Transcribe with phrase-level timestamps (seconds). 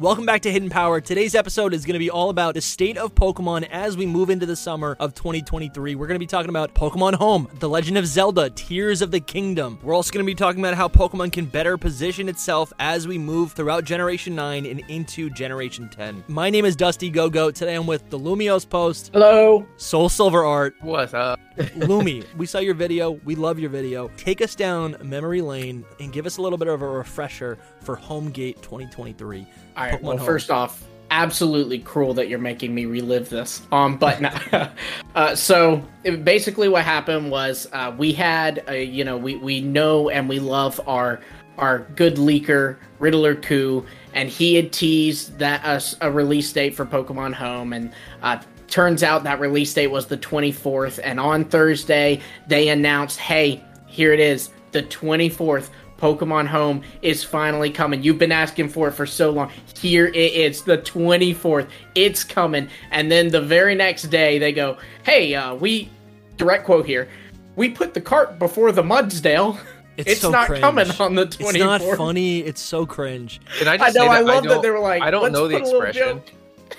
[0.00, 1.00] Welcome back to Hidden Power.
[1.00, 4.28] Today's episode is going to be all about the state of Pokemon as we move
[4.28, 5.94] into the summer of 2023.
[5.94, 9.20] We're going to be talking about Pokemon Home, The Legend of Zelda, Tears of the
[9.20, 9.78] Kingdom.
[9.84, 13.18] We're also going to be talking about how Pokemon can better position itself as we
[13.18, 16.24] move throughout Generation 9 and into Generation 10.
[16.26, 17.52] My name is Dusty Go-Go.
[17.52, 19.64] Today I'm with the Lumiose Post, Hello.
[19.76, 20.74] Soul Silver Art.
[20.80, 21.38] What's up?
[21.56, 23.12] Lumi, we saw your video.
[23.24, 24.08] We love your video.
[24.16, 27.96] Take us down memory lane and give us a little bit of a refresher for
[27.96, 29.46] Homegate 2023.
[29.76, 29.94] All right.
[29.94, 30.26] Pokemon well, Home.
[30.26, 33.62] first off, absolutely cruel that you're making me relive this.
[33.70, 34.68] Um, but no,
[35.14, 39.60] uh, so it- basically, what happened was uh, we had, a, you know, we we
[39.60, 41.20] know and we love our
[41.56, 46.84] our good leaker Riddler Khu, and he had teased that us a release date for
[46.84, 48.40] Pokemon Home, and uh,
[48.74, 54.12] turns out that release date was the 24th, and on Thursday they announced, hey, here
[54.12, 55.68] it is, the 24th.
[55.96, 58.02] Pokemon Home is finally coming.
[58.02, 59.50] You've been asking for it for so long.
[59.78, 61.68] Here it is, the 24th.
[61.94, 62.68] It's coming.
[62.90, 65.88] And then the very next day, they go, hey, uh, we,
[66.36, 67.08] direct quote here,
[67.54, 69.56] we put the cart before the Mudsdale.
[69.96, 70.62] It's It's, so not cringe.
[70.62, 71.50] coming on the 24th.
[71.50, 72.40] It's not funny.
[72.40, 73.40] It's so cringe.
[73.58, 75.12] Can I I just know, say I that love that don't- they were like, I
[75.12, 76.16] don't "Let's know the put a little expression.
[76.18, 76.32] joke."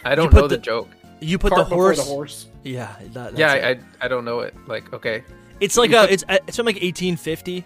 [0.03, 0.89] I don't put know the, the- joke.
[1.21, 1.97] You put the horse.
[1.97, 2.47] the horse.
[2.63, 3.79] Yeah, that, that's Yeah, it.
[4.01, 4.53] I, I don't know it.
[4.67, 5.23] Like, okay.
[5.59, 7.63] it's like you a put- it's uh, it's from like 1850.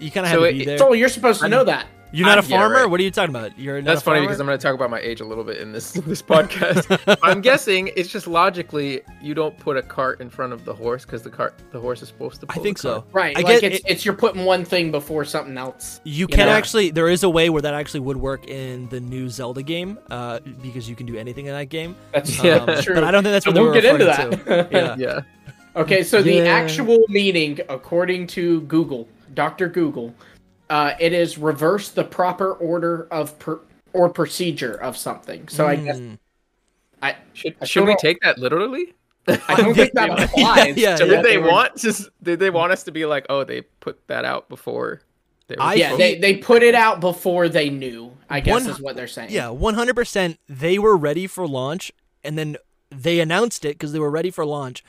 [0.00, 0.78] You kind of So have to it- be there.
[0.78, 1.86] So you're supposed to know that.
[2.14, 2.74] You're not a I'm- yeah, farmer.
[2.76, 2.86] right.
[2.90, 3.58] What are you talking about?
[3.58, 4.28] You're not That's a funny farmer?
[4.28, 7.18] because I'm going to talk about my age a little bit in this this podcast.
[7.22, 11.04] I'm guessing it's just logically you don't put a cart in front of the horse
[11.04, 12.46] because the cart the horse is supposed to.
[12.50, 13.04] I think so.
[13.12, 13.36] Right.
[13.36, 16.00] I like get it's, it- it's you're putting one thing before something else.
[16.04, 16.52] You can know?
[16.52, 16.90] actually.
[16.90, 20.40] There is a way where that actually would work in the new Zelda game, uh,
[20.62, 21.96] because you can do anything in that game.
[22.12, 22.56] That's Yeah.
[22.56, 22.94] Um, true.
[22.94, 24.30] But I don't think that's So what they we'll were get into that.
[24.46, 24.68] to.
[24.70, 24.96] Yeah.
[25.04, 25.20] Yeah.
[25.76, 29.68] Okay, so the actual meaning, according to Google, Dr.
[29.68, 30.14] Google,
[30.70, 33.60] uh, it is reverse the proper order of per-
[33.92, 35.48] or procedure of something.
[35.48, 36.18] So I guess Mm.
[37.02, 38.94] I Should, I should we take that literally?
[39.28, 40.76] I don't think that applies.
[40.76, 41.08] Yeah, to yeah.
[41.08, 43.62] Did what they were- want just did they want us to be like, oh, they
[43.62, 45.02] put that out before?
[45.48, 48.12] They were I- Yeah, they they put it out before they knew.
[48.30, 49.30] I guess One- is what they're saying.
[49.30, 50.38] Yeah, 100%.
[50.48, 51.92] They were ready for launch,
[52.22, 52.56] and then
[52.90, 54.82] they announced it because they were ready for launch,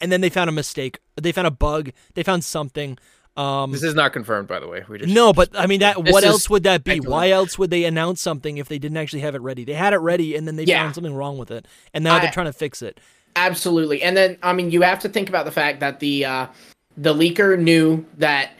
[0.00, 0.98] and then they found a mistake.
[1.20, 1.90] They found a bug.
[2.14, 2.98] They found something.
[3.36, 4.84] Um, This is not confirmed, by the way.
[4.88, 5.96] We just no, but I mean that.
[5.98, 6.98] What is else would that be?
[7.00, 9.64] Why else would they announce something if they didn't actually have it ready?
[9.64, 10.82] They had it ready, and then they Yeah.
[10.82, 12.98] found something wrong with it, and now I- they're trying to fix it.
[13.36, 14.02] Absolutely.
[14.02, 16.46] And then I mean you have to think about the fact that the uh
[16.96, 18.50] the leaker knew that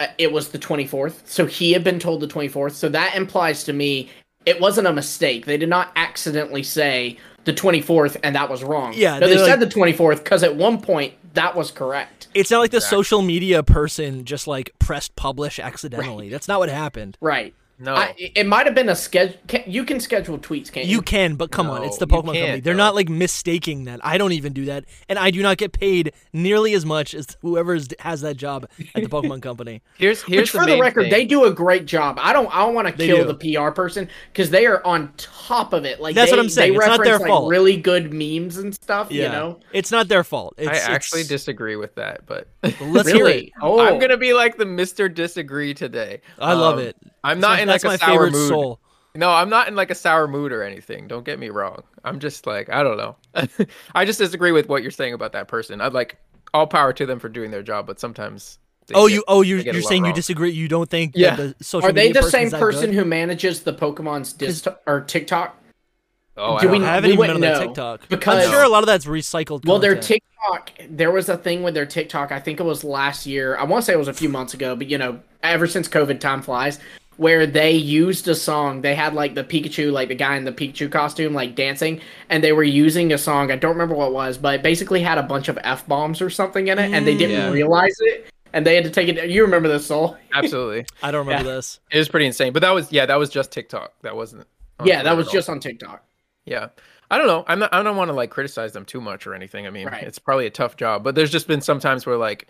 [0.00, 1.20] uh, it was the 24th.
[1.26, 2.72] So he had been told the 24th.
[2.72, 4.08] So that implies to me
[4.46, 5.44] it wasn't a mistake.
[5.44, 8.94] They did not accidentally say the 24th and that was wrong.
[8.96, 12.28] Yeah, No, they they're said the 24th cuz at one point that was correct.
[12.34, 16.28] It's not like the social media person just like pressed publish accidentally.
[16.28, 17.16] That's not what happened.
[17.20, 17.54] Right.
[17.78, 17.94] No.
[17.94, 19.36] I, it might have been a schedule.
[19.66, 20.96] You can schedule tweets, can't you?
[20.96, 22.60] You can, but come on, it's the Pokemon company.
[22.60, 22.84] They're no.
[22.84, 24.00] not like mistaking that.
[24.04, 27.26] I don't even do that, and I do not get paid nearly as much as
[27.42, 29.82] whoever has that job at the Pokemon company.
[29.98, 31.10] here's here's Which, the for the record, thing.
[31.10, 32.18] they do a great job.
[32.20, 32.46] I don't.
[32.54, 33.32] I don't want to kill do.
[33.32, 36.00] the PR person because they are on top of it.
[36.00, 36.72] Like That's they, what I'm saying.
[36.72, 37.50] They It's not their like fault.
[37.50, 39.10] really good memes and stuff.
[39.10, 39.60] Yeah, You know.
[39.72, 40.54] it's not their fault.
[40.58, 42.48] It's, I actually it's- disagree with that, but
[42.80, 43.44] Let's hear Really?
[43.46, 43.52] it.
[43.62, 46.20] Oh, I'm gonna be like the Mister Disagree today.
[46.38, 46.96] I love Um, it.
[47.30, 48.48] I'm not my- in that's like a sour favorite mood.
[48.48, 48.80] soul.
[49.14, 51.08] No, I'm not in like a sour mood or anything.
[51.08, 51.82] Don't get me wrong.
[52.04, 53.16] I'm just like I don't know.
[53.94, 55.80] I just disagree with what you're saying about that person.
[55.80, 56.18] I'd like
[56.54, 58.58] all power to them for doing their job, but sometimes.
[58.88, 60.50] they Oh, get- you oh you're they you're lot saying you disagree.
[60.50, 61.34] You don't think Yeah.
[61.36, 62.94] that the social Are they media the same person good?
[62.96, 65.56] who manages the Pokemon's dis- or TikTok?
[66.38, 68.44] Oh, I do don't we- I haven't we even been on wouldn't their TikTok because-
[68.44, 69.64] I'm sure a lot of that's recycled.
[69.64, 69.96] Well, their.
[69.96, 72.30] TikTok, there was a thing with their TikTok.
[72.32, 73.56] I think it was last year.
[73.56, 75.88] I want to say it was a few months ago, but you know, ever since
[75.88, 76.78] COVID, time flies.
[77.18, 80.52] Where they used a song, they had like the Pikachu, like the guy in the
[80.52, 83.50] Pikachu costume, like dancing, and they were using a song.
[83.50, 86.20] I don't remember what it was, but it basically had a bunch of f bombs
[86.20, 87.18] or something in it, and they mm.
[87.18, 87.50] didn't Yeah.
[87.50, 89.30] realize it, and they had to take it.
[89.30, 90.16] You remember this, Soul?
[90.34, 91.56] Absolutely, I don't remember Yeah.
[91.56, 91.80] this.
[91.90, 92.52] it was pretty insane.
[92.52, 93.94] But that was yeah, that was just TikTok.
[94.02, 94.46] That wasn't.
[94.84, 96.04] yeah, that was just on TikTok.
[96.44, 96.68] Yeah.
[97.10, 97.44] I don't know.
[97.46, 99.66] I'm not I don't want to like criticize them too much or anything.
[99.66, 100.02] I mean, Right.
[100.02, 102.48] it's probably a tough job, but there's just been some times where like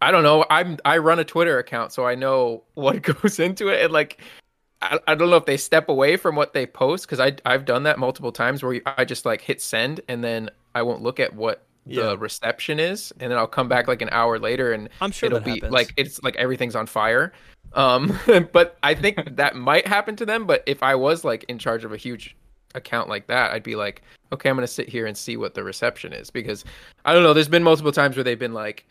[0.00, 3.68] I don't know, I'm I run a Twitter account so I know what goes into
[3.68, 4.20] it and like
[4.80, 7.64] I, I don't know if they step away from what they post because I I've
[7.64, 11.18] done that multiple times where I just like hit send and then I won't look
[11.18, 12.02] at what Yeah.
[12.10, 15.26] the reception is and then I'll come back like an hour later and I'm sure
[15.28, 15.72] it'll be happens.
[15.72, 17.32] like it's like everything's on fire.
[17.72, 18.16] Um,
[18.52, 20.46] but I think that might happen to them.
[20.46, 22.36] But if I was like in charge of a huge
[22.74, 24.02] account like that, I'd be like,
[24.32, 26.64] okay, I'm gonna sit here and see what the reception is because
[27.04, 27.34] I don't know.
[27.34, 28.86] There's been multiple times where they've been like,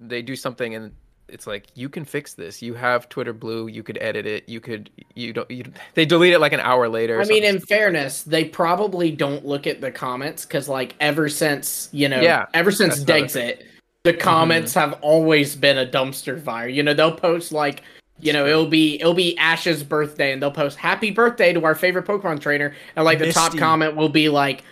[0.00, 0.92] they do something and
[1.28, 2.62] it's like you can fix this.
[2.62, 3.66] You have Twitter Blue.
[3.66, 4.48] You could edit it.
[4.48, 5.50] You could you don't.
[5.50, 5.64] You,
[5.94, 7.20] they delete it like an hour later.
[7.20, 11.88] I mean, in fairness, they probably don't look at the comments because, like, ever since
[11.92, 13.62] you know, Yeah, ever since Dexit,
[14.02, 14.20] the mm-hmm.
[14.20, 16.68] comments have always been a dumpster fire.
[16.68, 17.82] You know, they'll post like,
[18.20, 21.74] you know, it'll be it'll be Ash's birthday, and they'll post "Happy birthday" to our
[21.74, 24.62] favorite Pokemon trainer, and like the top comment will be like,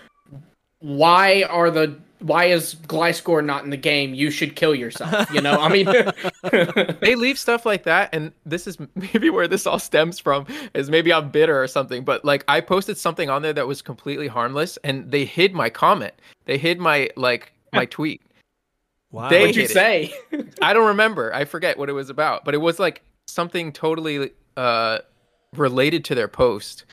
[0.80, 4.14] "Why are the why is Gliscor not in the game?
[4.14, 5.86] You should kill yourself." You know, I mean,
[7.00, 10.90] they leave stuff like that and this is maybe where this all stems from is
[10.90, 14.26] maybe i'm bitter or something but like i posted something on there that was completely
[14.26, 16.14] harmless and they hid my comment
[16.46, 18.22] they hid my like my tweet
[19.10, 19.28] wow.
[19.28, 20.12] they- what'd you say?
[20.62, 24.30] i don't remember i forget what it was about but it was like something totally
[24.56, 24.98] uh
[25.56, 26.84] related to their post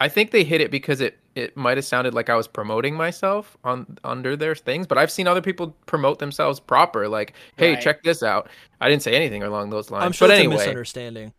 [0.00, 2.94] i think they hit it because it it might have sounded like i was promoting
[2.94, 7.74] myself on under their things but i've seen other people promote themselves proper like hey
[7.74, 7.80] Right.
[7.82, 8.48] check this out
[8.80, 11.32] i didn't say anything along those lines I'm sure but it's a misunderstanding.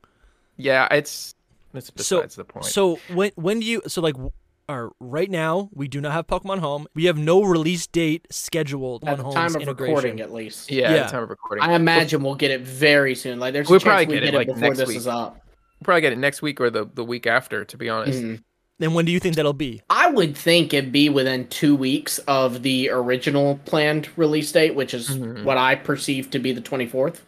[0.57, 1.35] yeah, it's
[1.73, 2.65] it's besides the point.
[2.65, 4.31] So when when do you so like w-
[4.67, 6.87] are right now we do not have Pokemon Home.
[6.95, 10.69] We have no release date scheduled At on the Home's time of recording, at least.
[10.71, 10.97] yeah, yeah.
[10.97, 13.39] at the time of recording, I imagine we'll get it very soon.
[13.39, 14.87] Like there's a We'll chance probably we get it, get it like, before next this
[14.89, 14.97] week.
[14.97, 15.33] is up.
[15.33, 17.63] we'll probably get it next week or the the week after.
[17.65, 18.43] To be honest, Mhm.
[18.79, 19.81] And when do you think that'll be?
[19.89, 24.93] I would think it'd be within two weeks of the original planned release date, which
[24.93, 25.43] is Mhm.
[25.43, 27.21] what I perceive to be the 24th.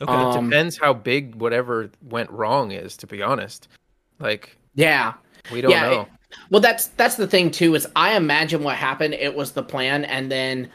[0.00, 0.12] Okay.
[0.12, 2.96] Um, depends how big whatever went wrong is.
[2.98, 3.66] To be honest,
[4.20, 5.14] like Yeah.
[5.50, 6.08] we don't Yeah, know.
[6.50, 7.74] Well, that's that's the thing too.
[7.74, 9.14] Is I imagine what happened.
[9.14, 10.68] It was the plan, and then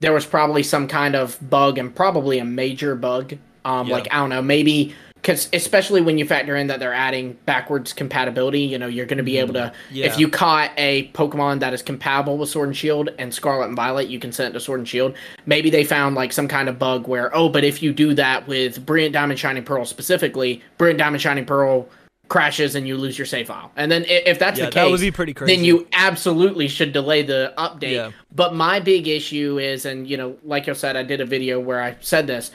[0.00, 3.34] there was probably some kind of bug, and probably a major bug.
[3.64, 3.94] Um, Yeah.
[3.94, 4.94] like I don't know, maybe
[5.26, 9.16] because especially when you factor in that they're adding backwards compatibility, you know, you're going
[9.16, 9.96] to be able to Mm-hmm.
[9.96, 10.06] Yeah.
[10.06, 13.74] if you caught a Pokemon that is compatible with Sword and Shield and Scarlet and
[13.74, 15.14] Violet, you can send it to Sword and Shield.
[15.46, 18.46] Maybe they found like some kind of bug where oh, but if you do that
[18.46, 21.88] with Brilliant Diamond Shining Pearl specifically, Brilliant Diamond Shining Pearl
[22.28, 23.72] crashes and you lose your save file.
[23.76, 25.56] And then if that's yeah, the case, that would be pretty crazy.
[25.56, 27.92] then you absolutely should delay the update.
[27.92, 28.10] Yeah.
[28.34, 31.58] But my big issue is, and you know, like I said, I did a video
[31.58, 32.52] where I said this.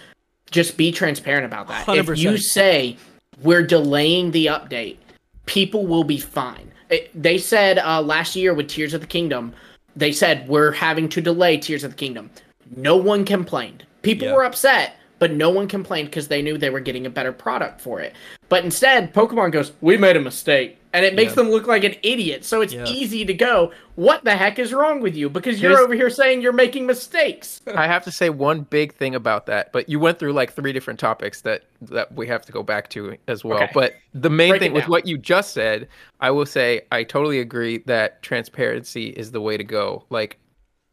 [0.51, 1.87] Just be transparent about that.
[1.89, 2.17] If 100%.
[2.17, 2.97] you say
[3.41, 4.97] we're delaying the update,
[5.45, 6.71] people will be fine.
[6.89, 9.53] It- they said uh, last year with Tears of the Kingdom,
[9.95, 12.29] they said we're having to delay Tears of the Kingdom.
[12.75, 13.85] No one complained.
[14.01, 14.33] People Yeah.
[14.35, 17.79] were upset, but no one complained because they knew they were getting a better product
[17.81, 18.13] for it.
[18.49, 21.35] But instead, Pokemon goes, "We made a mistake," and it makes Yeah.
[21.43, 22.43] them look like an idiot.
[22.43, 22.85] So it's Yeah.
[22.85, 26.09] easy to go, "What the heck is wrong with you?" Because you're Here's- over here
[26.09, 27.61] saying you're making mistakes.
[27.75, 30.73] I have to say one big thing about that, but you went through like three
[30.73, 33.57] different topics that that we have to go back to as well.
[33.57, 33.71] Okay.
[33.73, 35.87] But the main Break thing with what you just said,
[36.19, 40.03] I will say I totally agree that transparency is the way to go.
[40.09, 40.37] Like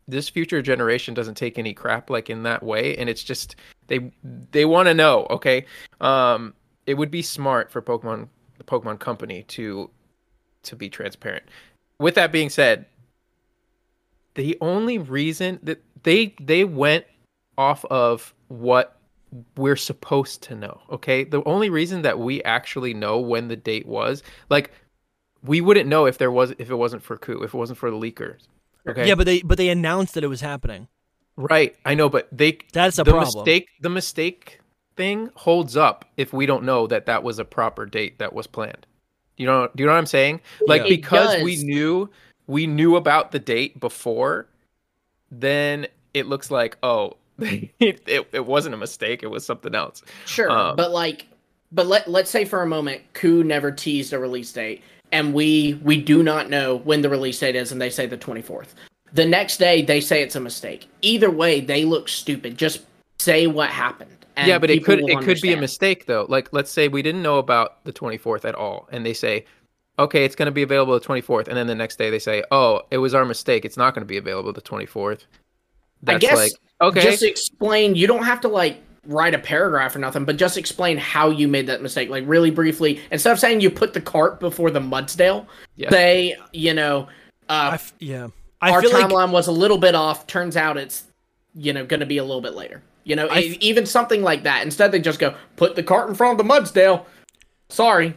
[0.06, 3.56] this future generation doesn't take any crap like in that way and it's just
[3.88, 4.10] they
[4.52, 5.64] they want to know, okay?
[6.00, 6.54] Um
[6.86, 8.28] it would be smart for Pokemon
[8.68, 9.90] Pokemon company to
[10.62, 11.44] to be transparent.
[11.98, 12.86] With that being said,
[14.34, 17.04] the only reason that they they went
[17.56, 18.94] off of what
[19.56, 23.84] we're supposed to know okay the only reason that we actually know when the date
[23.84, 24.70] was like
[25.42, 27.90] we wouldn't know if there was if it wasn't for Khu if it wasn't for
[27.90, 28.46] the leakers
[28.88, 30.88] okay Yeah, but they but they announced that it was happening.
[31.36, 33.34] right i know but they That's a the problem.
[33.44, 34.60] mistake the mistake
[34.98, 38.46] thing holds up if we don't know that that was a proper date that was
[38.46, 38.86] planned
[39.38, 42.10] you know do you know what i'm saying like It because we knew
[42.48, 44.46] we knew about the date before
[45.30, 50.02] then it looks like oh it, it, it wasn't a mistake it was something else
[50.26, 51.26] Sure, Um, but like,
[51.70, 55.78] but let let's say for a moment, Khu never teased a release date, and we
[55.84, 58.74] we do not know when the release date is, and they say the twenty fourth.
[59.12, 60.88] The next day, they say it's a mistake.
[61.02, 62.58] Either way, they look stupid.
[62.58, 62.80] Just
[63.20, 64.17] say what happened.
[64.38, 67.02] And yeah but it could it could be a mistake though like let's say we
[67.02, 69.44] didn't know about the 24th at all and they say
[69.98, 72.42] okay it's going to be available the 24th and then the next day they say
[72.50, 75.26] oh it was our mistake it's not going to be available the 24th
[76.02, 77.94] that's guess like okay Just explain.
[77.94, 81.48] You don't have to like write a paragraph or nothing, but just explain how you
[81.48, 82.08] made that mistake.
[82.08, 85.90] Like really briefly, instead of saying you put the cart before the Mudsdale, Yeah.
[85.90, 87.08] say you know.
[87.48, 88.28] Uh, f- yeah.
[88.60, 90.26] I our feel like timeline was a little bit off.
[90.26, 91.04] Turns out it's,
[91.54, 92.82] you know, going to be a little bit later.
[93.08, 94.62] You know, I e- f- even something like that.
[94.64, 97.06] Instead, they just go put the cart in front of the Mudsdale.
[97.68, 98.16] Sorry.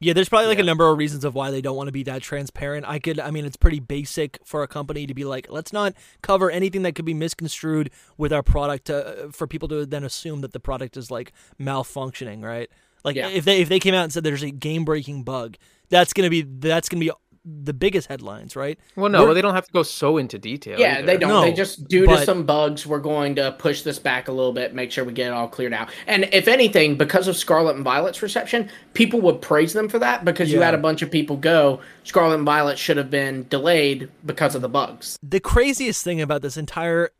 [0.00, 0.62] Yeah, there's probably like Yeah.
[0.64, 2.86] a number of reasons of why they don't want to be that transparent.
[2.88, 5.92] I could, I mean, it's pretty basic for a company to be like, let's not
[6.22, 10.40] cover anything that could be misconstrued with our product uh, for people to then assume
[10.40, 12.70] that the product is like malfunctioning, right?
[13.04, 13.28] Like Yeah.
[13.28, 15.56] if they if they came out and said there's a game breaking bug,
[15.88, 17.10] that's gonna be that's gonna be
[17.44, 18.78] the biggest headlines, right?
[18.96, 20.78] Well, no, We're- they don't have to go so into detail.
[20.78, 21.06] Yeah, either.
[21.06, 21.30] they don't.
[21.30, 24.32] No, they just due but- to some bugs, we're going to push this back a
[24.32, 25.88] little bit, make sure we get it all cleared out.
[26.06, 30.24] And if anything, because of Scarlet and Violet's reception, people would praise them for that
[30.24, 34.10] because you had a bunch of people go, Scarlet and Violet should have been delayed
[34.26, 35.16] because of the bugs.
[35.22, 37.10] the craziest thing about this entire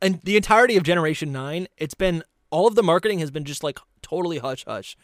[0.00, 3.64] and the entirety of generation 9 it's been all of the marketing has been just
[3.64, 4.96] like totally hush hush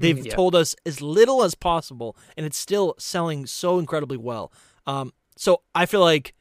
[0.00, 0.34] they've Yeah.
[0.34, 4.52] told us as little as possible and it's still selling so incredibly well
[4.86, 6.34] um so i feel like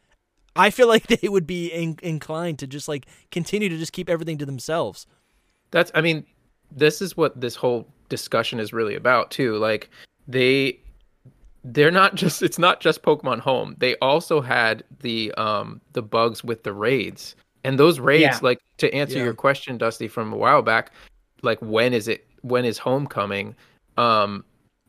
[0.56, 4.10] i feel like they would be in- inclined to just like continue to just keep
[4.10, 5.06] everything to themselves
[5.72, 6.26] That's I mean,
[6.72, 9.56] this is what this whole discussion is really about too.
[9.58, 9.90] Like
[10.28, 10.80] they
[11.64, 13.76] they're not just it's not just Pokemon Home.
[13.78, 17.36] They also had the um the bugs with the raids.
[17.64, 18.40] And those raids Yeah.
[18.42, 19.26] like to answer Yeah.
[19.26, 20.92] your question Dusty from a while back,
[21.44, 23.56] like when is it when is homecoming?
[23.98, 24.44] Um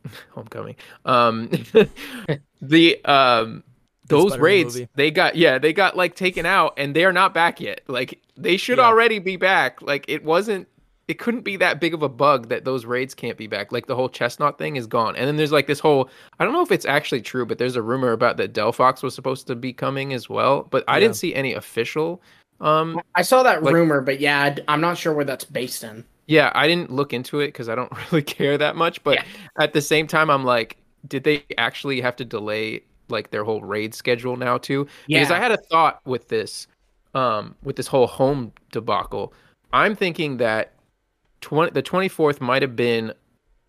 [0.30, 0.76] homecoming.
[1.04, 1.50] Um
[2.62, 3.62] the um
[4.06, 4.88] those Spider-Man raids movie.
[4.96, 8.56] they got yeah they got like taken out and they're not back yet like they
[8.56, 8.84] should Yeah.
[8.86, 10.66] already be back like it wasn't
[11.06, 13.86] it couldn't be that big of a bug that those raids can't be back like
[13.86, 16.08] the whole Chesnaught thing is gone and then there's like this whole
[16.40, 19.14] i don't know if it's actually true but there's a rumor about that delphox was
[19.14, 21.00] supposed to be coming as well but i Yeah.
[21.00, 22.20] didn't see any official
[22.60, 25.82] um I saw that Like- rumor, but yeah, I'd- I'm not sure where that's based
[25.82, 26.04] in.
[26.30, 29.24] Yeah i didn't look into it because i don't really care that much but Yeah.
[29.58, 33.62] at the same time i'm like did they actually have to delay like their whole
[33.62, 34.86] raid schedule now too?
[35.06, 36.66] Because i had a thought with this
[37.14, 39.32] um with this whole home debacle.
[39.72, 40.74] I'm thinking that
[41.40, 43.12] 20 the 24th might have been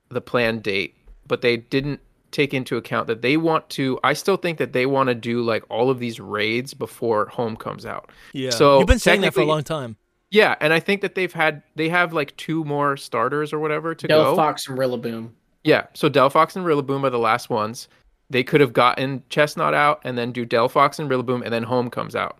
[0.09, 2.01] the planned date but they didn't
[2.31, 5.41] take into account that they want to i still think that they want to do
[5.41, 8.11] like all of these raids before home comes out.
[8.33, 8.51] Yeah.
[8.51, 9.95] So, you've been saying that for a long time
[10.31, 13.93] yeah and i think that they've had they have like two more starters or whatever
[13.93, 14.23] to go.
[14.23, 15.29] Del go Fox and Rillaboom.
[15.63, 17.87] yeah, so Delphox and Rillaboom are the last ones.
[18.31, 21.89] They could have gotten Chesnaught out and then do Delphox and Rillaboom and then Home
[21.89, 22.39] comes out.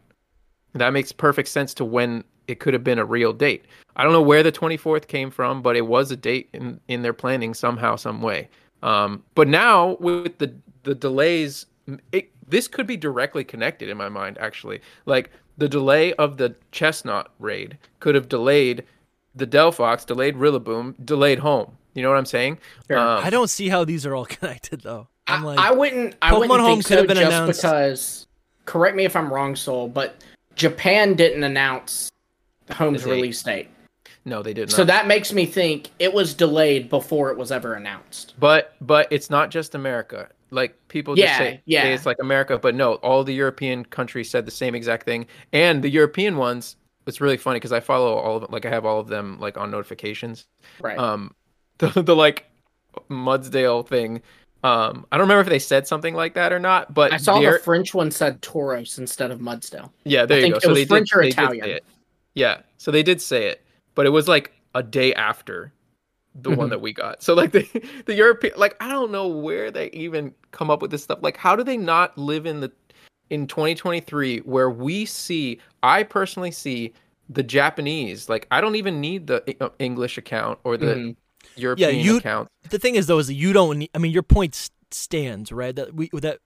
[0.73, 3.65] That makes perfect sense to when it could have been a real date.
[3.97, 7.01] I don't know where the 24th came from, but it was a date in, in
[7.01, 8.49] their planning somehow, some way.
[8.83, 11.67] Um, but now with the the delays,
[12.11, 14.37] it, this could be directly connected in my mind.
[14.39, 15.29] Actually, like
[15.61, 18.83] the delay of the Chesnaught raid could have delayed
[19.35, 21.77] the Delphox, delayed Rillaboom, delayed Home.
[21.93, 22.57] You know what I'm saying?
[22.87, 22.97] Sure.
[22.97, 26.15] Um, i don't see how these are all connected though i'm like I wouldn't.
[26.21, 28.27] I Pokemon wouldn't Home think could so have been just announced- because.
[28.65, 30.15] Correct me if I'm wrong, Soul, but
[30.55, 32.11] Japan didn't announce
[32.71, 33.15] Home's The date.
[33.15, 33.69] release date,
[34.25, 34.75] No, they did not.
[34.75, 38.33] so that makes me think it was delayed before it was ever announced.
[38.39, 40.29] but but it's not just America.
[40.51, 41.83] Like people just Yeah, say, yeah.
[41.83, 45.27] say it's like America, but no, all the European countries said the same exact thing,
[45.53, 46.75] and the European ones.
[47.07, 48.51] It's really funny because I follow all of them.
[48.51, 50.45] Like I have all of them like on notifications.
[50.79, 50.97] Right.
[50.97, 51.35] Um,
[51.79, 52.45] the the like
[53.09, 54.21] Mudsdale thing.
[54.63, 57.39] Um, I don't remember if they said something like that or not, but I saw
[57.41, 59.91] the French one said Tauros instead of Mudsdale.
[60.03, 60.57] Yeah, there I you think go.
[60.57, 61.79] it So was they French did, or Italian.
[62.33, 63.61] Yeah, so they did say it,
[63.95, 65.73] but it was like a day after
[66.35, 66.71] the one Mhm.
[66.71, 67.21] that we got.
[67.23, 67.67] So like the
[68.05, 71.19] the European, like I don't know where they even come up with this stuff.
[71.21, 72.71] Like, how do they not live in the
[73.29, 75.59] in 2023 where we see?
[75.83, 76.93] I personally see
[77.29, 78.27] the Japanese.
[78.29, 81.15] Like, I don't even need the E- English account or the Mhm.
[81.55, 82.47] European you- account.
[82.69, 85.75] the thing is though is that you don't need, i mean your point stands right
[85.75, 86.37] that we that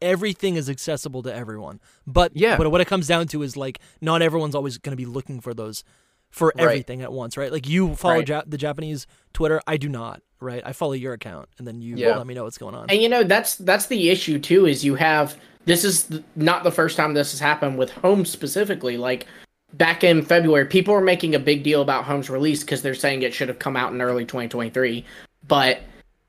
[0.00, 2.56] everything is accessible to everyone but Yeah.
[2.56, 5.40] but what it comes down to is like not everyone's always going to be looking
[5.40, 5.82] for those
[6.30, 6.64] for Right.
[6.64, 8.28] everything at once right like you follow Right.
[8.28, 11.96] ja- the japanese twitter i do not right i follow your account and then you
[11.96, 12.16] Yeah.
[12.16, 14.66] let me know what's going on And you know that's that's the issue too.
[14.66, 18.24] Is you have this is th- not the first time this has happened with Home
[18.24, 18.96] specifically.
[18.96, 19.26] Like
[19.74, 23.22] back in February, people were making a big deal about Home's release because they're saying
[23.22, 25.04] it should have come out in early 2023,
[25.46, 25.80] but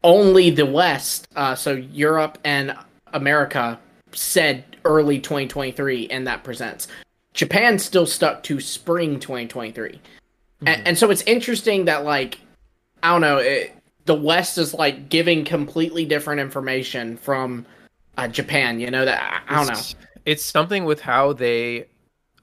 [0.03, 2.75] only the West, uh, so Europe and
[3.13, 3.79] America,
[4.11, 6.87] said early 2023, and that presents.
[7.39, 10.01] Japan still stuck to spring 2023,
[10.65, 12.37] and, and so it's interesting that like
[13.01, 13.37] I don't know.
[13.37, 17.65] It, the West is like giving completely different information from
[18.17, 18.81] uh, Japan.
[18.81, 19.79] You know that I, I don't know.
[20.25, 21.85] It's- something with how they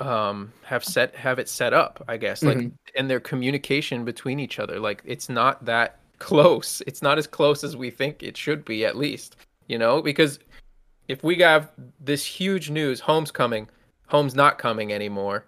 [0.01, 2.43] um have set have it set up, I guess.
[2.43, 2.73] Like Mhm.
[2.95, 4.81] and their communication between each other.
[4.81, 6.81] Like it's not that close.
[6.87, 9.37] It's not as close as we think it should be at least.
[9.69, 10.39] You know, because
[11.07, 13.69] if we have this huge news, home's coming,
[14.07, 15.45] home's not coming anymore.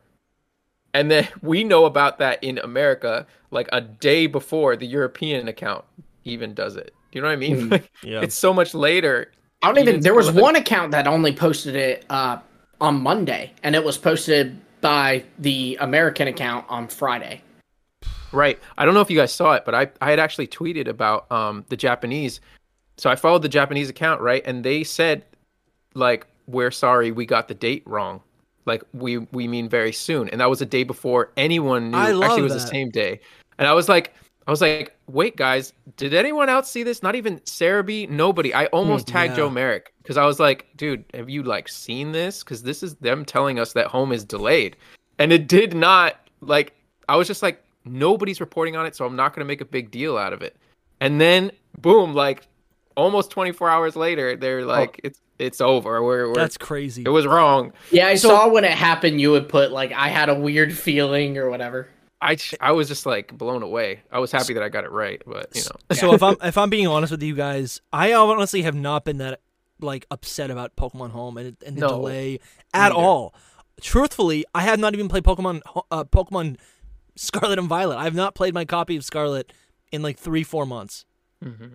[0.95, 5.85] And then we know about that in America like a day before the European account
[6.25, 6.95] even does it.
[7.13, 7.57] You know what I mean?
[7.57, 7.71] Mm.
[7.71, 8.21] Like, Yeah.
[8.21, 9.33] It's so much later.
[9.63, 10.01] I don't even.
[10.01, 12.39] There was spoil one account that only posted it uh,
[12.81, 17.43] on Monday, and it was posted by the American account on Friday.
[18.31, 18.59] Right.
[18.77, 21.31] I don't know if you guys saw it, but I, I had actually tweeted about
[21.33, 22.41] um the Japanese.
[22.99, 24.43] So I followed the Japanese account, right?
[24.45, 25.25] And they said
[25.95, 28.21] like we're sorry we got the date wrong.
[28.69, 30.29] Like we we mean very soon.
[30.29, 32.61] And that was a day before anyone knew I love actually it was that.
[32.61, 33.21] the same day.
[33.59, 34.15] And I was like
[34.47, 37.03] I was like, wait guys, did anyone else see this?
[37.03, 38.55] Not even Serebii, nobody.
[38.55, 39.37] I almost mm, tagged yeah.
[39.37, 42.45] Joe Merrick because I was like, dude, have you like seen this?
[42.45, 44.77] Because this is them telling us that home is delayed.
[45.19, 46.75] And it did not like
[47.09, 49.91] I was just like, nobody's reporting on it, so I'm not gonna make a big
[49.91, 50.57] deal out of it.
[51.01, 52.47] And then boom, like
[52.99, 56.03] almost 24 hours later, they're like, it's it's over.
[56.03, 57.05] We're, we're That's crazy.
[57.07, 57.73] it was wrong.
[57.93, 59.21] Yeah, I So- saw when it happened.
[59.21, 61.89] You would put like I had a weird feeling or whatever.
[62.21, 64.01] I I was just like blown away.
[64.11, 65.95] I was happy that I got it right, but you know.
[65.95, 69.19] So if I'm if I'm being honest with you guys, I honestly have not been
[69.19, 69.41] that
[69.81, 72.41] like upset about Pokemon Home and, and the No, delay
[72.75, 72.95] at neither.
[72.97, 73.35] all.
[73.81, 75.61] Truthfully, I have not even played Pokemon
[75.93, 76.57] uh, Pokemon
[77.15, 77.97] Scarlet and Violet.
[77.97, 79.53] I have not played my copy of Scarlet
[79.93, 81.05] in like three four months,
[81.45, 81.75] Mm-hmm.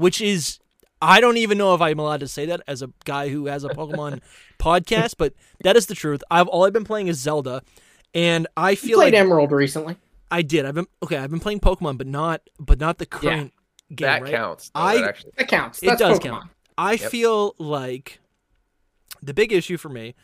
[0.00, 0.58] Which is
[1.02, 3.64] I don't even know if I'm allowed to say that as a guy who has
[3.64, 4.20] a Pokemon
[4.58, 6.22] podcast, but that is the truth.
[6.30, 7.62] I've all I've been playing is Zelda,
[8.14, 9.96] and I feel You feel played like Emerald recently.
[10.30, 10.64] I did.
[10.66, 11.16] I've been okay.
[11.16, 13.52] I've been playing Pokemon, but not but not the current
[13.94, 14.06] game.
[14.06, 14.30] that right?
[14.30, 14.70] counts.
[14.74, 15.82] though, I- that actually That counts.
[15.82, 16.22] It does Pokemon.
[16.22, 16.50] count.
[16.78, 17.10] I Yep.
[17.10, 18.20] feel like
[19.22, 20.14] the big issue for me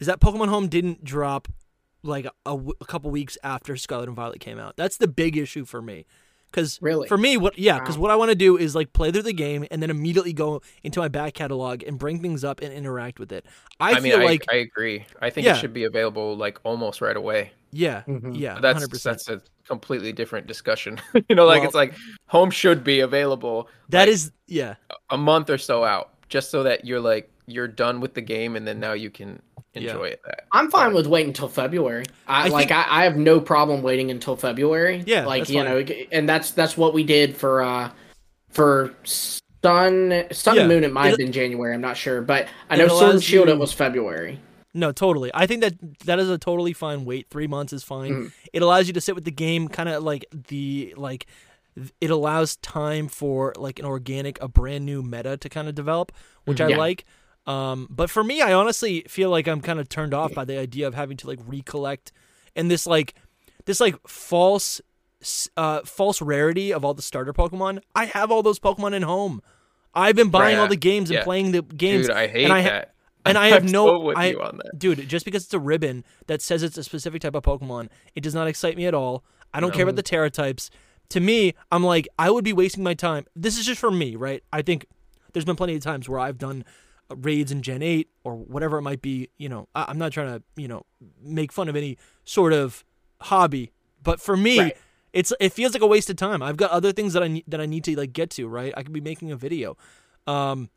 [0.00, 1.46] is that Pokemon Home didn't drop
[2.02, 4.76] like a, a w- a couple weeks after Scarlet and Violet came out.
[4.76, 6.04] That's the big issue for me.
[6.54, 7.08] Because Really?
[7.08, 8.02] for me, what yeah, because Wow.
[8.02, 10.62] what I want to do is like play through the game and then immediately go
[10.84, 13.44] into my back catalog and bring things up and interact with it.
[13.80, 15.04] I, I, mean, feel I, like I agree.
[15.20, 15.56] I think Yeah.
[15.56, 17.50] it should be available like almost right away.
[17.72, 18.38] yeah, Mhm.
[18.38, 19.16] yeah, That's hundred percent.
[19.26, 21.00] that's a completely different discussion.
[21.28, 21.94] you know, like Well- it's like
[22.26, 24.76] home should be available That like, is yeah,
[25.10, 28.54] a month or so out, just so that you're like you're done with the game,
[28.54, 29.42] and then now you can
[29.82, 30.00] Yeah.
[30.02, 30.20] it.
[30.24, 32.04] That I'm fine with waiting until February.
[32.28, 32.68] I, I like.
[32.68, 35.02] think- I, I have no problem waiting until February.
[35.06, 35.86] Yeah, like you fine.
[35.86, 37.90] know, and that's that's what we did for uh
[38.50, 38.94] for
[39.62, 40.84] Sun Sun Yeah, and Moon.
[40.84, 41.74] It might have been January.
[41.74, 43.48] I'm not sure, but I know Sword and Shield.
[43.48, 44.40] you- It was February.
[44.76, 45.30] No, totally.
[45.32, 47.28] I think that that is a totally fine wait.
[47.30, 48.10] Three months is fine.
[48.12, 48.32] Mhm.
[48.52, 51.26] It allows you to sit with the game, kind of like the like.
[52.00, 56.12] It allows time for like an organic, a brand new meta to kind of develop,
[56.44, 56.76] which I Yeah.
[56.76, 57.04] like.
[57.46, 60.58] Um, but for me, I honestly feel like I'm kind of turned off by the
[60.58, 62.10] idea of having to like recollect
[62.56, 63.14] and this like
[63.66, 64.80] this like false
[65.56, 67.80] uh false rarity of all the starter Pokemon.
[67.94, 69.42] I have all those Pokemon in home.
[69.94, 71.24] I've been buying all the games and Yeah.
[71.24, 72.06] playing the games.
[72.08, 72.94] dude, I hate and I ha- that.
[73.24, 74.78] and I have I'm no so with I, you on that.
[74.78, 75.08] dude.
[75.08, 78.34] Just because it's a ribbon that says it's a specific type of Pokemon, it does
[78.34, 79.24] not excite me at all.
[79.52, 80.68] I don't care about the Tera types.
[81.10, 83.26] To me, I'm like, I would be wasting my time.
[83.36, 84.42] This is just for me, right?
[84.52, 84.86] I think
[85.32, 86.64] there's been plenty of times where I've done
[87.14, 89.28] raids in Gen 8 or whatever it might be.
[89.36, 90.84] You know, I, I'm not trying to, you know,
[91.22, 92.84] make fun of any sort of
[93.22, 94.76] hobby, but for me, Right.
[95.12, 96.42] it's it feels like a waste of time.
[96.42, 98.72] I've got other things that I need that I need to like get to, right?
[98.76, 99.76] I could be making a video.
[100.26, 100.70] Um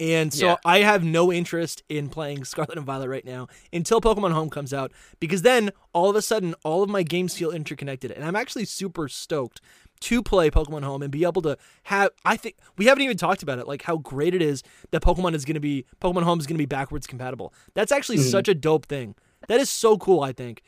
[0.00, 0.56] and so Yeah.
[0.64, 4.72] I have no interest in playing Scarlet and Violet right now until Pokemon Home comes
[4.72, 8.36] out because then all of a sudden all of my games feel interconnected and I'm
[8.36, 9.60] actually super stoked
[10.00, 13.42] to play Pokemon Home and be able to have I think we haven't even talked
[13.42, 16.38] about it like how great it is that Pokemon is going to be Pokemon Home
[16.40, 17.52] is going to be backwards compatible.
[17.74, 18.30] That's actually Mhm.
[18.30, 19.14] such a dope thing.
[19.48, 20.62] That is so cool, I think.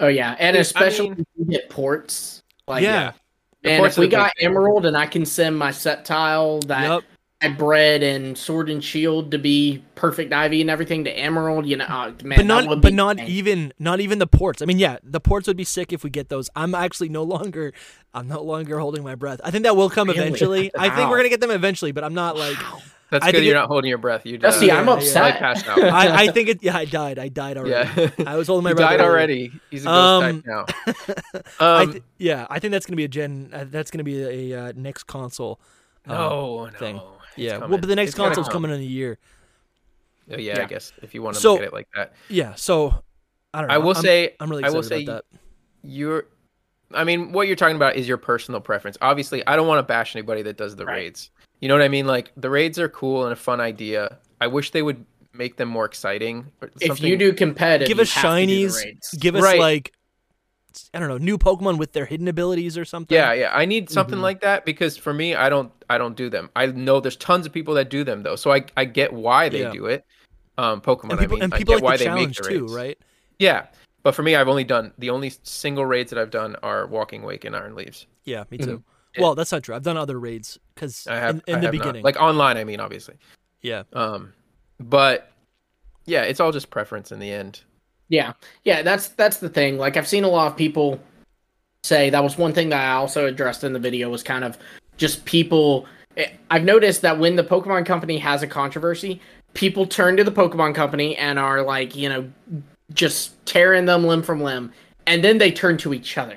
[0.00, 2.42] Oh yeah, and I especially mean- if you get ports.
[2.66, 3.12] Like, yeah.
[3.62, 4.46] The And if we got thing.
[4.48, 7.02] Emerald, and I can send my Sceptile that Yep.
[7.42, 11.76] I bred and Sword and Shield to be perfect IV and everything to Emerald, you
[11.76, 13.30] know, uh, man, but not would but not insane.
[13.34, 14.62] even not even the ports.
[14.62, 16.48] I mean, yeah, the ports would be sick if we get those.
[16.56, 17.72] I'm actually no longer
[18.14, 19.40] I'm no longer holding my breath.
[19.44, 20.20] I think that will come Really?
[20.20, 20.70] eventually.
[20.78, 22.56] I think we're gonna get them eventually, but I'm not like
[23.10, 23.44] That's I good.
[23.44, 24.24] You're it- not holding your breath.
[24.24, 25.22] You Dusty, uh, I'm upset.
[25.22, 25.78] like passed out.
[25.82, 26.62] I, I think it.
[26.62, 27.18] Yeah, I died.
[27.18, 27.90] I died already.
[28.00, 29.10] yeah, I was holding my he breath died earlier.
[29.10, 29.52] already.
[29.70, 31.42] He's a ghost Um, type now.
[31.60, 33.50] I Um, th- yeah, I think that's gonna be a gen.
[33.52, 35.60] Uh, that's gonna be a uh, next console.
[36.06, 36.70] uh, no, no.
[36.78, 36.96] thing.
[36.96, 37.04] it's
[37.36, 37.52] Yeah.
[37.52, 37.80] Well, coming.
[37.80, 38.62] but the next It's gonna console's come.
[38.62, 39.18] coming in a year.
[40.30, 42.12] Oh, yeah, I guess if you want to So- look at it like that.
[42.28, 42.54] Yeah.
[42.54, 43.02] So
[43.52, 43.74] I don't know.
[43.74, 45.38] I will I'm- say, I'm really I excited will say, about that.
[45.82, 46.26] you're.
[46.94, 48.96] I mean, what you're talking about is your personal preference.
[49.02, 50.94] Obviously, I don't want to bash anybody that does the Right.
[50.96, 51.30] raids.
[51.60, 52.06] You know what I mean?
[52.06, 54.18] Like the raids are cool and a fun idea.
[54.40, 56.46] I wish they would make them more exciting.
[56.62, 59.20] or If you do competitive, Give us have to do the shinies.
[59.20, 59.58] Give us Right.
[59.58, 59.92] like
[60.92, 63.14] I don't know new Pokemon with their hidden abilities or something.
[63.14, 63.50] Yeah, yeah.
[63.54, 64.22] I need something Mhm.
[64.22, 66.50] like that because for me, I don't, I don't do them.
[66.56, 69.48] I know there's tons of people that do them though, so I, I get why
[69.48, 69.70] they Yeah.
[69.70, 70.04] do it.
[70.58, 71.10] Um, Pokemon.
[71.10, 72.60] And people I mean, and I get like why the they make challenge the too,
[72.62, 72.72] raids.
[72.74, 72.98] right?
[73.38, 73.66] Yeah,
[74.04, 77.22] but for me, I've only done the only single raids that I've done are Walking
[77.22, 78.06] Wake and Iron Leaves.
[78.24, 78.64] Yeah, me Mhm.
[78.64, 78.84] too.
[79.18, 79.74] Well, that's not true.
[79.74, 81.70] I've done other raids because in, in I the have not.
[81.72, 82.56] beginning, like online.
[82.56, 83.14] I mean, obviously.
[83.62, 84.32] yeah, Um,
[84.80, 85.30] but
[86.04, 87.62] yeah, it's all just preference in the end.
[88.08, 88.32] Yeah,
[88.64, 89.78] yeah, that's that's the thing.
[89.78, 91.00] Like I've seen a lot of people
[91.84, 94.58] say that was one thing that I also addressed in the video was kind of
[94.96, 95.86] just people.
[96.16, 99.20] eh, I've noticed that when the Pokemon Company has a controversy,
[99.54, 102.30] people turn to the Pokemon Company and are like, you know,
[102.92, 104.72] just tearing them limb from limb,
[105.06, 106.36] and then they turn to each other.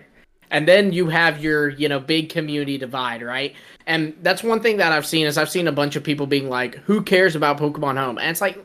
[0.50, 3.54] And then you have your, you know, big community divide, right?
[3.86, 6.48] And that's one thing that I've seen is I've seen a bunch of people being
[6.50, 8.58] like, "Who cares about Pokemon Home?" And it's like,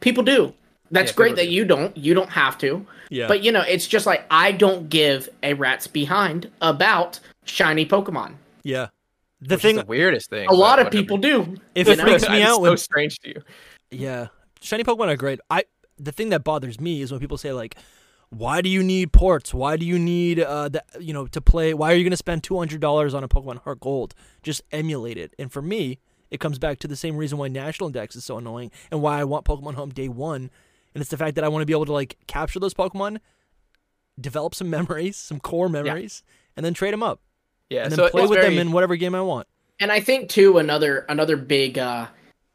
[0.00, 0.54] people do.
[0.92, 1.50] That's Yeah, great that do.
[1.50, 1.96] you don't.
[1.96, 2.86] You don't have to.
[3.10, 3.26] yeah.
[3.26, 8.34] But you know, it's just like I don't give a rat's behind about shiny Pokemon.
[8.62, 8.88] yeah.
[9.40, 10.48] The which is thing, the weirdest thing.
[10.48, 10.90] A lot of whatever.
[11.02, 11.56] people do.
[11.74, 12.04] if you it know?
[12.04, 13.42] freaks me It's out so when strange to you.
[13.90, 14.28] Yeah,
[14.62, 15.40] shiny Pokemon are great.
[15.50, 15.64] I
[15.98, 17.76] the thing that bothers me is when people say like,
[18.30, 19.54] "Why do you need ports?
[19.54, 21.74] Why do you need uh that you know to play?
[21.74, 24.14] Why are you going to spend two hundred dollars on a Pokemon Heart Gold?
[24.42, 25.98] Just emulate it." And for me,
[26.30, 29.20] it comes back to the same reason why National Index is so annoying and why
[29.20, 30.50] I want Pokemon Home day one,
[30.94, 33.18] and it's the fact that I want to be able to like capture those Pokemon,
[34.20, 36.22] develop some memories, some core memories,
[36.56, 37.20] and then trade them up,
[37.70, 39.46] Yeah, and then so play with very, them in whatever game I want.
[39.80, 42.06] And I think too another another big uh,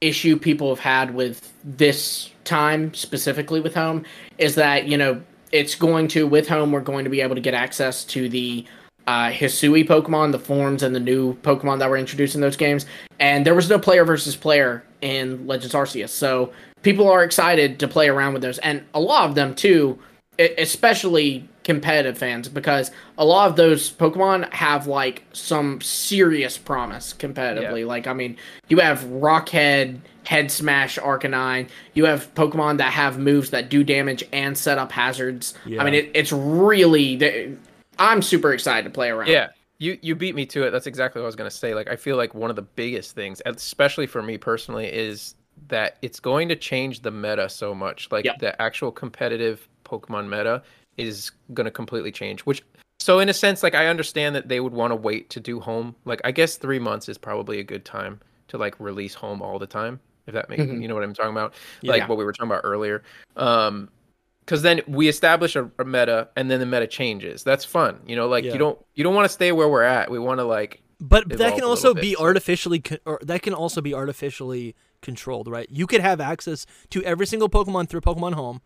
[0.01, 4.03] issue people have had with this time specifically with home
[4.37, 7.41] is that you know it's going to with home we're going to be able to
[7.41, 8.65] get access to the
[9.07, 12.85] uh, Hisui Pokemon, the forms, and the new Pokemon that were introduced in those games.
[13.19, 17.87] And there was no player versus player in Legends Arceus, so people are excited to
[17.87, 19.97] play around with those, and a lot of them too,
[20.37, 27.81] especially competitive fans, because a lot of those Pokemon have like some serious promise competitively.
[27.81, 27.85] Yeah.
[27.85, 28.37] Like, I mean,
[28.69, 31.69] you have Rockhead, Head Smash, Arcanine.
[31.95, 35.55] You have Pokemon that have moves that do damage and set up hazards.
[35.65, 35.81] Yeah.
[35.81, 37.57] I mean, it, it's really.
[37.97, 39.29] I'm super excited to play around.
[39.29, 39.47] Yeah,
[39.79, 40.69] you you beat me to it.
[40.69, 41.73] That's exactly what I was gonna say.
[41.73, 45.33] Like I feel like one of the biggest things, especially for me personally, is
[45.67, 48.07] that it's going to change the meta so much.
[48.11, 48.37] Like Yep.
[48.37, 50.61] the actual competitive Pokemon meta
[50.97, 52.41] is gonna completely change.
[52.41, 52.61] Which
[52.99, 55.59] so in a sense, like I understand that they would want to wait to do
[55.59, 55.95] home.
[56.05, 59.57] Like I guess three months is probably a good time to like release home all
[59.57, 59.99] the time.
[60.29, 60.81] If that makes Mhm.
[60.81, 63.03] you know what I'm talking about, like what we were talking about earlier.
[63.35, 63.89] Um,
[64.45, 68.15] because then we establish a, a meta and then the meta changes that's fun you
[68.15, 68.53] know like Yeah.
[68.53, 71.29] you don't you don't want to stay where we're at we want to like But
[71.37, 75.47] that can also bit, be so- artificially, co- or that can also be artificially controlled,
[75.47, 75.67] right?
[75.69, 78.59] You could have access to every single Pokemon through Pokemon Home,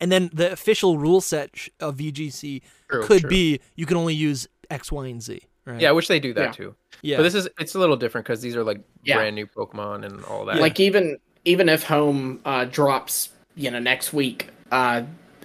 [0.00, 3.30] and then the official rule set of VGC True, could true.
[3.30, 5.80] be you can only use X, Y, and Z, right?
[5.80, 6.52] yeah wish they do that Yeah.
[6.52, 7.16] too yeah.
[7.16, 9.16] but this is it's a little different because these are like Yeah.
[9.16, 13.78] brand new pokemon and all that like even even if home uh, drops you know
[13.78, 15.02] next week uh,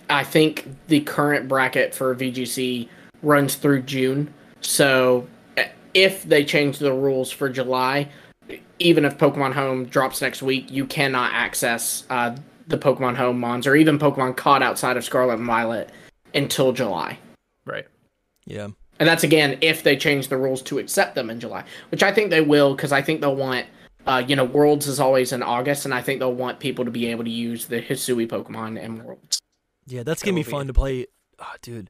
[0.10, 2.88] i think the current bracket for vgc
[3.24, 5.26] runs through june so
[5.58, 8.08] uh, if they change the rules for july
[8.80, 12.36] even if pokemon home drops next week you cannot access uh,
[12.68, 15.90] the pokemon home mons or even pokemon caught outside of scarlet and violet
[16.34, 17.18] until july
[17.66, 17.88] right
[18.48, 18.68] yeah.
[19.00, 22.12] And that's again if they change the rules to accept them in July, which I
[22.12, 23.66] think they will, because I think they'll want,
[24.06, 26.92] uh, you know, Worlds is always in August, and I think they'll want people to
[26.92, 29.40] be able to use the Hisui Pokemon in Worlds.
[29.88, 31.08] Yeah, that's That gonna be fun to play.
[31.40, 31.90] Oh, dude,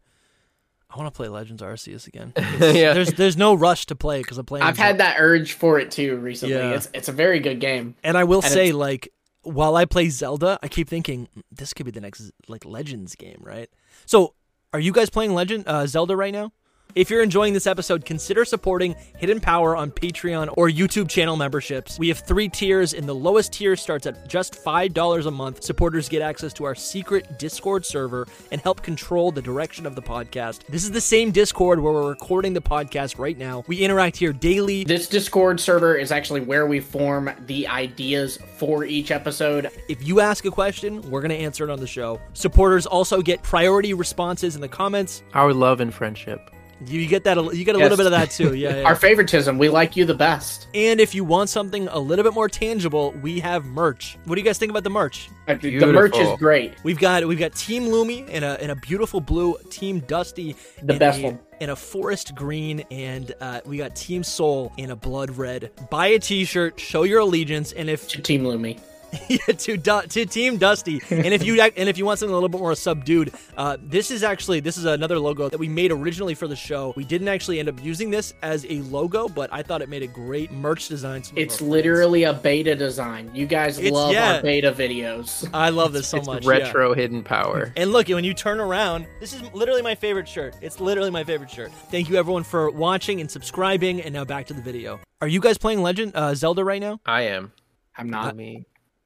[0.90, 2.34] I want to play Legends Arceus again.
[2.38, 4.64] yeah There's there's no rush to play because I'm playing.
[4.66, 6.56] I've had that urge for it too recently.
[6.56, 6.72] Yeah.
[6.72, 7.96] It's it's a very good game.
[8.04, 9.10] And I will And say, it's- like,
[9.44, 13.16] while I play Zelda, I keep thinking "Mm, this could be the next like Legends
[13.16, 13.70] game, right?
[14.06, 14.34] So,
[14.74, 16.52] are you guys playing Legend uh, Zelda right now?
[16.96, 22.00] If you're enjoying this episode, consider supporting Hidden Power on Patreon or YouTube channel memberships.
[22.00, 25.62] We have three tiers, and the lowest tier starts at just $5 a month.
[25.62, 30.02] Supporters get access to our secret Discord server and help control the direction of the
[30.02, 30.66] podcast.
[30.70, 33.66] This is the same Discord where we're recording the podcast right now.
[33.68, 34.86] We interact here daily.
[34.86, 39.70] This Discord server is actually where we form the ideas for each episode.
[39.90, 42.22] If you ask a question, we're going to answer it on the show.
[42.32, 45.24] Supporters also get priority responses in the comments.
[45.34, 46.55] our love and friendship
[46.88, 47.38] You get that.
[47.38, 47.86] You get a Yes.
[47.86, 48.54] little bit of that too.
[48.56, 48.76] Yeah.
[48.78, 48.84] yeah.
[48.84, 50.68] Our favoritism, we like you the best.
[50.74, 54.18] and if you want something a little bit more tangible, we have merch.
[54.26, 55.30] What do you guys think about the merch?
[55.48, 56.74] Uh, The merch is great.
[56.84, 60.94] We've got we've got Team Lumi in a in a beautiful blue, Team Dusty The
[60.94, 61.40] in best a, one.
[61.62, 65.72] in a forest green, and uh, we got Team Soul in a blood red.
[65.90, 68.80] Buy a T-shirt, show your allegiance, and if to Team Lumi.
[69.30, 71.02] yeah, to Du- to Team Dusty.
[71.10, 74.12] And if you and if you want something a little bit more subdued, uh, this
[74.12, 76.94] is actually this is another logo that we made originally for the show.
[76.96, 80.04] We didn't actually end up using this as a logo, but I thought it made
[80.04, 81.24] a great merch design.
[81.36, 83.32] It's literally a beta design.
[83.34, 84.36] You guys It's- love yeah.
[84.36, 85.50] our beta videos.
[85.54, 86.44] I love this so it's much.
[86.44, 86.50] yeah.
[86.52, 87.72] retro hidden power.
[87.78, 90.56] And look, when you turn around, this is literally my favorite shirt.
[90.62, 91.72] It's literally my favorite shirt.
[91.92, 94.02] Thank you everyone for watching and subscribing.
[94.02, 95.00] And now back to the video.
[95.22, 97.00] Are you guys playing Legend uh, Zelda right now?
[97.06, 97.52] I am.
[97.98, 98.36] I'm not.
[98.36, 98.66] Me.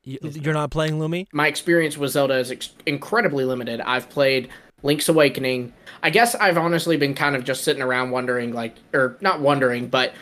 [0.09, 1.27] You, you're not playing Lumi?
[1.33, 3.81] My experience with Zelda is ex- incredibly limited.
[3.81, 4.49] I've played
[4.81, 5.73] Link's Awakening.
[6.01, 9.87] I guess I've honestly been kind of just sitting around wondering, like, or not wondering,
[9.87, 10.13] but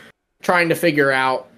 [0.41, 1.49] trying to figure out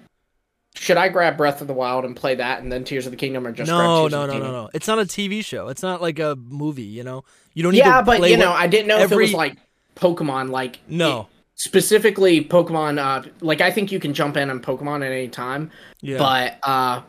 [0.76, 3.16] should I grab Breath of the Wild and play that and then Tears of the
[3.16, 4.70] Kingdom or just grab No, no, no, no, no.
[4.72, 5.66] It's not a TV show.
[5.68, 6.84] It's not like a movie.
[6.84, 9.32] You know, you don't need Yeah, but you know, I didn't know if it was
[9.34, 9.56] like
[9.96, 11.22] Pokemon, like No.
[11.22, 12.98] it- specifically Pokemon.
[12.98, 16.58] Uh, like I think you can jump in on Pokemon at any time, Yeah, but
[16.62, 17.02] uh,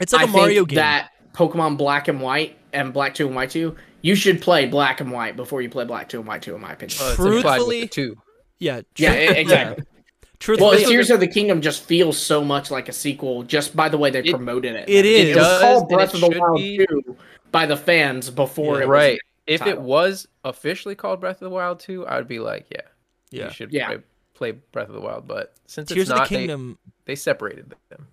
[0.00, 0.76] it's like I a Mario think game.
[0.76, 5.00] that Pokemon Black and White and Black Two and White Two, you should play Black
[5.00, 6.98] and White before you play Black Two and White Two, in my opinion.
[7.00, 8.16] Uh, it's implied with Truthfully- the two.
[8.58, 9.84] yeah, yeah, tru- exactly.
[10.40, 13.88] Truthfully, Well, Tears of the Kingdom just feels so much like a sequel just by
[13.88, 14.88] the way they It- promoted it.
[14.88, 15.20] it is.
[15.20, 16.86] It, It was does, called Breath of the Wild be.
[16.86, 17.16] 2
[17.50, 18.82] by the fans before Yeah.
[18.82, 19.18] it was Right.
[19.48, 22.82] If it was officially called Breath of the Wild 2, I would be like, yeah,
[23.30, 23.46] yeah.
[23.46, 23.86] you should Yeah.
[23.88, 23.98] play,
[24.34, 25.26] play Breath of the Wild.
[25.26, 26.78] But since Tears it's of the not, they, Kingdom.
[27.06, 28.06] they separated them.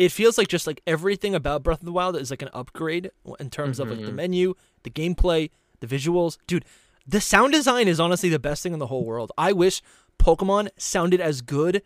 [0.00, 3.10] It feels like just like everything about Breath of the Wild is like an upgrade
[3.38, 4.14] in terms of like the Mhm.
[4.14, 6.38] menu, the gameplay, the visuals.
[6.46, 6.64] Dude,
[7.06, 9.30] the sound design is honestly the best thing in the whole world.
[9.36, 9.82] I wish
[10.18, 11.82] Pokemon sounded as good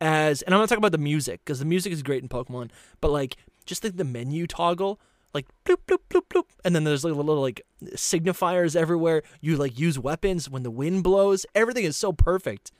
[0.00, 2.70] as, and I'm not talking about the music because the music is great in Pokemon,
[3.00, 5.00] but like just like the menu toggle,
[5.34, 7.60] like bloop bloop bloop bloop, and then there's like little like
[7.96, 9.22] signifiers everywhere.
[9.40, 11.44] You like use weapons when the wind blows.
[11.56, 12.70] Everything is so perfect.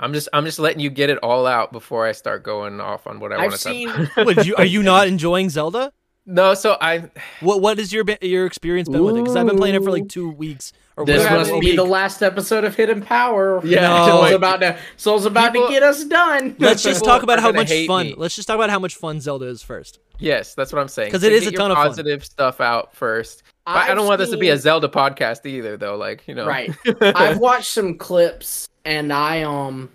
[0.00, 3.06] I'm just I'm just letting you get it all out before I start going off
[3.06, 4.46] on what I want I've to talk seen about.
[4.46, 5.92] You, are you not enjoying Zelda?
[6.26, 7.10] No, so I
[7.40, 9.20] What what has your your experience been with it?
[9.20, 11.66] Because I've been playing it for like two weeks or this whatever, must a be
[11.68, 11.76] week.
[11.76, 13.60] the last episode of Hidden Power.
[13.64, 14.06] Yeah, No.
[14.06, 16.56] Soul's about to Soul's about People- to get us done.
[16.58, 18.06] Let's just talk about how much fun.
[18.08, 18.14] me.
[18.16, 19.98] Let's just talk about how much fun Zelda is first.
[20.18, 21.10] yes, that's what I'm saying.
[21.12, 21.88] 'Cause So it is get a ton your of fun.
[21.88, 23.42] positive stuff out first.
[23.66, 25.96] But I I've don't want this to be a Zelda podcast either, though.
[25.96, 26.74] Like you know, Right.
[27.00, 29.90] I've watched some clips and I um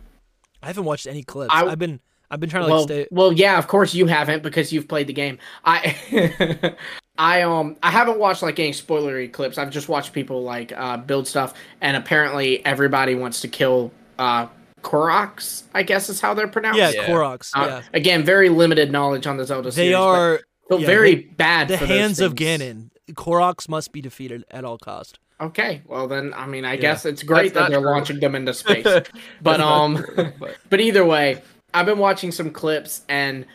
[0.63, 1.53] I haven't watched any clips.
[1.53, 1.99] I- I, have been
[2.31, 3.07] I've been trying to like well, stay.
[3.11, 5.37] well, yeah, of course you haven't because you've played the game.
[5.63, 6.75] I,
[7.17, 9.57] I um, I haven't watched like any spoilery clips.
[9.57, 14.47] I've just watched people like uh, build stuff, and apparently everybody wants to kill uh,
[14.81, 15.63] Koroks.
[15.73, 16.79] I guess is how they're pronounced.
[16.79, 17.07] Yeah, Yeah.
[17.07, 17.51] Koroks.
[17.55, 19.95] Uh, yeah, Again, very limited knowledge on the Zelda they series.
[19.95, 21.67] but are yeah, very they- bad.
[21.67, 22.33] the for those hands of.
[22.35, 22.89] Ganon.
[23.11, 25.19] Koroks must be defeated at all cost.
[25.41, 26.81] Okay, well then, I mean, I Yeah.
[26.81, 27.89] guess it's great That's that they're true.
[27.91, 28.85] launching them into space.
[29.41, 31.41] But um, true, but- but either way,
[31.73, 33.45] I've been watching some clips and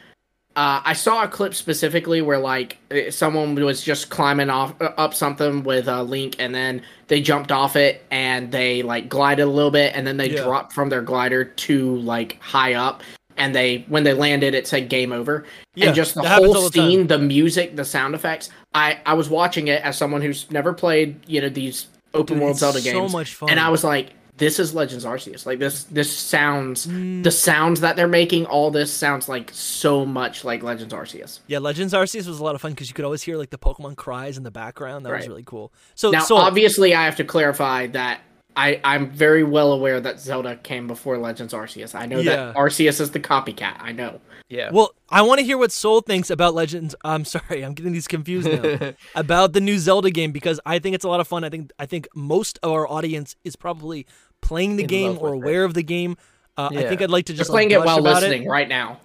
[0.57, 4.93] uh, I saw a clip specifically where like eh, someone was just climbing off uh,
[4.99, 9.45] up something with a link and then they jumped off it and they like glided
[9.45, 10.43] a little bit and then they Yeah.
[10.43, 13.03] dropped from their glider to like high up
[13.41, 16.71] and they when they landed it said game over Yeah, and just the whole all
[16.71, 20.49] the scene the music the sound effects I I was watching it as someone who's
[20.53, 23.51] never played you know these open Dude, world Zelda so games much fun.
[23.51, 25.45] and I was like, this is Legends Arceus.
[25.47, 27.23] Like this, this sounds Mm.
[27.23, 28.47] the sounds that they're making.
[28.47, 31.41] All this sounds like so much like Legends Arceus.
[31.47, 33.59] Yeah, Legends Arceus was a lot of fun because you could always hear like the
[33.59, 35.05] Pokemon cries in the background.
[35.07, 35.73] That was really cool.
[35.95, 38.23] So, Now, so obviously, I have to clarify that
[38.57, 41.95] I I'm very well aware that Zelda came before Legends Arceus.
[41.95, 42.37] I know Yeah.
[42.47, 43.77] that Arceus is the copycat.
[43.81, 44.21] I know.
[44.49, 44.71] yeah.
[44.73, 46.95] Well, I want to hear what Soul thinks about Legends.
[47.05, 48.93] I'm sorry, I'm getting these confused now.
[49.15, 51.45] about the new Zelda game because I think it's a lot of fun.
[51.45, 54.07] I think I think most of our audience is probably
[54.41, 55.47] playing the In game or with it.
[55.49, 56.17] aware of the game.
[56.57, 58.49] Uh, I think I'd like to Just just playing like, it while gush about listening
[58.49, 59.01] right now.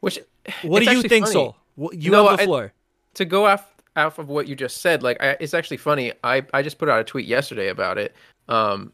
[0.00, 0.18] Which
[0.62, 1.32] What do you think, funny.
[1.32, 1.56] Soul?
[1.92, 2.72] You No, have the I- floor.
[3.14, 6.12] to go off off of what you just said, like I, it's actually funny.
[6.24, 8.14] I I just put out a tweet yesterday about it,
[8.48, 8.92] um,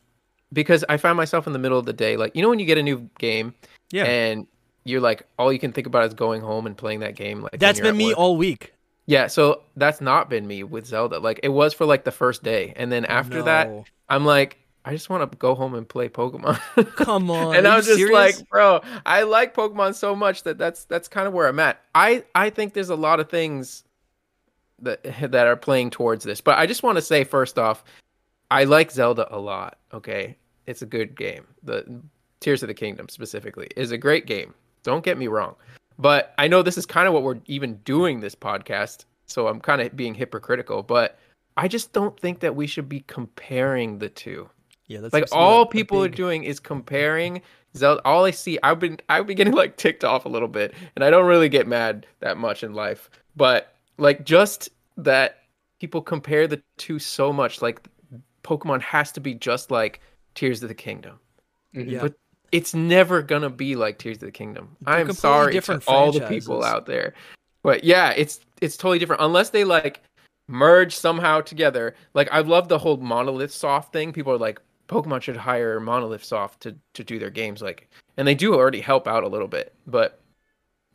[0.53, 2.67] because I find myself in the middle of the day, like you know when you
[2.67, 3.55] get a new game,
[3.93, 4.05] Yeah.
[4.05, 4.47] and
[4.85, 7.43] you're like all you can think about is going home and playing that game.
[7.43, 8.19] Like that's been me work.
[8.19, 8.73] all week.
[9.07, 11.19] Yeah, so that's not been me with Zelda.
[11.19, 13.69] Like it was for like the first day, and then after that,
[14.09, 16.59] I'm like, I just want to go home and play Pokemon.
[16.97, 17.57] Come on.
[17.57, 18.15] and I was just serious?
[18.39, 21.81] like, bro, I like Pokemon so much that that's that's kind of where I'm at.
[21.95, 23.83] I I think there's a lot of things
[24.81, 27.85] that that are playing towards this, but I just want to say first off,
[28.51, 29.79] I like Zelda a lot.
[29.93, 30.37] Okay,
[30.67, 31.47] it's a good game.
[31.63, 32.01] The
[32.41, 34.55] Tears of the Kingdom specifically is a great game.
[34.83, 35.55] Don't get me wrong,
[35.99, 39.61] but I know this is kind of what we're even doing this podcast, so I'm
[39.61, 41.19] kind of being hypocritical, but.
[41.57, 44.49] I just don't think that we should be comparing the two
[44.91, 47.43] yeah, that's like seems to be all people are doing is comparing
[47.77, 48.03] Zelda.
[48.05, 51.05] All I see, I've been I've been getting like ticked off a little bit, and
[51.05, 53.09] I don't really get mad that much in life.
[53.37, 55.45] But Like just that
[55.79, 57.63] people compare the two so much.
[57.63, 57.81] Like
[58.43, 60.01] Pokemon has to be just like
[60.35, 61.19] Tears of the Kingdom.
[61.73, 62.01] Yeah.
[62.03, 62.15] But
[62.53, 64.77] it's never gonna be like Tears of the Kingdom.
[64.81, 67.15] They're I'm sorry different to all the people out there.
[67.63, 69.23] But yeah, it's it's totally different.
[69.23, 70.03] Unless they like
[70.51, 71.95] merge somehow together.
[72.13, 74.13] Like I love the whole Monolith Soft thing.
[74.13, 77.63] People are like, Pokemon should hire Monolith Soft to to do their games.
[77.63, 80.21] Like, and they do already help out a little bit, but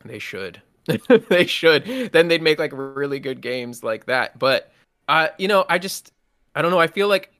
[0.04, 0.60] they should.
[1.28, 2.12] they should.
[2.12, 4.38] Then they'd make like really good games like that.
[4.38, 4.70] But
[5.08, 6.12] uh, you know, I just
[6.54, 6.78] I don't know.
[6.78, 7.32] I feel like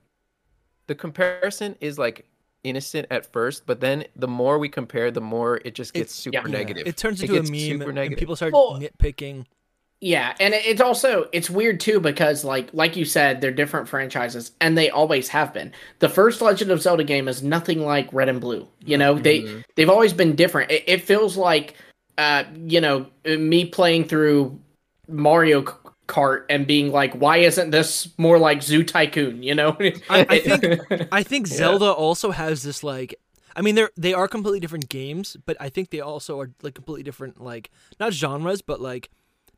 [0.87, 2.25] the comparison is like
[2.63, 6.15] innocent at first, but then the more we compare, the more it just gets It's-
[6.15, 6.57] super yeah.
[6.57, 6.87] negative.
[6.87, 8.19] It turns It into a meme, super and negative.
[8.19, 9.45] people start Well- nitpicking.
[9.99, 14.51] Yeah, and it's also it's weird too because like like you said, they're different franchises
[14.61, 15.71] and they always have been.
[15.99, 18.67] The first Legend of Zelda game is nothing like Red and Blue.
[18.85, 19.23] You know, Mhm.
[19.23, 20.69] they they've always been different.
[20.69, 21.73] It, it feels like
[22.19, 24.59] uh, you know, me playing through
[25.07, 25.63] Mario
[26.07, 29.43] Kart and being like, why isn't this more like Zoo Tycoon?
[29.43, 29.77] You know,
[30.09, 31.55] I, I think I think Yeah.
[31.57, 33.15] Zelda also has this like
[33.55, 36.75] I mean they're they are completely different games, but I think they also are like
[36.75, 39.09] completely different like not genres, but like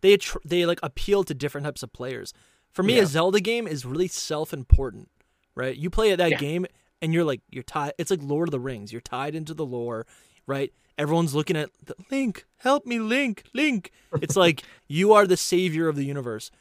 [0.02, 2.34] they they like appeal to different types of players.
[2.72, 3.04] For me, Yeah.
[3.04, 5.10] a Zelda game is really self-important,
[5.56, 5.76] right?
[5.76, 6.38] You play that Yeah.
[6.38, 6.66] game
[7.02, 7.94] and you're like you're tied.
[7.98, 8.92] It's like Lord of the Rings.
[8.92, 10.06] You're tied into the lore,
[10.48, 10.72] right?
[11.00, 12.46] Everyone's looking at the, Link.
[12.58, 13.44] Help me, Link.
[13.54, 13.92] Link.
[14.22, 16.52] It's like you are the savior of the universe.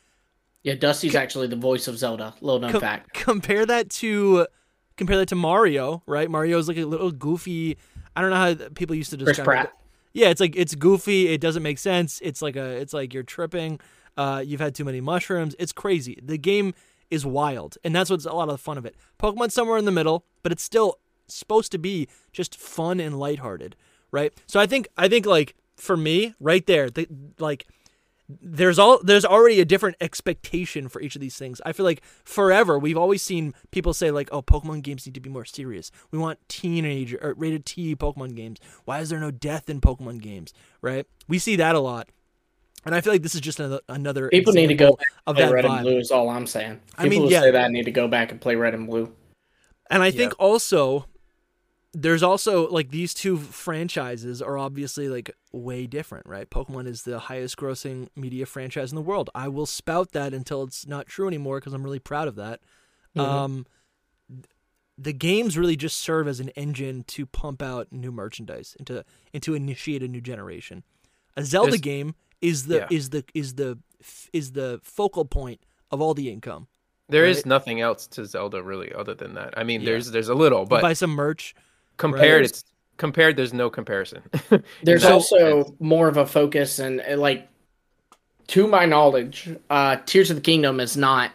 [0.62, 2.34] yeah, Dusty's actually the voice of Zelda.
[2.40, 3.12] Little known Com- fact.
[3.14, 4.46] compare that to
[4.96, 6.30] compare that to Mario, right?
[6.30, 7.76] Mario's like a little goofy.
[8.16, 9.66] I don't know how people used to Chris describe Pratt.
[9.66, 9.72] it.
[10.14, 11.28] Yeah, it's like it's goofy.
[11.28, 12.20] It doesn't make sense.
[12.22, 13.80] It's like a it's like you're tripping.
[14.16, 15.54] Uh, you've had too many mushrooms.
[15.58, 16.18] It's crazy.
[16.22, 16.74] The game
[17.10, 18.94] is wild, and that's what's a lot of the fun of it.
[19.20, 20.98] Pokemon's somewhere in the middle, but it's still
[21.28, 23.76] supposed to be just fun and lighthearted,
[24.10, 24.32] right?
[24.46, 27.06] So I think I think like for me, right there, the,
[27.38, 27.66] like
[28.28, 31.60] there's all there's already a different expectation for each of these things.
[31.64, 35.20] I feel like forever we've always seen people say like, "Oh, Pokemon games need to
[35.20, 35.90] be more serious.
[36.10, 38.58] We want teenage or rated T Pokemon games.
[38.84, 41.06] Why is there no death in Pokemon games?" Right?
[41.26, 42.08] We see that a lot,
[42.84, 45.36] and I feel like this is just another another People need to go back of
[45.36, 45.76] Play that Red vibe.
[45.76, 46.80] and Blue is all I'm saying.
[46.86, 47.40] People I mean, who yeah.
[47.40, 49.12] say that need to go back and play Red and Blue.
[49.90, 51.06] And I think also
[51.94, 56.48] there's also like these two franchises are obviously like way different, right?
[56.50, 59.30] Pokemon is the highest grossing media franchise in the world.
[59.34, 62.60] I will spout that until it's not true anymore because I'm really proud of that.
[63.16, 63.22] Mhm.
[63.22, 63.66] Um
[65.00, 69.04] the games really just serve as an engine to pump out new merchandise and to
[69.32, 70.82] and to initiate a new generation.
[71.36, 72.86] A Zelda There's- game is the yeah.
[72.90, 73.78] is the is the
[74.32, 76.68] is the focal point of all the income.
[77.08, 77.46] There is right?
[77.46, 79.54] nothing else to Zelda really other than that.
[79.56, 79.86] I mean, Yeah.
[79.86, 81.54] there's there's a little, You but buy some merch.
[81.98, 82.44] Compared, Right.
[82.50, 82.64] it's
[82.96, 83.36] compared.
[83.36, 84.22] There's no comparison.
[84.82, 85.76] There's that also sense.
[85.80, 87.46] more of a focus and like
[88.48, 91.32] to my knowledge, uh Tears of the Kingdom is not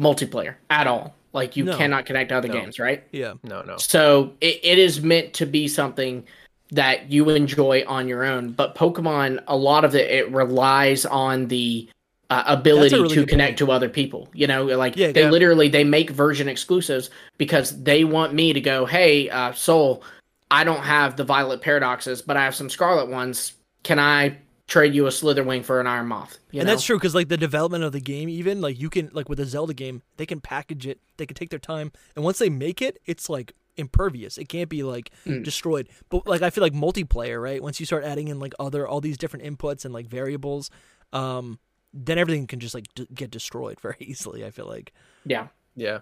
[0.00, 1.14] multiplayer at all.
[1.34, 1.76] Like you No.
[1.76, 2.54] cannot connect to other No.
[2.54, 3.04] games, right?
[3.12, 3.34] Yeah.
[3.42, 3.76] no, no.
[3.76, 6.24] So it, it is meant to be something
[6.70, 8.52] that you enjoy on your own.
[8.52, 11.88] But Pokemon, a lot of it, it relies on the
[12.30, 13.58] uh, ability really to connect point.
[13.58, 14.28] to other people.
[14.34, 15.30] You know, like Yeah, they yeah.
[15.30, 20.02] literally they make version exclusives because they want me to go, hey, uh, Soul,
[20.50, 23.54] I don't have the Violet Paradoxes, but I have some Scarlet ones.
[23.82, 26.38] Can I trade you a Slitherwing for an Iron Moth?
[26.50, 26.74] You and know?
[26.74, 29.40] that's true because like the development of the game even like you can like with
[29.40, 32.50] a zelda game they can package it they can take their time and once they
[32.50, 35.42] make it it's like impervious it can't be like Mm.
[35.44, 38.86] destroyed but like i feel like multiplayer right once you start adding in like other
[38.86, 40.70] all these different inputs and like variables
[41.14, 41.58] um
[41.94, 44.92] then everything can just like d- get destroyed very easily i feel like
[45.24, 45.48] Yeah.
[45.76, 46.00] Yeah,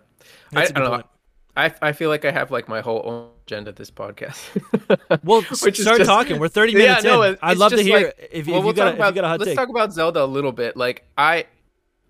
[0.53, 1.05] That's I, a I good don't know.
[1.59, 4.41] I I feel like I have like my whole own agenda this podcast.
[5.25, 7.73] well s- Which start just- talking we're 30 Yeah, minutes no, in it- i'd love
[7.73, 9.25] to hear like- if, if well, you we'll got talk a, if about you got
[9.25, 10.77] a hot let's take talk about Zelda a little bit.
[10.79, 11.45] Like I,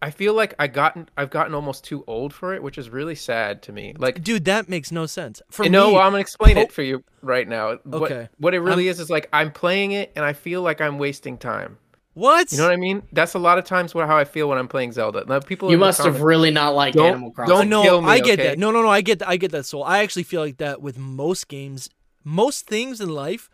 [0.00, 3.14] I feel like I gotten I've gotten almost too old for it, which is really
[3.16, 3.94] sad to me.
[3.98, 6.82] Like dude that makes no sense for you know, I'm gonna explain Po- it for
[6.82, 7.78] you right now.
[7.92, 8.28] Okay.
[8.38, 11.36] What, it really is is like I'm playing it and I feel like I'm wasting
[11.38, 11.78] time.
[12.16, 13.02] What You know what I mean?
[13.12, 15.24] That's a lot of times what how I feel when I'm playing Zelda.
[15.28, 17.54] Now people You must have really not liked Don't- Animal Crossing.
[17.54, 18.48] don't no, kill me, I get okay?
[18.48, 18.58] that.
[18.58, 18.88] No, no, no.
[18.88, 19.28] I get that.
[19.28, 19.66] I get that.
[19.66, 19.84] Soul.
[19.84, 21.90] I actually feel like that with most games,
[22.24, 23.50] most things in life,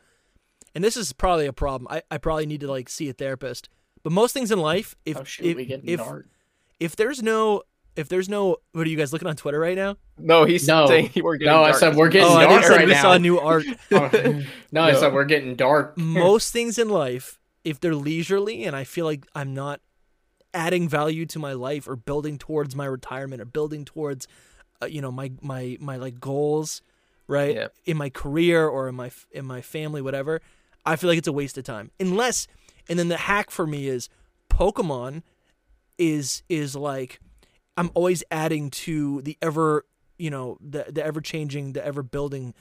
[0.76, 1.88] and this is probably a problem.
[1.90, 3.68] I, I probably need to like see a therapist.
[4.04, 6.00] But most things in life, if Oh shoot, if we getting if,
[6.78, 7.62] if there's no
[7.96, 9.96] if there's no what are you guys looking on Twitter right now?
[10.18, 10.86] No, he's No.
[10.86, 13.02] saying we're getting No, I said we're getting oh, dark think right we now.
[13.02, 13.64] saw new art.
[13.92, 15.98] Oh, no, I said we're getting dark.
[15.98, 19.80] most things in life, if they're leisurely and I feel like I'm not
[20.54, 24.26] adding value to my life or building towards my retirement or building towards
[24.82, 26.82] uh, you know my my my like goals,
[27.26, 27.54] right?
[27.54, 27.68] Yeah.
[27.84, 30.40] In my career or in my in my family whatever,
[30.84, 31.90] I feel like it's a waste of time.
[32.00, 32.48] Unless
[32.88, 34.08] and then the hack for me is
[34.50, 35.22] Pokemon
[35.98, 37.20] is is like
[37.76, 39.84] I'm always adding to the ever
[40.18, 42.54] you know the the ever changing the ever building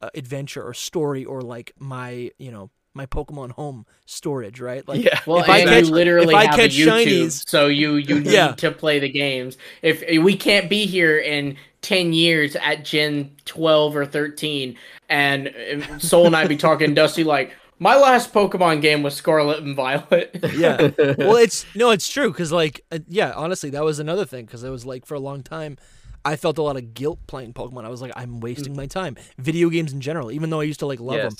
[0.00, 4.86] uh, adventure or story or like my you know my Pokemon home storage, right?
[4.86, 5.18] Like Yeah.
[5.26, 8.20] Well, if I catch you literally if I catch a YouTube, shinies, so you you
[8.20, 8.52] need Yeah.
[8.56, 9.56] to play the games.
[9.80, 14.76] If we can't be here in ten years at Gen twelve or thirteen,
[15.08, 15.54] and
[15.98, 20.36] Soul and I be talking Dusty like my last Pokemon game was Scarlet and Violet.
[20.54, 20.90] yeah.
[21.18, 24.64] Well, it's no, it's true because like uh, yeah, honestly, that was another thing because
[24.64, 25.78] it was like for a long time.
[26.24, 27.84] I felt a lot of guilt playing Pokemon.
[27.84, 29.16] I was like, I'm wasting my time.
[29.38, 31.32] Video games in general, even though I used to like love them.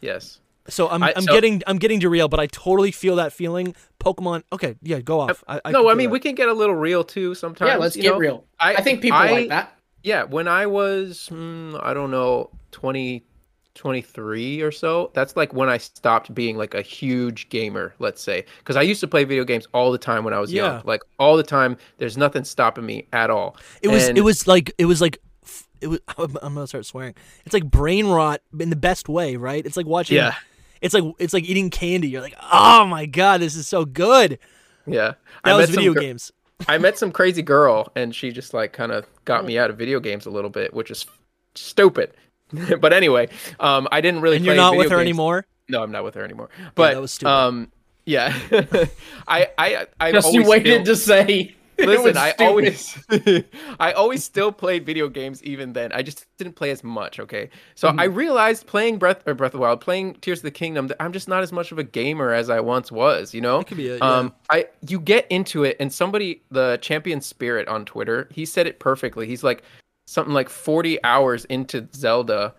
[0.00, 0.38] yes.
[0.70, 0.74] Yes.
[0.74, 3.74] So I'm I- I'm so- getting I'm getting derailed, but I totally feel that feeling.
[4.00, 4.44] Pokemon.
[4.52, 5.44] Okay, yeah, go off.
[5.46, 6.12] I, I no, can I mean that.
[6.12, 7.68] we can get a little real too sometimes.
[7.68, 8.18] yeah, let's you get know?
[8.18, 8.44] real.
[8.58, 9.76] I- I, think people I- like that.
[10.02, 13.22] Yeah, when I was, hmm, I don't know, 20,
[13.74, 18.44] 23 or so, that's like when I stopped being like a huge gamer, let's say.
[18.58, 20.62] Because I used to play video games all the time when I was Yeah.
[20.76, 20.82] young.
[20.84, 21.76] Like all the time.
[21.98, 23.56] There's nothing stopping me at all.
[23.82, 25.18] It was And- it was like it was like
[25.80, 26.00] it was.
[26.18, 27.14] I'm gonna start swearing.
[27.44, 29.64] It's like brain rot in the best way, right?
[29.64, 30.16] It's like watching.
[30.16, 30.34] Yeah.
[30.80, 32.08] It's like it's like eating candy.
[32.08, 34.38] You're like, oh my god, this is so good.
[34.86, 35.14] Yeah.
[35.44, 36.32] That I was met some video gir- games.
[36.68, 39.78] I met some crazy girl and she just like kind of got me out of
[39.78, 41.06] video games a little bit, which is
[41.54, 42.12] stupid.
[42.80, 43.28] but anyway,
[43.60, 45.00] um, I didn't really And play you're not with her games.
[45.02, 45.46] anymore.
[45.68, 46.50] No, I'm not with her anymore.
[46.74, 47.30] But that was stupid.
[47.30, 47.72] um,
[48.04, 48.36] yeah,
[49.28, 51.54] I I I Just you always waited still- to say.
[51.86, 52.98] it Listen, I always,
[53.80, 55.92] I always still played video games even then.
[55.92, 57.18] I just didn't play as much.
[57.20, 58.14] Okay, so I Mm-hmm.
[58.14, 61.12] realized playing Breath or Breath of the Wild, playing Tears of the Kingdom, that I'm
[61.12, 63.32] just not as much of a gamer as I once was.
[63.34, 64.18] You know, That could be it, yeah.
[64.18, 68.66] um, I you get into it, and somebody, the Champion Spirit on Twitter, he said
[68.66, 69.26] it perfectly.
[69.26, 69.62] He's like
[70.06, 72.54] something like 40 hours into Zelda,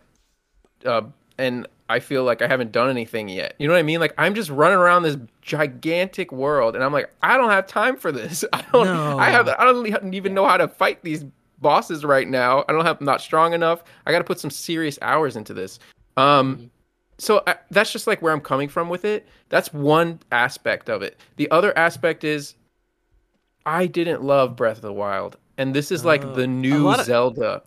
[0.85, 1.01] uh,
[1.37, 3.55] and I feel like I haven't done anything yet.
[3.59, 3.99] You know what I mean?
[3.99, 7.97] Like I'm just running around this gigantic world, and I'm like, I don't have time
[7.97, 8.43] for this.
[8.53, 8.87] I don't.
[8.87, 9.47] I have.
[9.49, 11.25] I don't even know how to fight these
[11.59, 12.63] bosses right now.
[12.67, 12.97] I don't have.
[12.99, 13.83] I'm not strong enough.
[14.05, 15.79] I got to put some serious hours into this.
[16.17, 16.71] Um,
[17.17, 19.27] so I, that's just like where I'm coming from with it.
[19.49, 21.19] That's one aspect of it.
[21.35, 22.55] The other aspect is,
[23.65, 27.61] I didn't love Breath of the Wild, and this is like the new of- Zelda.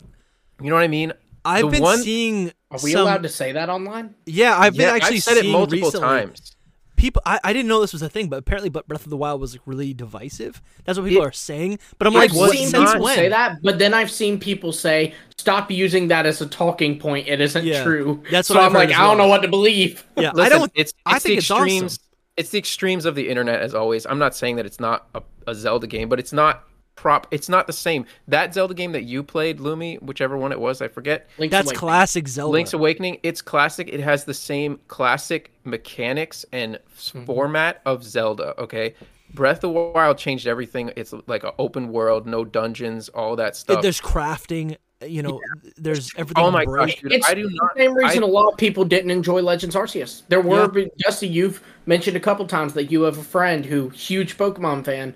[0.61, 1.13] You know what I mean?
[1.43, 2.51] I've The been one- seeing.
[2.75, 4.15] Are we some, allowed to say that online?
[4.25, 6.51] Yeah, I've been Yeah, actually I've said it multiple recently, times.
[6.95, 9.17] People, I, I didn't know this was a thing, but apparently, but Breath of the
[9.17, 10.61] Wild was like really divisive.
[10.85, 11.79] That's what people It- are saying.
[11.97, 13.15] But I'm I've like, what, seen since people when?
[13.15, 17.27] say that, but then I've seen people say, "Stop using that as a talking point.
[17.27, 19.41] It isn't Yeah, true." that's so what I'm I've like, as I don't know what
[19.41, 20.05] to believe.
[20.15, 20.71] Yeah, I don't.
[20.73, 21.89] It's, I think the it's awesome.
[22.37, 24.05] It's the extremes of the internet as always.
[24.05, 26.63] I'm not saying that it's not a, a Zelda game, but it's not
[26.95, 27.27] prop.
[27.31, 28.05] It's not the same.
[28.27, 31.27] That Zelda game that you played, Lumi, whichever one it was, I forget.
[31.37, 31.79] Link's That's Awakening.
[31.79, 32.51] classic Zelda.
[32.53, 33.19] Link's Awakening.
[33.23, 33.89] It's classic.
[33.91, 37.25] It has the same classic mechanics and Mm-hmm.
[37.25, 38.59] format of Zelda.
[38.59, 38.95] Okay.
[39.33, 40.91] Breath of the Wild changed everything.
[40.95, 43.81] It's like an open world, no dungeons, all that stuff.
[43.81, 44.77] there's crafting.
[45.05, 45.41] You know,
[45.75, 46.41] there's everything.
[46.41, 46.87] oh my break.
[46.93, 47.11] gosh, dude!
[47.11, 47.75] It's I do not.
[47.75, 50.21] the same reason I- a lot of people didn't enjoy Legends Arceus.
[50.29, 54.37] There were, Dusty, you've mentioned a couple times that you have a friend who, huge
[54.37, 55.13] Pokemon fan,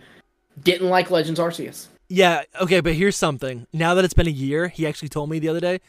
[0.63, 1.87] didn't like Legends Arceus.
[2.07, 2.43] Yeah.
[2.61, 3.67] Okay, but here's something.
[3.73, 5.79] Now that it's been a year, he actually told me the other day.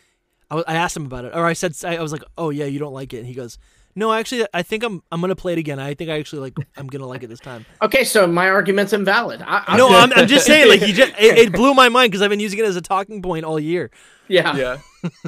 [0.51, 2.65] I, wa- I asked him about it, or I said I was like, "Oh yeah,
[2.65, 3.57] you don't like it," and he goes,
[3.95, 5.79] "No, actually, I think I'm I'm gonna play it again.
[5.79, 8.93] I think I actually like I'm gonna like it this time." Okay, so my argument's
[8.93, 9.43] invalid.
[9.43, 12.11] I, I, No, I'm, I'm just saying, like he just it, it blew my mind
[12.11, 13.93] because I've been using it as a talking point all year.
[14.27, 14.79] yeah, Yeah,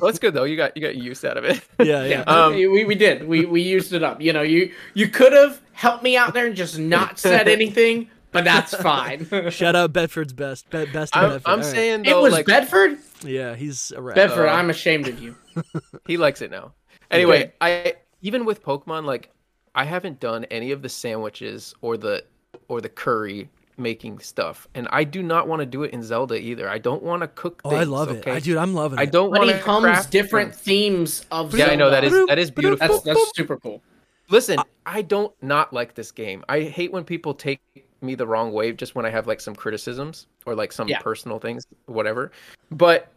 [0.01, 0.43] well, that's good though.
[0.45, 1.62] You got you got use out of it.
[1.78, 2.05] Yeah, yeah.
[2.05, 3.26] Yeah, Um, we, we did.
[3.28, 4.20] We we used it up.
[4.20, 8.11] You know, you you could have helped me out there and just not said anything,
[8.32, 9.28] but that's fine.
[9.50, 11.16] Shout out Bedford's best, be, best.
[11.16, 11.42] I'm, Bedford.
[11.46, 11.64] I'm All right.
[11.64, 12.98] saying it though, was like Bedford.
[13.24, 14.16] yeah, he's a rat.
[14.16, 15.36] Bedford, Uh, I'm ashamed of you.
[16.06, 16.72] he likes it now.
[17.10, 17.52] Anyway, Good.
[17.60, 19.30] I even with Pokemon, like
[19.74, 22.24] I haven't done any of the sandwiches or the
[22.68, 26.36] or the curry making stuff, and I do not want to do it in Zelda
[26.40, 26.68] either.
[26.68, 27.60] I don't want to cook.
[27.64, 28.30] oh, Things, I love okay?
[28.32, 28.34] it.
[28.34, 29.02] I dude, I'm loving it.
[29.02, 31.54] I don't want he to hums different themes of.
[31.54, 32.86] Yeah, I know that is that is beautiful.
[32.86, 33.82] That's that's super cool.
[34.28, 36.44] Listen, I don't not like this game.
[36.48, 37.60] I hate when people take
[38.03, 40.98] me the wrong way just when I have like some criticisms or like some Yeah.
[41.00, 42.32] personal things, whatever.
[42.70, 43.09] But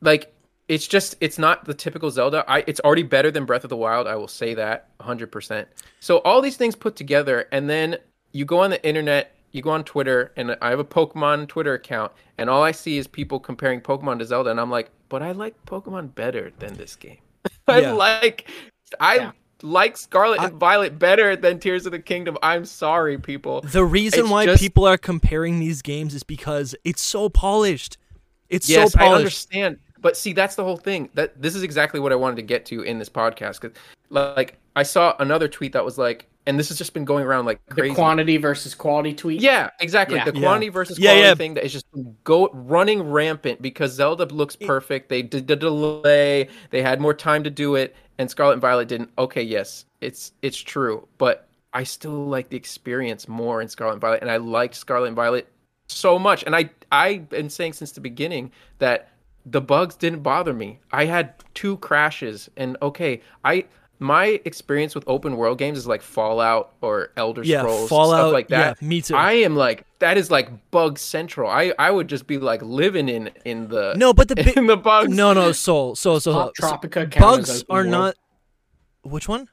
[0.00, 0.32] like
[0.68, 2.44] it's just it's not the typical Zelda.
[2.46, 5.66] I it's already better than Breath of the Wild, I will say that 100%.
[6.00, 7.96] So all these things put together and then
[8.32, 11.74] you go on the internet, you go on Twitter and I have a Pokemon Twitter
[11.74, 15.22] account and all I see is people comparing Pokemon to Zelda and I'm like, "But
[15.22, 17.18] I like Pokemon better than this game."
[17.68, 17.92] I Yeah.
[17.92, 18.48] like
[19.00, 19.30] I Yeah.
[19.62, 22.36] Like Scarlet and Violet better than Tears of the Kingdom.
[22.42, 23.60] I'm sorry, people.
[23.62, 27.98] The reason It's why just- people are comparing these games is because it's so polished.
[28.48, 29.12] It's Yes, so polished.
[29.12, 29.78] I understand.
[30.00, 31.10] But see, that's the whole thing.
[31.14, 33.60] That this is exactly what I wanted to get to in this podcast.
[33.60, 33.72] Cause
[34.08, 37.44] like I saw another tweet that was like, and this has just been going around
[37.46, 37.90] like crazy.
[37.90, 39.40] The quantity versus quality tweet.
[39.40, 40.16] Yeah, exactly.
[40.16, 40.24] Yeah.
[40.24, 40.40] The Yeah.
[40.40, 41.34] quantity versus Yeah, quality yeah.
[41.36, 41.86] thing that is just
[42.24, 45.08] go running rampant because Zelda looks perfect.
[45.08, 46.48] They did the delay.
[46.70, 49.10] They had more time to do it, and Scarlet and Violet didn't.
[49.16, 54.00] Okay, yes, it's it's true, but I still like the experience more in Scarlet and
[54.00, 55.46] Violet, and I liked Scarlet and Violet
[55.86, 56.42] so much.
[56.42, 59.08] And I I've been saying since the beginning that
[59.46, 60.80] the bugs didn't bother me.
[60.90, 63.66] I had two crashes, and okay, I
[64.00, 68.32] my experience with open world games is like Fallout or Elder Yeah, Scrolls, Fallout, stuff
[68.32, 68.78] like that.
[68.80, 69.14] yeah, me too.
[69.14, 71.48] I am like that is like bug central.
[71.50, 74.66] I I would just be like living in in the No, but the bi- in
[74.66, 75.14] the bugs.
[75.14, 76.34] no, no, Soul, Soul, Soul.
[76.34, 76.70] Pop Soul.
[76.70, 77.88] Tropica count as Bugs are world?
[77.88, 78.14] not.
[79.02, 79.48] Which one?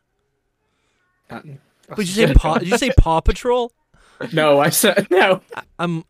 [1.30, 1.60] Uh, Nothing.
[1.96, 2.58] Did you say Paw?
[2.58, 3.72] Did you say Paw Patrol?
[4.34, 5.42] No, I said no.
[5.78, 6.04] I'm.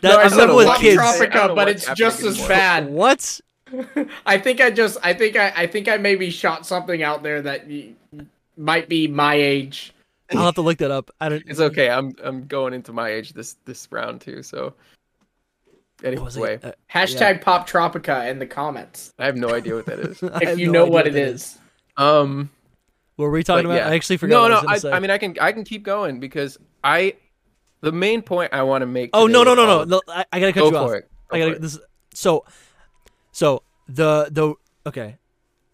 [0.00, 1.00] That, No, I I'm said living with kids.
[1.02, 2.88] Tropica, know but it's just as bad.
[2.90, 3.40] What?
[4.26, 7.42] I think I just, I think I, I think I maybe shot something out there
[7.42, 7.94] that y-
[8.56, 9.92] might be my age.
[10.30, 11.10] I'll have to look that up.
[11.20, 11.42] I don't.
[11.46, 11.90] It's okay.
[11.90, 14.42] I'm I'm going into my age this this round too.
[14.42, 14.72] So
[16.02, 16.40] what was it?
[16.40, 20.22] anyway, Uh, Hashtag Poptropica in the comments I have no idea what that is.
[20.40, 21.54] If you no know idea what it is.
[21.96, 22.22] that is.
[22.24, 22.50] Um.
[23.16, 23.76] What were we talking about?
[23.76, 23.88] yeah.
[23.90, 24.34] I actually forgot.
[24.48, 24.68] No, what no.
[24.68, 27.14] I, I, was gonna I mean, I can I can keep going because I,
[27.82, 29.10] the main point I want to make.
[29.12, 29.84] Oh no, no, no, no!
[29.84, 30.92] no I, I gotta cut Go you off.
[30.92, 31.10] it.
[31.28, 31.52] Go I gotta.
[31.52, 31.60] it.
[31.60, 31.78] This.
[32.14, 32.46] So,
[33.32, 34.54] so the the
[34.86, 35.16] okay,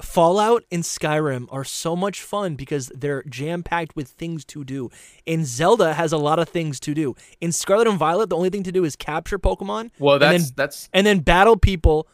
[0.01, 4.91] Fallout and Skyrim are so much fun because they're jam packed with things to do.
[5.27, 7.17] And Zelda has a lot of things to do.
[7.41, 9.91] In Scarlet and Violet, the only thing to do is capture Pokemon.
[9.99, 12.07] Well, and that's then, that's and then battle people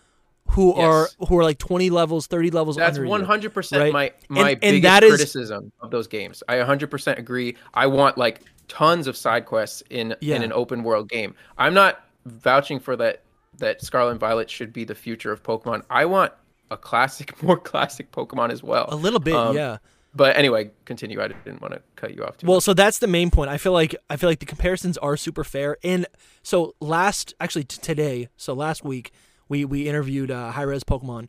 [0.49, 2.77] who are who are like twenty levels, thirty levels.
[2.77, 6.43] That's one hundred percent my And- my and biggest that is- criticism of those games.
[6.49, 7.57] I one hundred percent agree.
[7.75, 10.37] I want like tons of side quests in Yeah.
[10.37, 11.35] in an open world game.
[11.59, 13.24] I'm not vouching for that
[13.59, 15.83] that Scarlet and Violet should be the future of Pokemon.
[15.91, 16.33] I want
[16.71, 18.87] a classic, more classic Pokemon as well.
[18.89, 19.79] A little bit, Um, yeah.
[20.17, 21.21] But anyway, continue.
[21.21, 22.65] I didn't want to cut you off too Well, much.
[22.65, 23.51] so that's the main point.
[23.51, 25.77] I feel like I feel like the comparisons are super fair.
[25.83, 26.07] And
[26.45, 29.11] so last, actually t- today, so last week,
[29.49, 31.27] we we interviewed uh, High Res Pokemon,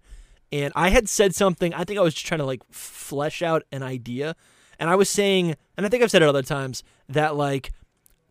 [0.51, 1.73] and I had said something.
[1.73, 4.35] I think I was just trying to like flesh out an idea,
[4.77, 7.71] and I was saying, and I think I've said it other times that like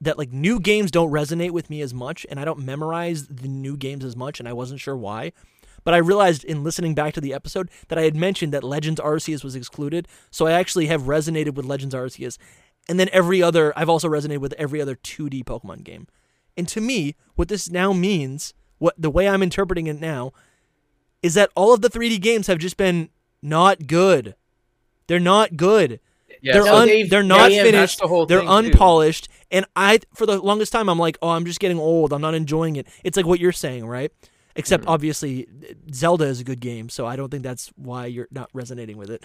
[0.01, 3.49] that like new games don't resonate with me as much, and I don't memorize the
[3.49, 5.33] new games as much, and I wasn't sure why.
[5.85, 9.01] But I realized in listening back to the episode that I had mentioned that Legends
[9.01, 12.39] Arceus was excluded, so I actually have resonated with Legends Arceus.
[12.89, 16.07] And then every other, I've also resonated with every other 2D Pokemon game.
[16.57, 20.33] And to me, what this now means, what the way I'm interpreting it now,
[21.23, 23.09] is that all of the 3D games have just been
[23.43, 24.35] not good.
[25.07, 26.01] They're not good.
[26.43, 28.01] Yeah, they're so un, they're not finished.
[28.01, 29.33] the they're unpolished, too.
[29.55, 32.13] And I, for the longest time, I'm like, oh, I'm just getting old.
[32.13, 32.87] I'm not enjoying it.
[33.05, 34.11] It's like what you're saying, right?
[34.57, 34.91] Except Mm-hmm.
[34.91, 35.47] obviously,
[35.93, 39.11] Zelda is a good game, so I don't think that's why you're not resonating with
[39.11, 39.25] it.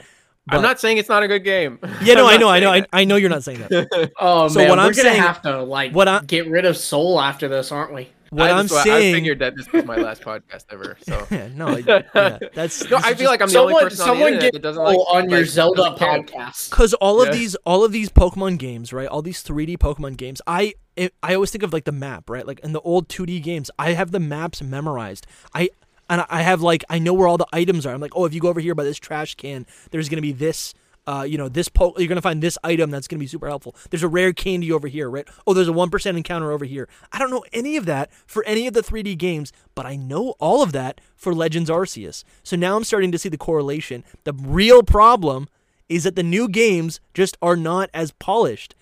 [0.52, 1.78] I'm not saying it's not a good game.
[2.04, 4.12] Yeah, no, I know, I know, I, I know you're not saying that.
[4.20, 6.66] Oh So man, what we're I'm gonna saying- have to like what I- get rid
[6.66, 8.10] of Soul after this, aren't we?
[8.32, 10.98] What I I'm just- saying, I figured that this was my last podcast ever.
[11.02, 14.08] So yeah, no, yeah, that's no, I feel like I'm the only someone person on
[14.08, 16.70] the someone internet get that doesn't like on your like, Zelda podcast.
[16.70, 17.34] because all of Yeah.
[17.34, 21.34] these all of these pokemon games right all these 3d pokemon games i it, i
[21.34, 24.12] always think of like the map right like in the old 2d games i have
[24.12, 25.70] the maps memorized i
[26.10, 28.34] and i have like i know where all the items are i'm like oh if
[28.34, 30.74] you go over here by this trash can there's gonna be this
[31.12, 33.76] uh, you know this po- you're gonna find this item that's gonna be super helpful.
[33.89, 35.28] There's a rare candy over here, right?
[35.47, 36.88] Oh, there's a one percent encounter over here.
[37.12, 40.36] I don't know any of that for any of the 3D games, but I know
[40.39, 42.24] all of that for Legends Arceus.
[42.43, 44.03] So now I'm starting to see the correlation.
[44.24, 45.47] The real problem
[45.88, 48.76] is that the new games just are not as polished,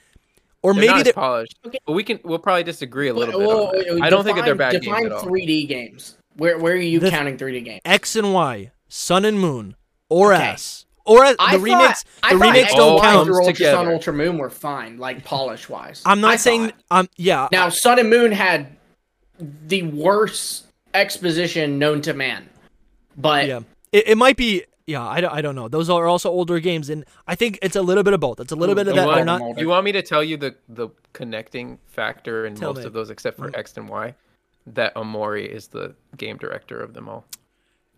[0.61, 1.55] or They're maybe not they're polished.
[1.65, 1.79] Okay.
[1.85, 3.79] But we can we'll probably disagree a little Well, bit.
[3.81, 3.93] on that.
[3.95, 5.23] well, I don't think that they're bad define games at all.
[5.25, 6.17] 3D games.
[6.35, 7.81] Where where are you The- counting 3D games?
[7.85, 9.75] X and Y, Sun and Moon,
[10.09, 10.43] or Okay.
[10.43, 12.05] S, or S, I the thought- remakes.
[12.23, 13.25] I The thought remakes X don't count.
[13.25, 13.87] through Ultra Sun.
[13.87, 16.01] Ultra Moon were fine, like polish wise.
[16.05, 16.73] I'm not saying.
[16.91, 17.47] Um, yeah.
[17.51, 18.75] Now, Sun and Moon had
[19.39, 22.49] the worst exposition known to man.
[23.15, 23.59] But yeah
[23.91, 26.89] it, it might be yeah I don't, I don't know those are also older games
[26.89, 28.95] and i think it's a little bit of both it's a little Ooh, bit of
[28.95, 29.57] that one- not.
[29.59, 32.85] You want me to tell you the the connecting factor in Tell most me.
[32.87, 33.57] of those, except for Mm.
[33.57, 34.15] X and Y,
[34.67, 37.25] that Omori is the game director of them all.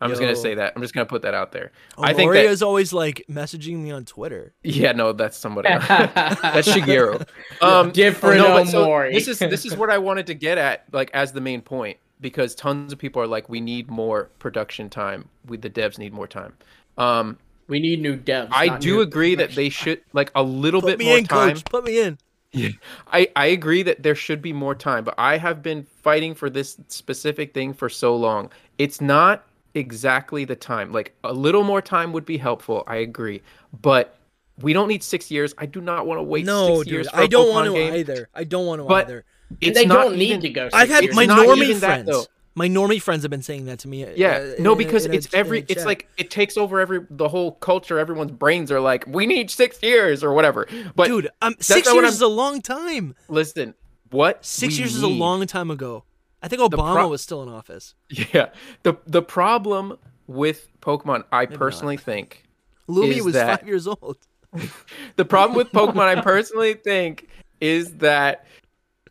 [0.01, 0.73] I'm just gonna say that.
[0.75, 1.71] I'm just gonna put that out there.
[1.97, 5.69] I think Omori that is always like messaging me on twitter yeah, no, that's somebody.
[5.69, 5.87] else.
[5.87, 7.25] that's Shigeru.
[7.61, 10.85] Um, Different no, but so this is this is what I wanted to get at,
[10.93, 14.89] like as the main point, because tons of people are like, we need more production
[14.89, 15.27] time.
[15.47, 16.53] We the devs need more time.
[16.97, 17.37] Um,
[17.67, 18.49] we need new devs.
[18.51, 21.25] I do new agree that they should like a little put bit me more in
[21.25, 21.49] time.
[21.49, 22.17] coach put me in
[22.51, 22.69] Yeah.
[23.11, 26.49] I, I agree that there should be more time, but I have been fighting for
[26.49, 28.51] this specific thing for so long.
[28.77, 30.91] It's not exactly the time.
[30.91, 32.83] Like a little more time would be helpful.
[32.87, 33.41] I agree.
[33.81, 34.15] But
[34.61, 35.53] we don't need six years.
[35.57, 37.09] I do not want to wait no, six dude, years.
[37.09, 37.93] For I a don't Pokemon want to game.
[37.95, 38.29] either.
[38.33, 39.25] I don't want to But either.
[39.61, 40.69] It's they not don't need to go.
[40.73, 41.15] I've had years.
[41.15, 42.27] my normie even that, friends.
[42.55, 44.03] my normie friends have been saying that to me.
[44.05, 45.65] uh, Yeah, uh, no, because in a- it's a every.
[45.67, 47.97] It's like it takes over every the whole culture.
[47.97, 50.67] Everyone's brains are like, we need six years or whatever.
[50.95, 53.15] But dude, um, six years I'm- is a long time.
[53.27, 53.73] listen,
[54.11, 56.03] what Six we years is a long time ago.
[56.41, 57.95] I think Obama pro- was still in office.
[58.09, 58.49] Yeah,
[58.83, 62.43] the the problem with Pokemon, I personally think,
[62.87, 64.17] Lumi Is was that- five years old.
[65.15, 67.27] the problem with Pokemon, I personally think,
[67.61, 68.45] is that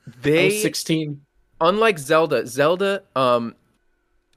[0.06, 1.20] I they was 16.
[1.60, 3.54] unlike Zelda, Zelda um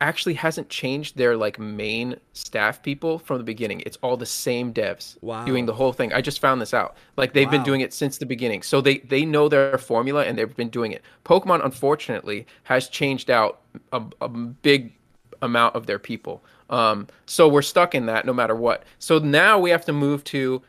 [0.02, 3.82] actually hasn't changed their like main staff people from the beginning.
[3.86, 5.46] It's all the same devs Wow.
[5.46, 6.12] doing the whole thing.
[6.12, 6.98] I just found this out.
[7.18, 8.64] Like they've been doing it since the beginning.
[8.64, 11.04] So they they know their formula and they've been doing it.
[11.26, 13.62] Pokemon unfortunately has changed out
[13.94, 14.94] a, a big
[15.42, 16.44] amount of their people.
[16.70, 18.84] Um so we're stuck in that no matter what.
[19.00, 20.62] So now we have to move to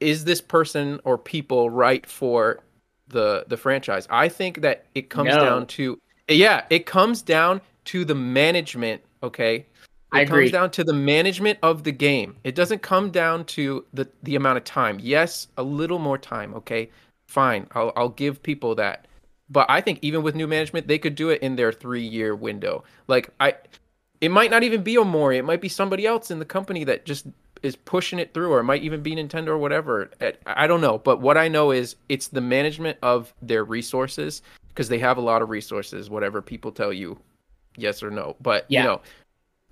[0.00, 2.60] is this person or people right for
[3.08, 4.06] the the franchise?
[4.10, 5.40] I think that it comes No.
[5.40, 9.56] down to yeah, it comes down to the management, okay?
[9.56, 9.66] It
[10.12, 10.44] I agree.
[10.44, 12.36] comes down to the management of the game.
[12.44, 14.98] It doesn't come down to the the amount of time.
[15.00, 16.90] Yes, a little more time, okay?
[17.28, 17.66] Fine.
[17.72, 19.06] I'll I'll give people that.
[19.50, 22.84] But I think even with new management, they could do it in their 3-year window.
[23.06, 23.54] Like I
[24.20, 25.36] it might not even be Omori.
[25.36, 27.26] It might be somebody else in the company that just
[27.62, 30.10] is pushing it through, or it might even be Nintendo or whatever.
[30.46, 30.98] I don't know.
[30.98, 35.22] But what I know is it's the management of their resources because they have a
[35.22, 37.18] lot of resources, whatever people tell you,
[37.78, 38.36] yes or no.
[38.40, 38.80] But Yeah.
[38.82, 39.00] you know,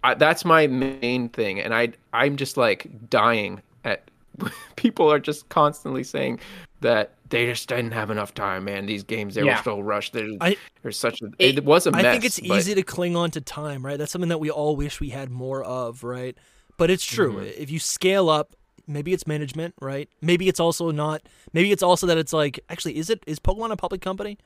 [0.05, 4.09] I, that's my main thing, and I I'm just like dying at
[4.77, 6.39] people are just constantly saying
[6.83, 8.87] that they just didn't have enough time, man.
[8.87, 9.57] These games they Yeah.
[9.59, 10.13] were so rushed.
[10.13, 12.05] There's, I- there's such a It- it, was a mess.
[12.05, 13.99] I think it's but- easy to cling on to time, right?
[13.99, 16.37] That's something that we all wish we had more of, right?
[16.77, 17.37] But it's true.
[17.37, 17.61] Mm-hmm.
[17.63, 18.55] If you scale up,
[18.87, 20.09] maybe it's management, right?
[20.21, 21.23] Maybe it's also not.
[21.55, 24.39] Maybe it's also that it's like, actually, is it is Pokemon a public company?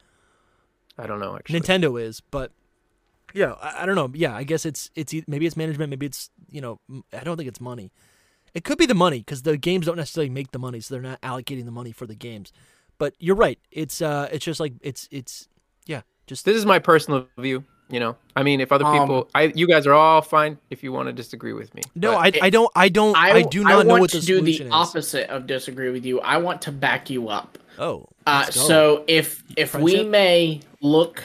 [0.96, 1.60] I don't know actually.
[1.60, 2.52] Nintendo is, but
[3.34, 4.10] yeah, I, I don't know.
[4.14, 6.80] Yeah, I guess it's it's e- maybe it's management, maybe it's you know,
[7.12, 7.92] I don't think it's money.
[8.54, 11.02] It could be the money because the games don't necessarily make the money, so they're
[11.02, 12.52] not allocating the money for the games.
[12.98, 13.58] But you're right.
[13.70, 15.48] It's uh, it's just like it's it's
[15.86, 17.64] yeah, just this is my personal view.
[17.88, 20.82] You know, I mean, if other Um, people, I you guys are all fine if
[20.84, 21.90] you want to disagree with me.
[21.94, 24.12] no, But I, I don't I don't I, I, do I not know want what
[24.12, 24.72] the to do the solution is.
[24.72, 26.20] opposite of disagree with you.
[26.20, 27.58] I want to back you up.
[27.78, 31.24] Oh, Uh, so if if we may look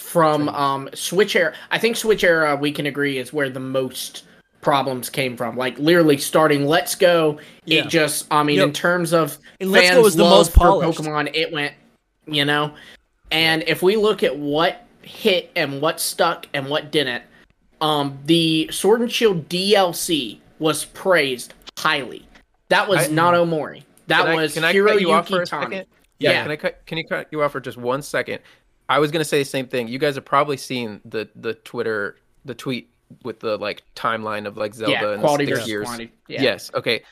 [0.00, 4.24] from um Switch era, I think Switch era we can agree is where the most
[4.60, 5.56] problems came from.
[5.56, 7.80] Like literally starting Let's Go, Yeah.
[7.84, 8.66] it just I mean Yep.
[8.68, 10.82] in terms of And Let's Go fans' was the love most for.
[10.82, 11.74] Pokemon, it went,
[12.26, 12.72] you know.
[13.32, 17.24] And if we look at what hit and what stuck and what didn't,
[17.80, 22.26] um, the Sword and Shield DLC was praised highly.
[22.68, 23.82] That was I- not Omori.
[24.08, 25.64] That Can I- was can I Hiro cut you off Yuki for a Tani.
[25.76, 25.86] second?
[26.18, 26.42] Yeah.
[26.42, 26.82] Can I cut?
[26.86, 28.40] Can you cut you off for just one second?
[28.90, 29.88] I was gonna say the same thing.
[29.88, 32.90] You guys have probably seen the the Twitter the tweet
[33.24, 35.86] with the like timeline of like Zelda Yeah, and quality the six versus years.
[35.86, 36.12] quantity.
[36.28, 36.42] Yeah.
[36.42, 36.70] Yes.
[36.74, 37.02] Okay.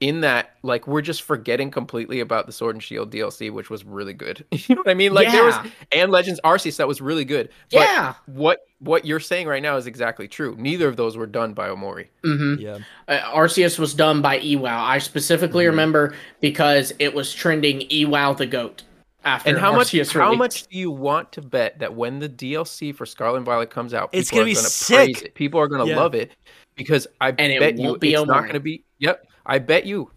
[0.00, 3.84] In that, like, we're just forgetting completely about the Sword and Shield DLC, which was
[3.84, 4.44] really good.
[4.50, 5.14] you know what I mean?
[5.14, 5.54] Like, there was
[5.92, 7.50] and Legends Arceus that was really good.
[7.70, 8.14] But Yeah.
[8.26, 10.56] What what you're saying right now is exactly true.
[10.58, 12.08] Neither of those were done by Omori.
[12.24, 14.66] hmm yeah, Uh, Arceus was done by Iwao.
[14.66, 15.70] I specifically Mm-hmm.
[15.70, 18.82] remember because it was trending Iwao the goat
[19.24, 20.38] after And how much Arceus how released.
[20.38, 23.94] much do you want to bet that when the DLC for Scarlet and Violet comes
[23.94, 24.96] out, It's people gonna are be gonna sick.
[24.96, 25.34] praise it.
[25.34, 25.96] People are gonna Yeah.
[26.00, 26.32] love it
[26.76, 28.84] because I And it bet you won't be it's not gonna be.
[28.98, 30.10] Yep, I bet you.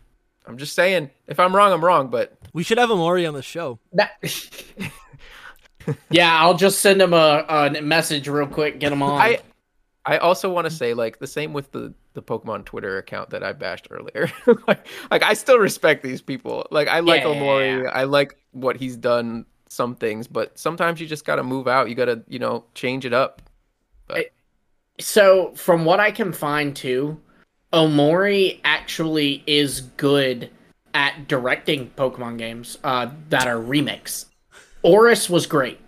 [0.47, 1.09] I'm just saying.
[1.27, 2.07] If I'm wrong, I'm wrong.
[2.09, 3.79] But we should have Omori on the show.
[3.93, 4.11] That-
[6.09, 9.19] yeah, I'll just send him a, a message real quick, get him on.
[9.21, 9.39] I
[10.05, 13.43] I also want to say like the same with the the Pokemon Twitter account that
[13.43, 14.31] I bashed earlier.
[14.67, 16.67] like, like I still respect these people.
[16.71, 17.29] Like I like Yeah.
[17.29, 17.91] Omori.
[17.91, 21.89] I like what he's done some things, but sometimes you just got to move out.
[21.89, 23.41] You got to, you know, change it up.
[24.99, 27.19] So, from what I can find too,
[27.73, 30.49] Omori actually is good
[30.93, 34.27] at directing Pokemon games uh, that are remakes.
[34.83, 35.79] ORAS was great.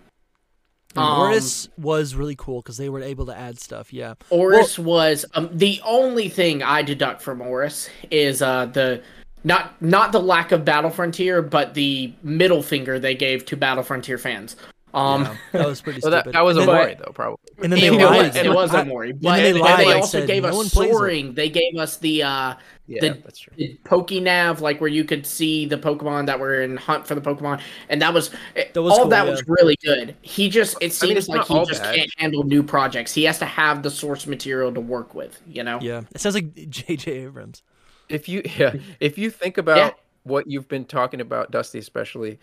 [0.96, 3.92] Um, ORAS was really cool because they were able to add stuff.
[3.92, 9.02] Yeah, ORAS was um, the only thing I deduct from Oris is uh, the
[9.44, 13.84] not not the lack of Battle Frontier, but the middle finger they gave to Battle
[13.84, 14.56] Frontier fans.
[14.94, 16.26] Um, yeah, that was pretty So stupid.
[16.26, 17.38] that, that was and a then, worry though, probably.
[17.62, 18.26] and then they it lied.
[18.28, 20.42] was, it was I- Omori, and but then they and lied, they also said, gave
[20.44, 21.34] no us one soaring.
[21.34, 22.54] They gave us the uh,
[22.86, 23.52] Yeah, the, that's true.
[23.56, 27.20] the Pokenav, like where you could see the Pokemon that were in hunt for the
[27.20, 27.60] Pokemon,
[27.90, 29.30] and that was, That was all cool, that yeah.
[29.30, 30.16] was really good.
[30.22, 31.94] He just it I mean, seems like he just bad.
[31.94, 33.12] can't handle new projects.
[33.12, 35.38] He has to have the source material to work with.
[35.46, 35.78] You know.
[35.82, 37.10] Yeah, it sounds like J.J.
[37.24, 37.62] Abrams.
[38.08, 39.90] if you yeah, if you think about Yeah.
[40.22, 42.38] what you've been talking about, Dusty, especially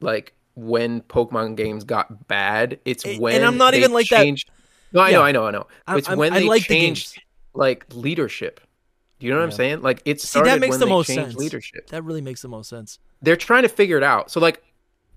[0.00, 4.08] like when Pokemon games got bad, it's And- when and I'm not they even like
[4.08, 4.50] that- changed...
[4.92, 5.16] No, I Yeah.
[5.18, 5.66] know, I know, I know.
[5.88, 7.24] It's I'm- when I they like changed games.
[7.54, 8.60] like leadership.
[9.18, 9.82] Do you know what I'm saying?
[9.82, 11.34] Like it See, that makes the most sense.
[11.34, 11.88] leadership.
[11.88, 12.98] That really makes the most sense.
[13.22, 14.30] They're trying to figure it out.
[14.30, 14.62] So like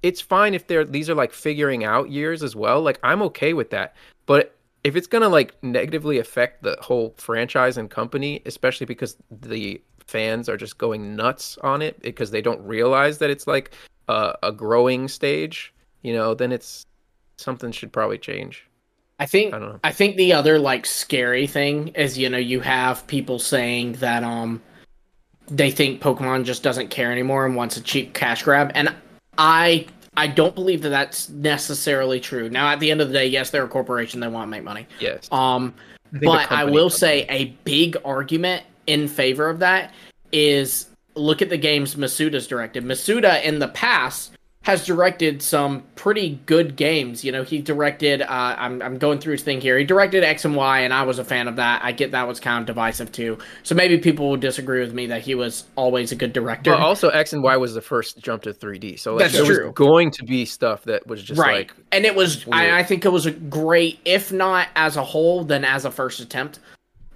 [0.04, 2.82] it's fine if they're these are like figuring out years as well.
[2.82, 3.96] Like I'm okay with that.
[4.26, 9.82] But if it's gonna like negatively affect the whole franchise and company, especially because the
[10.06, 13.72] fans are just going nuts on it because they don't realize that it's like
[14.08, 16.86] a, a growing stage, you know, then it's
[17.38, 18.66] something should probably change.
[19.20, 19.80] I think I don't know.
[19.84, 24.24] I think the other like scary thing is you know you have people saying that
[24.24, 24.62] um
[25.48, 28.94] they think Pokemon just doesn't care anymore and wants a cheap cash grab and
[29.40, 32.48] I I don't believe that that's necessarily true.
[32.50, 34.64] Now at the end of the day, yes, they're a corporation they want to make
[34.64, 34.86] money.
[35.00, 35.28] Yes.
[35.32, 35.74] Um
[36.14, 39.94] I but I company- will say a big argument in favor of that
[40.32, 40.88] is
[41.18, 42.84] look at the games Masuda's directed.
[42.84, 44.38] Masuda in the past
[44.68, 47.24] has directed some pretty good games.
[47.24, 48.22] You know, he directed.
[48.22, 49.78] Uh, I'm I'm going through his thing here.
[49.78, 51.86] He directed X and Y, and I was a fan of that.
[51.86, 53.38] I get that was kind of divisive too.
[53.64, 56.72] So maybe people will disagree with me that he was always a good director.
[56.72, 59.68] Well, also X and Y was the first jump to 3D, so like, That's true.
[59.68, 62.46] was going to be stuff that was just right, like and it was.
[62.52, 65.92] I, I think it was a great, if not as a whole, then as a
[65.92, 66.60] first attempt.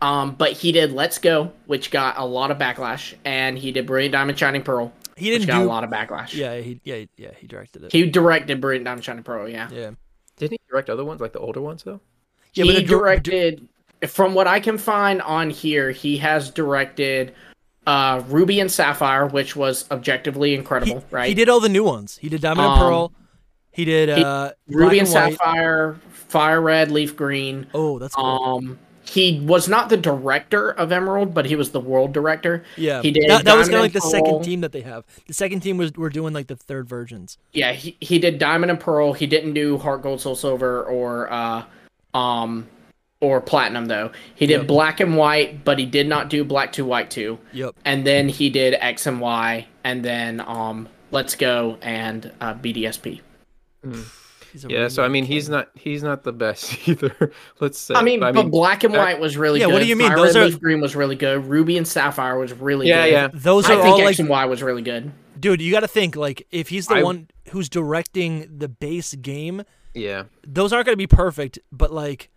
[0.01, 3.85] Um, but he did Let's Go, which got a lot of backlash, and he did
[3.85, 6.33] Brilliant Diamond Shining Pearl, He which didn't got do a lot of backlash.
[6.33, 7.91] Yeah, he yeah yeah he directed it.
[7.91, 9.69] He directed Brilliant Diamond Shining Pearl, yeah.
[9.71, 9.91] yeah.
[10.37, 11.99] Didn't he direct other ones, like the older ones though?
[12.53, 13.67] Yeah, he but the dir- directed,
[14.07, 17.35] from what I can find on here, he has directed
[17.85, 21.27] uh, Ruby and Sapphire, which was objectively He, incredible, right?
[21.29, 22.17] he did all the new ones.
[22.17, 23.11] He did Diamond and Um, Pearl.
[23.71, 25.31] He did he- uh, Ruby Black and White.
[25.37, 27.67] Sapphire, Fire Red, Leaf Green.
[27.75, 28.25] Oh, that's cool.
[28.25, 28.79] Um,
[29.11, 32.63] he was not the director of Emerald, but he was the world director.
[32.77, 34.81] yeah, he did That, that was kind of like the and second team that they
[34.81, 35.03] have.
[35.27, 37.37] The second team was we're doing like the third versions.
[37.51, 39.11] Yeah, he, he did Diamond and Pearl.
[39.11, 41.65] He didn't do Heart Gold Soul Silver or uh
[42.13, 42.67] um
[43.19, 44.11] or Platinum though.
[44.35, 44.67] He did Yep.
[44.67, 47.37] Black and White, but he did not do Black Two White 2.
[47.51, 47.75] Yep.
[47.83, 53.19] And then he did X and Y and then um Let's Go and uh, BDSP.
[53.83, 54.20] He's a
[54.67, 55.33] Yeah, so I mean, kid.
[55.33, 57.31] he's not he's not the best either.
[57.59, 57.93] Let's say.
[57.95, 59.73] I mean, but Black and White was really yeah, good.
[59.73, 60.07] what do you mean?
[60.09, 61.45] Fire Those Red are- Green was really good.
[61.45, 63.11] Ruby and Sapphire was really Yeah, good.
[63.11, 63.27] yeah.
[63.33, 65.11] Those I are think all X like, and Y was really good.
[65.39, 65.61] dude.
[65.61, 69.63] You got to think like if he's the I- one who's directing the base game,
[69.93, 71.59] yeah, those aren't going to be perfect.
[71.71, 72.29] But like,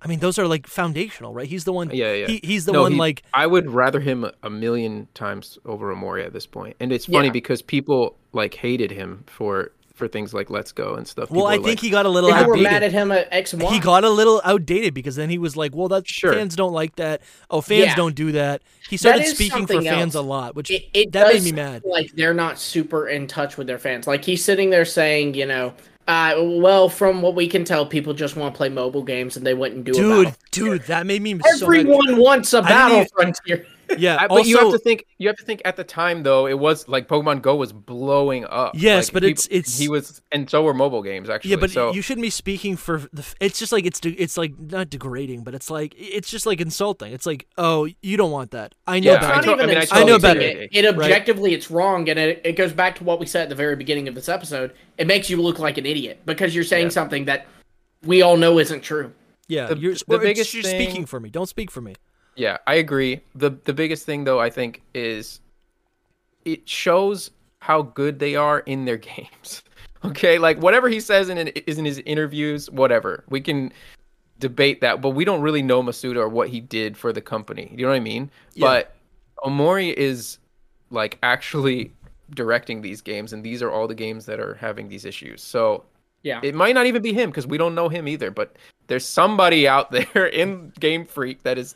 [0.00, 1.46] I mean, those are like foundational, right?
[1.48, 1.90] He's the one.
[1.92, 2.26] yeah, yeah.
[2.28, 5.58] He, he's the No, one he- like I would rather him a- a million times
[5.64, 6.76] over Omori at this point.
[6.80, 7.32] And it's funny Yeah.
[7.32, 11.30] because people like hated him for for things like Let's Go and stuff.
[11.30, 12.72] Well, People I were think like, he got a little People were outdated.
[12.72, 13.72] mad at him at X and Y.
[13.74, 16.32] he got a little outdated because then he was like, "Well, that Sure.
[16.32, 17.20] fans don't like that.
[17.50, 17.94] Oh, fans Yeah.
[17.96, 21.12] don't do that." He started is speaking for something fans a lot, which it, it
[21.12, 21.82] that made me mad.
[21.84, 24.06] Like they're not super in touch with their fans.
[24.06, 25.74] Like he's sitting there saying, you know,
[26.06, 29.46] uh, well, from what we can tell, people just want to play mobile games and
[29.46, 30.40] they wouldn't do a Dude, battle.
[30.52, 31.66] dude, that made me so.
[31.66, 33.66] Everyone wants a didn't battle frontier.
[33.96, 35.04] Yeah, I- but also, you have to think.
[35.18, 36.46] You have to think at the time though.
[36.46, 38.72] It was like Pokemon Go was blowing up.
[38.74, 41.52] Yes, Like, but peop- it's- it's- he was, and so were mobile games actually.
[41.52, 43.24] yeah, but so, you shouldn't be speaking for the.
[43.40, 46.60] It's just like it's de- it's like not degrading, but it's like it's just like
[46.60, 47.12] insulting.
[47.12, 48.74] It's like, oh, you don't want that.
[48.86, 49.34] I know Yeah, It's better.
[49.36, 50.06] not to- I even mean, I insulting.
[50.06, 50.40] know better.
[50.40, 53.48] It, it objectively, it's wrong, and it, it goes back to what we said at
[53.48, 54.72] the very beginning of this episode.
[54.98, 56.90] It makes you look like an idiot because you're saying Yeah.
[56.90, 57.46] something that
[58.04, 59.12] we all know isn't true.
[59.48, 61.30] yeah, the- you're, the biggest you're thing- speaking for me.
[61.30, 61.94] Don't speak for me.
[62.38, 63.20] Yeah, I agree.
[63.34, 65.40] the The biggest thing, though, I think, is
[66.44, 69.62] it shows how good they are in their games.
[70.04, 73.72] Okay, like whatever he says in is in his interviews, whatever we can
[74.38, 77.68] debate that, but we don't really know Masuda or what he did for the company.
[77.76, 78.30] You know what I mean?
[78.54, 78.66] Yeah.
[78.66, 78.94] But
[79.44, 80.38] Omori is
[80.90, 81.92] like actually
[82.30, 85.42] directing these games, and these are all the games that are having these issues.
[85.42, 85.82] So
[86.22, 86.40] Yeah.
[86.44, 88.30] it might not even be him because we don't know him either.
[88.30, 88.54] But
[88.86, 91.74] there's somebody out there in Game Freak that is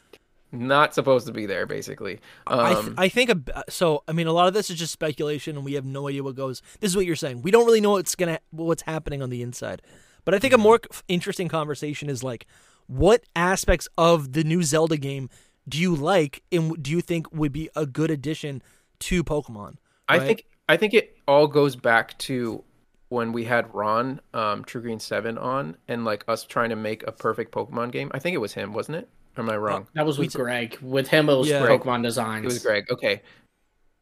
[0.52, 2.20] not supposed to be there, basically.
[2.46, 4.04] I, Um, th- I think a, b- so.
[4.06, 6.34] I mean, a lot of this is just speculation, and we have no idea what
[6.36, 6.62] goes.
[6.80, 7.42] This is what you're saying.
[7.42, 9.82] We don't really know what's gonna what's happening on the inside.
[10.24, 10.62] But I think a Mm-hmm.
[10.62, 12.46] more interesting conversation is like,
[12.86, 15.30] what aspects of the new Zelda game
[15.68, 18.62] do you like, and do you think would be a good addition
[19.00, 19.76] to Pokemon?
[20.08, 22.62] I think I think it all goes back to
[23.08, 27.06] when we had Ron, um, True Green Seven on, and like us trying to make
[27.06, 28.10] a perfect Pokemon game.
[28.14, 29.08] I think it was him, wasn't it?
[29.36, 29.86] Or am I wrong?
[29.94, 30.78] That was with Greg.
[30.82, 31.66] With him, it was Yeah.
[31.66, 32.44] Pokemon Designs.
[32.44, 32.90] It was Greg.
[32.90, 33.22] Okay.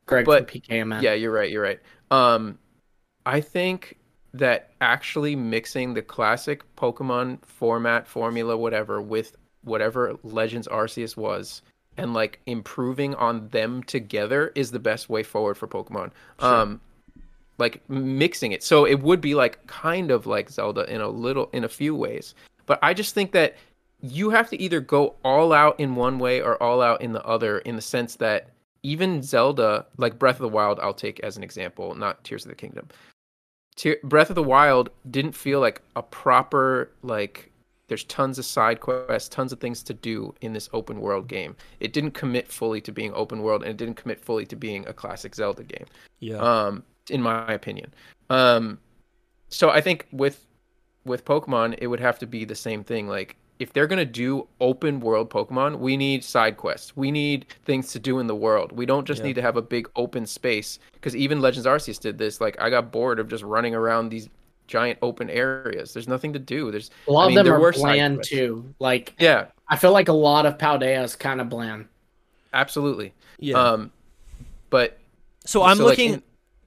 [0.07, 1.03] Greg but- from PKMN.
[1.03, 1.51] Yeah, you're right.
[1.51, 1.81] You're right.
[2.11, 2.59] Um,
[3.27, 3.99] I think
[4.35, 11.63] that actually mixing the classic Pokemon format, formula, whatever, with whatever Legends Arceus was,
[11.97, 16.11] and like improving on them together is the best way forward for Pokemon.
[16.39, 16.81] Um
[17.59, 18.63] like mixing it.
[18.63, 21.95] So it would be like kind of like Zelda in a little in a few
[21.95, 22.35] ways.
[22.67, 23.57] But I just think that
[24.03, 27.25] you have to either go all out in one way or all out in the
[27.25, 28.51] other in the sense that
[28.83, 32.49] even Zelda, like Breath of the Wild, I'll take as an example, not Tears of
[32.49, 32.89] the Kingdom.
[33.77, 37.51] Te- Breath of the Wild didn't feel like a proper like
[37.89, 41.57] there's tons of side quests, tons of things to do in this open world game.
[41.81, 44.87] It didn't commit fully to being open world and it didn't commit fully to being
[44.87, 45.87] a classic Zelda game.
[46.21, 46.37] Yeah.
[46.37, 47.93] Um in my opinion.
[48.31, 48.79] Um
[49.49, 50.47] so I think with
[51.05, 54.05] with Pokemon it would have to be the same thing like if they're going to
[54.05, 56.97] do open world Pokemon, we need side quests.
[56.97, 58.73] We need things to do in the world.
[58.73, 59.27] We don't just Yeah.
[59.29, 62.41] need to have a big open space because even Legends Arceus did this.
[62.41, 64.29] Like I got bored of just running around these
[64.67, 65.93] giant open areas.
[65.93, 66.71] There's nothing to do.
[66.71, 68.73] There's A lot I mean, of them there are were side bland too.
[68.81, 71.87] Like Yeah, I feel like a lot of Paldea is kind of bland.
[72.53, 73.13] absolutely.
[73.39, 73.57] yeah.
[73.57, 73.93] Um,
[74.71, 74.99] but
[75.45, 76.15] so I'm so, like, looking.
[76.15, 76.23] in-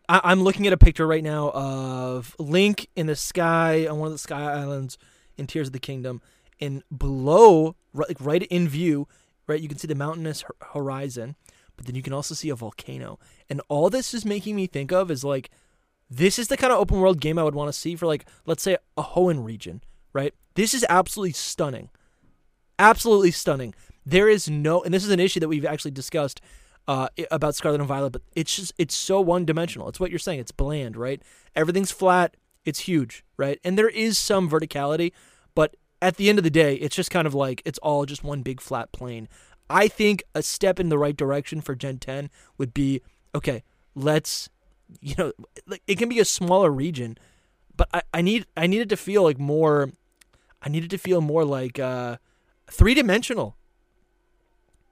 [0.10, 4.08] I- I'm looking at a picture right now of Link in the sky on one
[4.08, 4.98] of the sky islands
[5.38, 6.22] in Tears of the Kingdom,
[6.60, 9.08] and below, right, like right in view,
[9.48, 10.44] right, you can see the mountainous
[10.74, 11.36] horizon,
[11.76, 14.92] but then you can also see a volcano, and all this is making me think
[14.92, 15.50] of is like,
[16.10, 18.26] this is the kind of open world game I would want to see for like,
[18.46, 19.82] let's say a Hoenn region,
[20.14, 20.34] right?
[20.56, 21.90] This is absolutely stunning,
[22.78, 23.74] absolutely stunning.
[24.06, 26.42] There is no, and this is an issue that we've actually discussed
[26.88, 29.88] uh, about Scarlet and Violet, but it's just it's so one dimensional.
[29.88, 30.40] It's what you're saying.
[30.40, 31.22] It's bland, right?
[31.56, 32.36] Everything's flat.
[32.66, 33.60] It's huge, right?
[33.64, 35.12] And there is some verticality,
[35.56, 38.26] but at the end of the day, it's just kind of like it's all just
[38.26, 39.30] one big flat plane.
[39.70, 43.02] I think a step in the right direction for Gen 10 would be
[43.34, 43.64] okay.
[43.96, 44.50] Let's,
[45.00, 45.32] you know,
[45.88, 47.18] it can be a smaller region,
[47.78, 49.92] but I, I need I need it to feel like more.
[50.62, 52.18] I need it to feel more like uh,
[52.70, 53.56] three dimensional.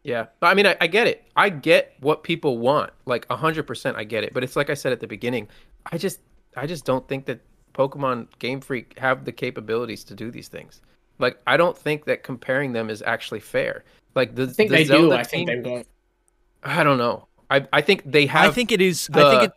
[0.03, 1.25] Yeah, but I mean, I, I get it.
[1.35, 3.97] I get what people want, like hundred percent.
[3.97, 4.33] I get it.
[4.33, 5.49] But it's like I said at the beginning.
[5.91, 6.21] I just,
[6.55, 7.41] I just don't think that
[7.73, 10.79] Pokemon Game Freak have the capabilities to do these things.
[11.21, 13.83] Like, I don't think that comparing them is actually fair.
[14.15, 15.13] Like the, I think the they Zelda do.
[15.13, 15.87] I think team- they won't.
[16.63, 17.27] I don't know.
[17.49, 18.49] I, I think they have.
[18.49, 19.07] I think it is.
[19.07, 19.51] the- I think it.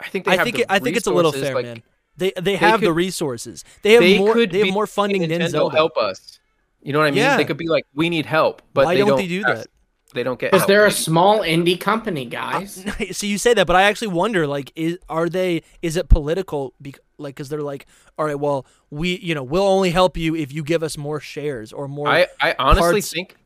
[0.00, 1.64] I think they I have think the it, I think it's a little fair, like,
[1.66, 1.82] man.
[2.16, 3.64] They they have the could- resources.
[3.82, 4.32] They have they more.
[4.32, 5.76] could They have be more funding than Nintendo Zelda.
[5.76, 6.40] help us.
[6.82, 7.18] You know what I mean?
[7.18, 7.36] Yeah.
[7.36, 9.66] They could be like, we need help, but Why they don't they do have- that?
[10.14, 12.84] They don't get Because they're a small indie company, guys.
[13.12, 15.62] so you say that, but I actually wonder, like, is are they?
[15.80, 16.74] Is it political?
[16.82, 17.86] Bec- like, because they're like,
[18.18, 21.20] all right, well, we, you know, we'll only help you if you give us more
[21.20, 22.08] shares or more.
[22.08, 23.36] I, I honestly think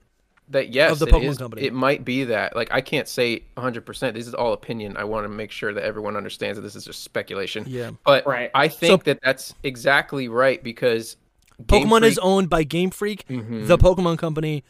[0.48, 1.62] that yes, of the Pokemon is- company.
[1.62, 2.54] It might be that.
[2.56, 4.14] Like I can't say 100%.
[4.14, 4.96] This is all opinion.
[4.96, 7.64] I want to make sure that everyone understands that this is just speculation.
[7.66, 7.90] Yeah.
[8.04, 8.50] But Right.
[8.54, 11.16] I think that that's exactly right because
[11.66, 13.66] Game Pokemon is owned by Game Freak, Mhm.
[13.66, 14.62] the Pokemon Company,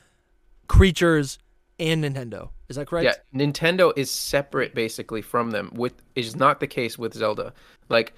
[0.68, 1.38] Creatures,
[1.78, 2.50] and Nintendo.
[2.68, 3.04] Is that correct?
[3.32, 5.70] Yeah, Nintendo is separate basically from them.
[5.74, 7.52] With is not the case with Zelda.
[7.88, 8.14] Like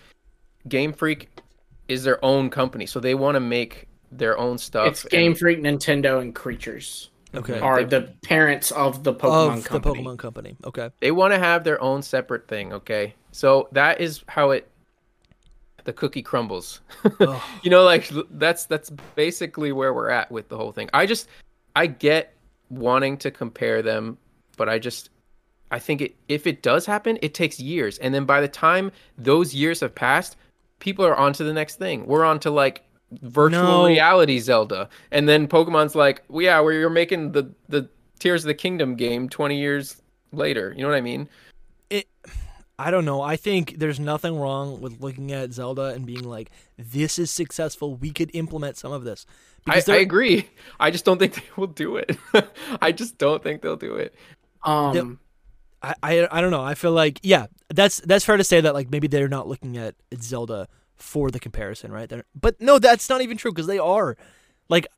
[0.69, 1.29] Game Freak
[1.89, 4.89] is their own company, so they want to make their own stuff.
[4.89, 7.59] It's and- Game Freak, Nintendo, and Creatures Okay.
[7.61, 10.03] are the parents of the Pokemon of company.
[10.03, 10.57] the Pokemon Company.
[10.65, 10.91] Okay.
[11.01, 14.67] they want to have their own separate thing okay so that is how it
[15.85, 16.81] the cookie crumbles
[17.21, 17.41] Ugh.
[17.63, 21.29] you know like that's that's basically where we're at with the whole thing i just
[21.77, 22.35] i get
[22.71, 24.17] wanting to compare them
[24.57, 25.11] but i just
[25.71, 28.91] i think it if it does happen it takes years and then by the time
[29.19, 30.37] those years have passed
[30.79, 32.85] people are on to the next thing we're on to like
[33.23, 33.87] virtual No.
[33.87, 38.55] reality zelda and then pokemon's like well, yeah we're making the the tears of the
[38.55, 40.03] kingdom game 20 years
[40.33, 41.29] later you know what i mean
[41.91, 42.07] It.
[42.81, 43.21] I don't know.
[43.21, 46.49] I think there's nothing wrong with looking at Zelda and being like,
[46.79, 47.97] "This is successful.
[47.97, 49.27] We could implement some of this."
[49.67, 50.49] I, I agree.
[50.79, 52.17] I just don't think they will do it.
[52.81, 54.15] I just don't think they'll do it.
[54.63, 55.19] Um,
[55.83, 56.63] I, I I don't know.
[56.63, 59.77] I feel like yeah, that's that's fair to say that like maybe they're not looking
[59.77, 62.09] at Zelda for the comparison, right?
[62.09, 64.17] They're, but no, that's not even true because they are,
[64.69, 64.89] like,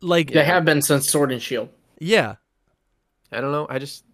[0.00, 1.68] like they have been since Sword and Shield,
[1.98, 2.36] yeah.
[3.32, 3.66] I don't know.
[3.68, 4.04] I just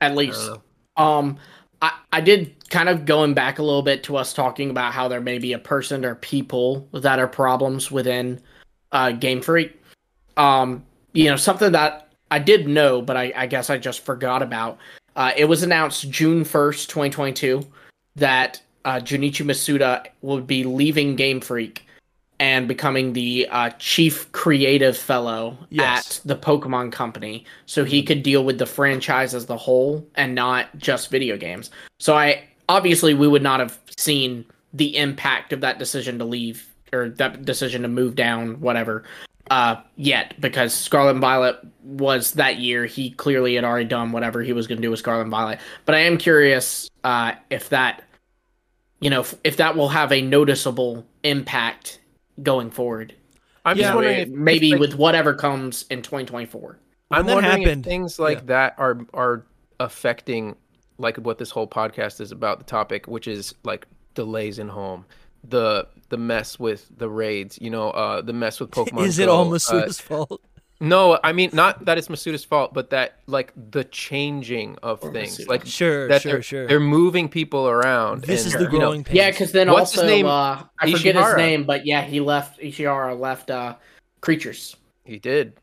[0.00, 0.46] at least.
[0.46, 0.60] don't.
[0.96, 1.38] Um,
[1.80, 5.08] I, I did kind of going back a little bit to us talking about how
[5.08, 8.40] there may be a person or people that are problems within
[8.92, 9.80] uh, Game Freak.
[10.36, 14.42] Um, you know, something that I did know, but I, I guess I just forgot
[14.42, 14.78] about.
[15.18, 17.66] Uh, it was announced June 1st, 2022,
[18.14, 21.84] that uh, Junichi Masuda would be leaving Game Freak
[22.38, 26.20] and becoming the uh, chief creative fellow Yes.
[26.20, 30.36] at the Pokemon Company, so he could deal with the franchise as the whole and
[30.36, 31.72] not just video games.
[31.98, 36.64] So I obviously we would not have seen the impact of that decision to leave
[36.92, 39.02] or that decision to move down, whatever.
[39.50, 42.86] Uh, yet because Scarlet and Violet was that year.
[42.86, 45.60] He clearly had already done whatever he was going to do with Scarlet and Violet.
[45.84, 48.02] But I am curious uh, if that,
[49.00, 52.00] you know, if, if that will have a noticeable impact
[52.42, 53.14] going forward.
[53.64, 53.84] I'm Yeah.
[53.84, 56.78] just wondering if maybe if, like, with whatever comes in 2024.
[57.10, 58.44] I'm that wondering happened- if things like yeah.
[58.46, 59.46] that are are
[59.80, 60.56] affecting
[60.98, 65.04] like what this whole podcast is about the topic, which is like delays in home,
[65.48, 69.06] the the mess with the raids, you know, uh, the mess with Pokemon.
[69.06, 70.40] Is it Go, all uh, Masuda's fault?
[70.80, 75.12] No, I mean not that it's Masuda's fault, but that like the changing of Or
[75.12, 75.48] things, Masuda.
[75.48, 76.66] like Sure, that sure, they're, sure.
[76.68, 78.22] they're moving people around.
[78.22, 79.16] This and, is the you know, growing pains.
[79.16, 80.26] Yeah, because then What's his also name?
[80.26, 82.60] Uh, I forget his name, but yeah, he left.
[82.60, 83.74] Ishihara left uh,
[84.20, 84.76] Creatures.
[85.04, 85.54] he did.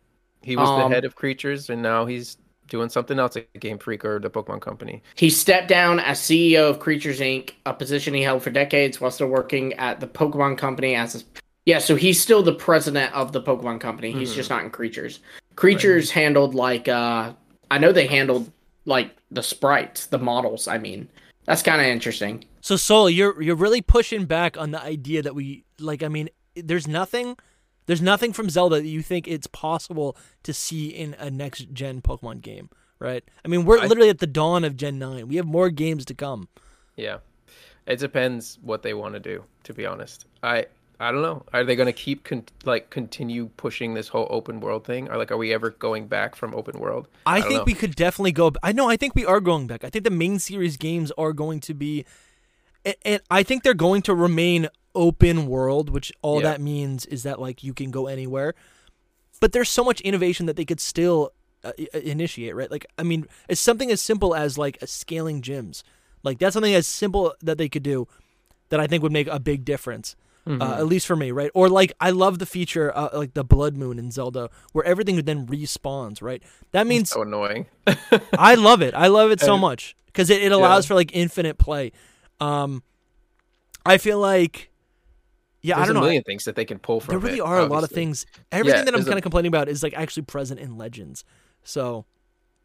[0.42, 2.38] He was Um, the head of creatures, and now he's
[2.68, 5.02] doing something else at Game Freak or the Pokemon Company.
[5.16, 9.12] He stepped down as CEO of Creatures Inc., a position he held for decades while
[9.12, 11.20] still working at the Pokemon Company as a,
[11.66, 11.80] yeah.
[11.80, 14.12] So he's still the president of the Pokemon Company.
[14.12, 14.36] He's Mhm.
[14.36, 15.20] just not in Creatures.
[15.56, 17.34] Creatures handled like uh,
[17.72, 18.52] I know they handled
[18.86, 20.68] like the sprites, the models.
[20.68, 21.08] I mean,
[21.46, 22.44] that's kind of interesting.
[22.62, 26.04] So Soul, you're you're really pushing back on the idea that we like.
[26.04, 27.38] I mean, there's nothing,
[27.86, 32.02] there's nothing from Zelda that you think it's possible to see in a next gen
[32.02, 32.70] Pokemon game,
[33.00, 33.24] right?
[33.44, 35.28] I mean, we're I- literally at the dawn of Gen nine.
[35.28, 36.48] We have more games to come.
[36.96, 37.18] Yeah,
[37.86, 39.44] it depends what they want to do.
[39.64, 40.68] To be honest, I
[41.00, 41.44] I don't know.
[41.52, 45.18] Are they going to keep con- like continue pushing this whole open world thing, or
[45.18, 47.08] like are we ever going back from open world?
[47.26, 47.64] I, don't think know.
[47.66, 48.54] we could definitely go.
[48.64, 48.90] I know.
[48.90, 49.84] I think we are going back.
[49.84, 52.06] I think the main series games are going to be,
[52.86, 56.52] and, and I think they're going to remain open world, which all Yeah.
[56.52, 58.54] that means is that like you can go anywhere.
[59.42, 61.32] But there's so much innovation that they could still
[61.64, 62.72] uh, initiate, right?
[62.72, 65.84] Like, I mean, it's something as simple as like a scaling gyms.
[66.24, 68.08] Like that's something as simple that they could do
[68.70, 70.16] that I think would make a big difference.
[70.48, 70.62] Mm-hmm.
[70.62, 71.50] Uh, at least for me, right?
[71.56, 75.20] Or like I love the feature, uh, like the Blood Moon in Zelda, where everything
[75.24, 76.44] then respawns, right?
[76.72, 77.66] That means so annoying.
[78.38, 78.94] I love it.
[78.94, 80.90] I love it so much because it, it allows Yeah.
[80.90, 81.94] for like infinite play.
[82.40, 82.84] Um,
[83.86, 84.70] I feel like,
[85.66, 86.06] yeah, There's I don't a know.
[86.06, 87.14] million things that they can pull from.
[87.14, 88.26] There really it, are a lot of things.
[88.52, 91.24] Everything Yeah, that I'm kind of complaining about is like actually present in Legends.
[91.64, 92.06] So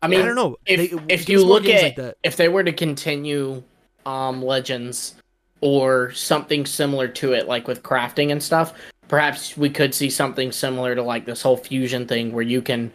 [0.02, 0.56] I mean, I don't know.
[0.66, 2.16] if They- if you look at like that.
[2.22, 3.62] if they were to continue
[4.06, 5.14] um legends
[5.62, 8.72] or something similar to it like with crafting and stuff
[9.08, 12.90] perhaps we could see something similar to like this whole fusion thing where you can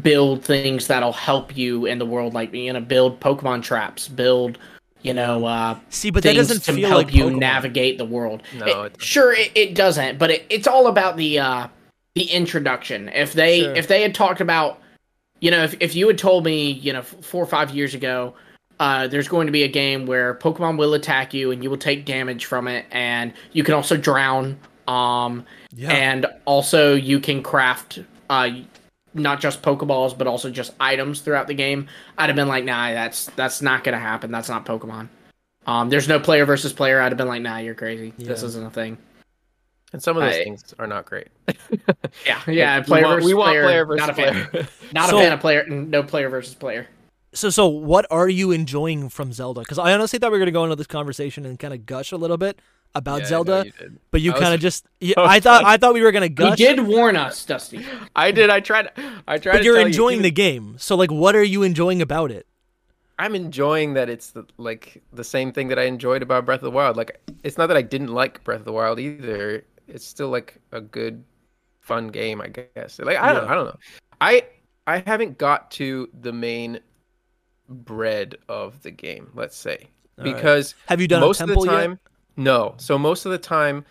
[0.00, 4.58] build things that'll help you in the world like you know build pokemon traps build
[5.04, 7.38] you know uh see, but that things doesn't to feel help like you Pokemon.
[7.38, 8.42] navigate the world.
[8.58, 11.68] No, It- it- sure, it, it doesn't, but it, it's all about the uh,
[12.16, 13.08] the introduction.
[13.10, 13.74] If they Sure.
[13.76, 14.80] if they had talked about,
[15.40, 17.94] you know, if if you had told me, you know, f- four or five years
[17.94, 18.34] ago,
[18.80, 21.76] uh, there's going to be a game where Pokemon will attack you and you will
[21.78, 24.58] take damage from it, and you can also drown.
[24.88, 25.44] Um,
[25.76, 25.90] Yeah.
[25.92, 28.00] and also you can craft
[28.30, 28.48] uh
[29.14, 31.86] not just pokeballs but also just items throughout the game
[32.18, 34.30] i'd have been like nah that's that's not gonna happen.
[34.32, 35.08] That's not pokemon.
[35.66, 37.00] Um there's no player versus player.
[37.00, 38.12] I'd have been like nah you're crazy.
[38.18, 38.98] This isn't a thing.
[39.92, 41.28] And some of those I- things are not great.
[42.26, 44.46] yeah yeah we player want, versus we want player, player versus not a fan.
[44.48, 44.68] player.
[44.92, 46.86] not So- a fan of player no player versus player.
[47.32, 49.60] So, so what are you enjoying from Zelda?
[49.60, 52.12] Because I honestly thought we were gonna go into this conversation and kind of gush
[52.12, 52.60] a little bit
[52.94, 54.86] about Yeah, Zelda, you but you kind of just.
[55.00, 56.56] Yeah, I I thought like- I thought we were gonna he gush.
[56.58, 57.84] did warn us dusty
[58.16, 58.50] I did.
[58.50, 58.88] I tried.
[59.28, 59.52] I tried.
[59.52, 60.76] but to you're tell you, enjoying even- the game.
[60.78, 62.46] So, like, what are you enjoying about it?
[63.18, 66.64] I'm enjoying that it's the, like the same thing that I enjoyed about Breath of
[66.64, 66.96] the Wild.
[66.96, 69.64] Like it's not that I didn't like Breath of the Wild either.
[69.86, 71.22] It's still like a good,
[71.80, 72.98] fun game, I guess.
[72.98, 73.50] Like I don't, Yeah.
[73.52, 73.78] I don't know.
[74.20, 74.46] I
[74.86, 76.80] I haven't got to the main
[77.68, 79.30] bread of the game.
[79.34, 79.88] Let's say
[80.18, 80.34] All right.
[80.34, 81.98] because Have you done most a of the temple time, yet?
[82.36, 82.74] No.
[82.78, 83.84] So most of the time,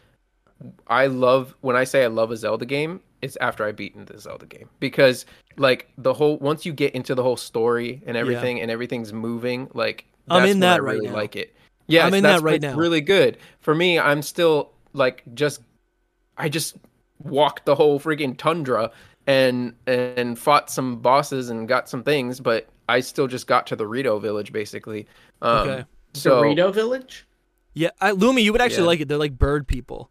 [0.87, 3.01] I love when I say I love a Zelda game.
[3.21, 5.25] It's after I beaten the Zelda game because
[5.55, 9.69] like the whole once you get into the whole story and everything and everything's moving
[9.73, 11.13] like I'm in that I right really now.
[11.13, 11.55] like it.
[11.87, 12.75] Yeah, I'm in that's that right now.
[12.75, 13.97] Really good for me.
[13.97, 15.61] I'm still like just
[16.37, 16.75] I just
[17.23, 18.91] walked the whole freaking tundra
[19.25, 23.77] and and fought some bosses and got some things, but I still just got to
[23.77, 25.07] the Rito village basically.
[25.41, 25.85] Um, Okay.
[26.13, 27.25] So Dorito Village.
[27.73, 28.87] Yeah, I, Lumi, you would actually Yeah.
[28.87, 29.07] like it.
[29.07, 30.09] They're like bird people.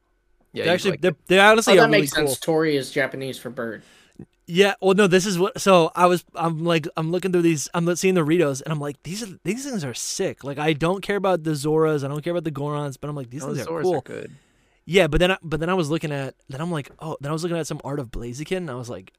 [0.53, 1.27] yeah, They you actually, like they're, it.
[1.27, 2.27] they honestly Oh, are that really makes cool.
[2.29, 2.41] sense.
[2.41, 3.83] Tori is Japanese for bird.
[4.47, 4.75] Yeah.
[4.81, 5.61] Well, no, this is what.
[5.61, 8.81] So I was, I'm like, I'm looking through these, I'm seeing the Ritos, and I'm
[8.81, 10.43] like, these are these things are sick.
[10.45, 13.17] Like, I don't care about the Zoras, I don't care about the Gorons, but I'm
[13.17, 14.01] like, these Oh, things the are Zoras cool.
[14.03, 14.33] good.
[14.85, 17.31] Yeah, but then, I, but then I was looking at, then I'm like, oh, then
[17.31, 19.13] I was looking at some art of Blaziken, and I was like,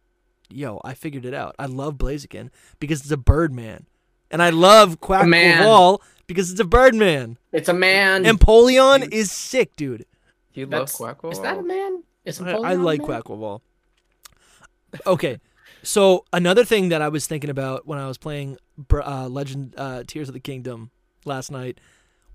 [0.50, 1.56] yo, I figured it out.
[1.58, 2.50] I love Blaziken
[2.82, 3.88] because it's a bird man,
[4.30, 5.64] and I love Quack man.
[5.64, 7.38] Quaval because it's a Birdman.
[7.51, 8.24] It's a man.
[8.26, 10.05] Empoleon is sick, dude.
[10.53, 11.32] You love That's- Quackle?
[11.32, 12.03] Is that a man?
[12.26, 13.21] Is I, I like man?
[13.21, 13.61] Quaquaval.
[15.07, 15.39] Okay,
[15.82, 18.57] so another thing that I was thinking about when I was playing
[18.93, 20.91] uh, Legend uh, Tears of the Kingdom
[21.26, 21.80] last night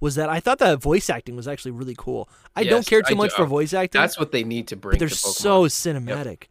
[0.00, 2.28] was that I thought that voice acting was actually really cool.
[2.56, 4.76] I don't care too I much do- for voice acting, That's what they need to
[4.76, 4.92] bring.
[4.94, 6.04] but they're to so Pokemon.
[6.04, 6.42] cinematic.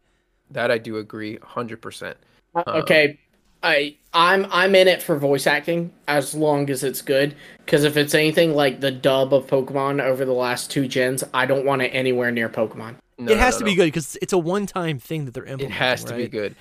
[0.50, 2.16] That I do agree, hundred percent.
[2.54, 3.18] Uh, okay,
[3.62, 7.34] I I'm I'm in it for voice acting as long as it's good.
[7.64, 11.44] Because if it's anything like the dub of Pokemon over the last two gens, I
[11.46, 12.96] don't want it anywhere near Pokemon.
[13.18, 13.70] No, it has no, to no.
[13.72, 16.54] be good because it's a one-time thing that they're It has to be good,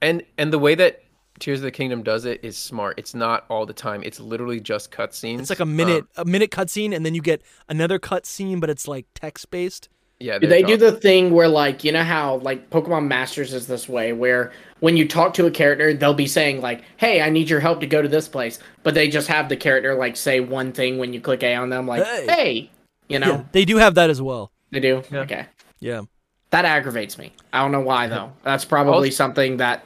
[0.00, 1.02] and and the way that
[1.40, 2.98] Tears of the Kingdom does it is smart.
[2.98, 4.02] It's not all the time.
[4.04, 5.40] It's literally just cutscenes.
[5.40, 8.70] It's like a Um, minute, a minute cutscene, and then you get another cutscene, but
[8.70, 9.88] it's like text-based.
[10.20, 13.66] yeah, they're they do the thing where like you know how like Pokemon Masters is
[13.68, 17.30] this way where when you talk to a character they'll be saying like hey I
[17.30, 20.16] need your help to go to this place but they just have the character like
[20.16, 22.26] say one thing when you click A on them like Hey.
[22.28, 22.70] hey,
[23.08, 24.50] you know Yeah, they do have that as well.
[24.70, 25.20] they do Yeah.
[25.20, 25.46] okay
[25.80, 26.02] Yeah.
[26.50, 29.84] that aggravates me I don't know why though that's probably Also- something that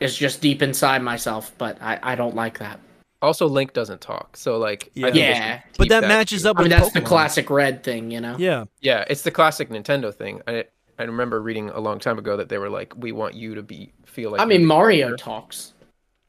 [0.00, 2.80] is just deep inside myself but I I don't like that
[3.22, 5.06] Also, Link doesn't talk, so like, Yeah.
[5.06, 5.60] I think they Yeah.
[5.78, 6.50] But keep that matches too.
[6.50, 8.64] up I mean with that's the classic red thing you know Yeah.
[8.82, 10.42] Yeah, it's the classic Nintendo thing.
[10.46, 10.64] I
[10.98, 13.62] I remember reading a long time ago that they were like, "We want you to
[13.62, 15.72] be feel like." I mean Mario character." talks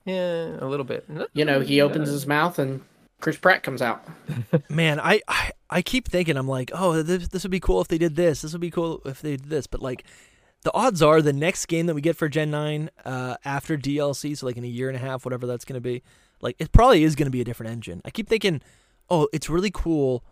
[0.05, 1.09] Yeah, a little bit.
[1.09, 2.81] No, you know he opens his mouth and
[3.19, 4.05] Chris Pratt comes out
[4.69, 7.87] Man, I, I I keep thinking I'm like, oh, this this would be cool if
[7.87, 8.41] they did this.
[8.41, 9.67] This would be cool if they did this.
[9.67, 10.05] But like,
[10.63, 14.37] the odds are the next game that we get for Gen Nine uh, after DLC,
[14.37, 16.03] so like in a year and a half, whatever that's gonna be,
[16.41, 18.01] like it probably is gonna be a different engine.
[18.05, 18.61] I keep thinking,
[19.09, 20.23] oh, it's really cool.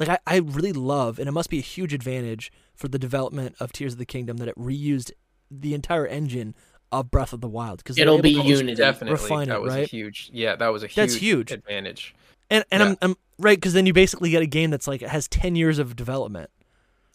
[0.00, 3.54] Like I, I really love, and it must be a huge advantage for the development
[3.60, 5.12] of Tears of the Kingdom that it reused
[5.50, 6.54] the entire engine
[6.90, 8.74] of Breath of the Wild because It'll be That was Unity.
[8.76, 9.88] Definitely, Refine it, that was a right?
[9.88, 10.30] huge.
[10.32, 10.96] Yeah, that was a huge.
[10.96, 11.52] That's huge.
[11.52, 12.14] advantage.
[12.50, 12.88] and and Yeah.
[12.88, 15.78] I'm, I'm right because then you basically get a game that's like has ten years
[15.78, 16.50] of development.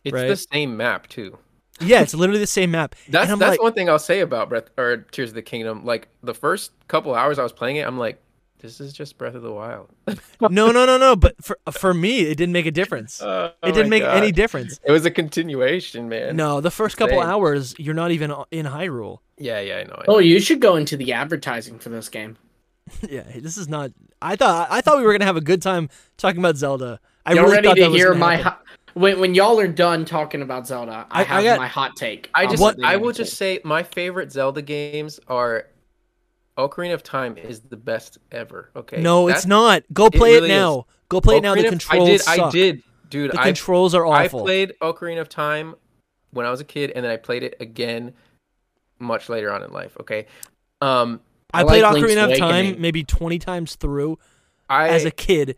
[0.03, 0.27] It's Right.
[0.27, 1.37] the same map too.
[1.81, 2.95] Yeah, it's literally the same map.
[3.09, 5.83] That's that's like, one thing I'll say about Breath or Tears of the Kingdom.
[5.83, 8.21] Like the first couple hours I was playing it, I'm like,
[8.65, 9.89] this is just Breath of the Wild.
[10.41, 11.15] no, no, no, no.
[11.15, 13.21] But for for me, it didn't make a difference.
[13.35, 14.79] Oh it didn't my make any difference.
[14.83, 16.35] It was a continuation, man.
[16.35, 17.29] No, the first couple Insane.
[17.29, 19.19] hours, you're not even in Hyrule.
[19.37, 19.93] Yeah, yeah, I know.
[19.93, 20.15] I oh, know.
[20.15, 22.37] Oh, you should go into the advertising for this game.
[23.09, 23.91] yeah, this is not.
[24.21, 26.99] I thought I thought we were gonna have a good time talking about Zelda.
[27.25, 28.43] I Y'all really ready to hear my happen.
[28.43, 28.63] hot,
[28.93, 31.07] when when y'all are done talking about Zelda?
[31.11, 32.29] I, I- I have got- my hot take.
[32.33, 33.35] I uh, just what I will just do.
[33.35, 35.67] say my favorite Zelda games are
[36.57, 38.69] Ocarina of Time is the best ever.
[38.75, 39.01] Okay.
[39.01, 39.83] No, That's- it's not.
[39.93, 40.85] Go play it, really now.
[41.09, 41.53] Go play it now.
[41.53, 42.39] The Ocarina controls I did suck.
[42.39, 42.83] I did.
[43.09, 44.41] Dude, The I controls are awful.
[44.41, 45.75] I played Ocarina of Time
[46.31, 48.13] when I was a kid and then I played it again
[48.99, 50.27] much later on in life, okay?
[50.81, 51.21] Um
[51.53, 54.17] I, I played like Ocarina of Time maybe 20 times through
[54.69, 55.55] I as a kid.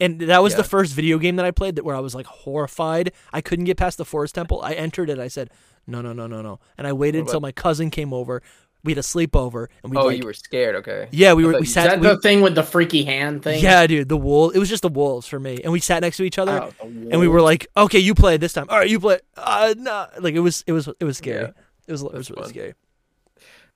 [0.00, 2.24] And that was the first video game that I played that where I was like
[2.24, 3.12] horrified.
[3.34, 4.62] I couldn't get past the forest temple.
[4.62, 5.18] I entered it.
[5.18, 5.50] I said,
[5.86, 8.40] "No, no, no, no, no." And I waited until my cousin came over.
[8.82, 11.08] We had a sleepover, and we Oh, like, you were scared, okay.
[11.10, 11.90] yeah, we were we you- Is sat.
[11.90, 13.62] that we- the thing with the freaky hand thing?
[13.62, 14.50] yeah, dude, the wool.
[14.50, 16.86] It was just the wolves for me, and we sat next to each other, Oh,
[16.86, 18.66] and we were like, "Okay, you play this time.
[18.70, 21.42] All right, you play." Uh, no, like it was, it was, it was scary.
[21.42, 21.50] Yeah.
[21.86, 22.50] It was, it was really fun.
[22.50, 22.74] scary.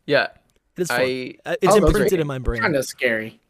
[0.07, 0.29] Yeah.
[0.77, 1.01] It's fun.
[1.01, 2.63] I Uh, it's Oh, imprinted in my brain.
[2.63, 3.41] kind of scary.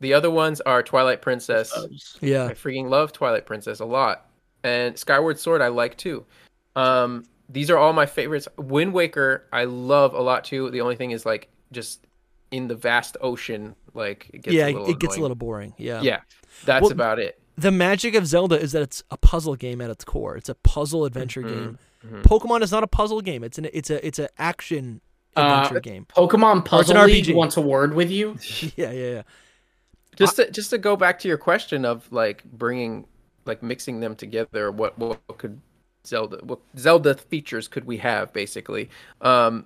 [0.00, 1.72] the other ones are Twilight Princess.
[2.20, 4.26] Yeah, I freaking love Twilight Princess a lot.
[4.62, 6.26] And Skyward Sword I like too.
[6.76, 8.48] Um these are all my favorites.
[8.56, 10.70] Wind Waker I love a lot too.
[10.70, 12.06] The only thing is like just
[12.50, 15.74] in the vast ocean like it gets yeah, a little it gets a little boring.
[15.78, 16.20] Yeah, Yeah.
[16.64, 17.38] That's Well, about it.
[17.58, 20.36] the magic of Zelda is that it's a puzzle game at its core.
[20.36, 21.78] It's a puzzle adventure Mhm, game.
[22.06, 22.22] mhm.
[22.22, 23.42] Pokemon is not a puzzle game.
[23.44, 25.00] It's an it's a it's an action
[25.36, 26.06] Uh, adventure game.
[26.16, 27.34] Pokemon it's Puzzle an League RPG.
[27.34, 28.36] wants a word with you.
[28.76, 29.22] Yeah, yeah, yeah.
[30.16, 33.06] Just to, just to go back to your question of like bringing
[33.46, 35.60] like mixing them together what what could
[36.06, 38.90] Zelda what Zelda features could we have basically
[39.20, 39.64] um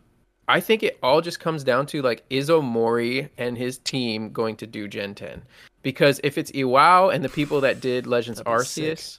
[0.50, 4.56] I think it all just comes down to like is Omori and his team going
[4.56, 5.42] to do Gen 10
[5.82, 8.98] because if it's Iwao and the people that did Legends That'd sick.
[8.98, 9.18] Arceus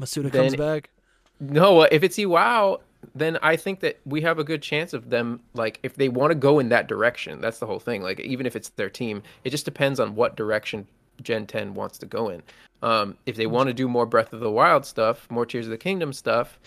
[0.00, 0.90] Masuda comes back.
[1.38, 2.80] no, if it's Iwao,
[3.14, 5.40] then I think that we have a good chance of them.
[5.54, 8.02] Like, if they want to go in that direction, that's the whole thing.
[8.02, 10.86] Like, even if it's their team, it just depends on what direction
[11.22, 12.42] Gen 10 wants to go in.
[12.82, 15.70] Um, if they want to do more Breath of the Wild stuff, more Tears of
[15.70, 16.58] the Kingdom stuff,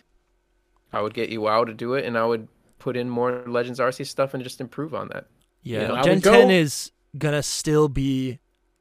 [0.91, 4.07] I would get Iwao to do it, and I would put in more Legends Arceus
[4.07, 5.25] stuff and just improve on that.
[5.63, 8.39] Yeah, know, I Gen would go- 10 is gonna still be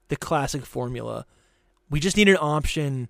[0.09, 1.25] the classic formula.
[1.89, 3.09] We just need an option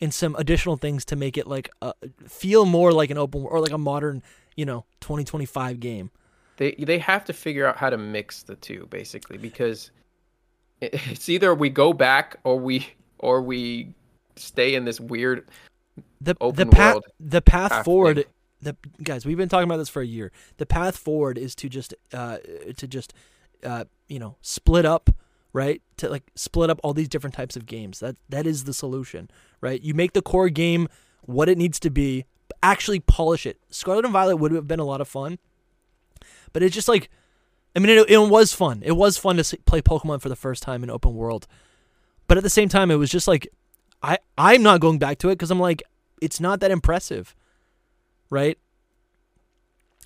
[0.00, 1.92] and some additional things to make it like uh,
[2.28, 4.22] feel more like an open or like a modern,
[4.54, 6.10] you know, 2025 game.
[6.58, 9.90] They they have to figure out how to mix the two basically because
[10.80, 12.86] it's either we go back or we
[13.18, 13.94] or we
[14.36, 15.48] stay in this weird
[16.20, 18.26] The Open the path world the path forward
[18.62, 20.32] the guys, we've been talking about this for a year.
[20.56, 22.38] The path forward is to just uh
[22.76, 23.12] to just
[23.64, 25.10] uh you know, split up,
[25.52, 25.82] right?
[25.98, 28.00] To like split up all these different types of games.
[28.00, 29.30] That that is the solution,
[29.60, 29.80] right?
[29.80, 30.88] You make the core game
[31.22, 32.24] what it needs to be,
[32.62, 33.58] actually polish it.
[33.70, 35.38] Scarlet and Violet would have been a lot of fun.
[36.52, 37.10] But it's just like
[37.74, 38.82] I mean, it, it was fun.
[38.82, 41.46] It was fun to see, play Pokemon for the first time in open world.
[42.28, 43.48] But at the same time, it was just like
[44.02, 45.82] I I'm not going back to it because I'm like
[46.22, 47.34] it's not that impressive,
[48.30, 48.58] right?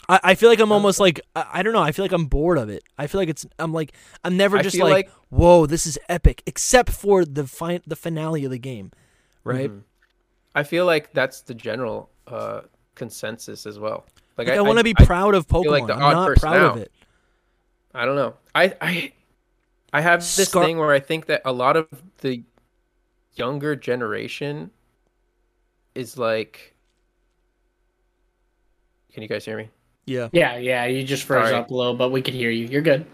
[0.08, 1.82] I, I feel like I'm almost like I, I don't know.
[1.82, 2.82] I feel like I'm bored of it.
[2.98, 3.92] I feel like it's I'm like
[4.24, 8.44] I'm never just like, like- whoa this is epic except for the fi- the finale
[8.44, 8.90] of the game,
[9.44, 9.70] right?
[9.70, 9.82] Mhm.
[10.54, 12.62] I feel like that's the general uh,
[12.96, 14.04] consensus as well.
[14.36, 15.70] Like, Like, I, want to be proud of Pokemon.
[15.70, 16.90] like the I'm not proud of it.
[17.94, 18.34] I don't know.
[18.54, 19.12] I I
[19.92, 21.88] I have this Scar- thing where I think that a lot of
[22.18, 22.42] the
[23.34, 24.70] younger generation
[25.94, 26.74] is like.
[29.12, 29.68] Can you guys hear me?
[30.06, 30.84] Yeah, Yeah, yeah.
[30.86, 31.56] You just froze Sorry.
[31.56, 32.66] up a little, but we could hear you.
[32.66, 33.06] You're good.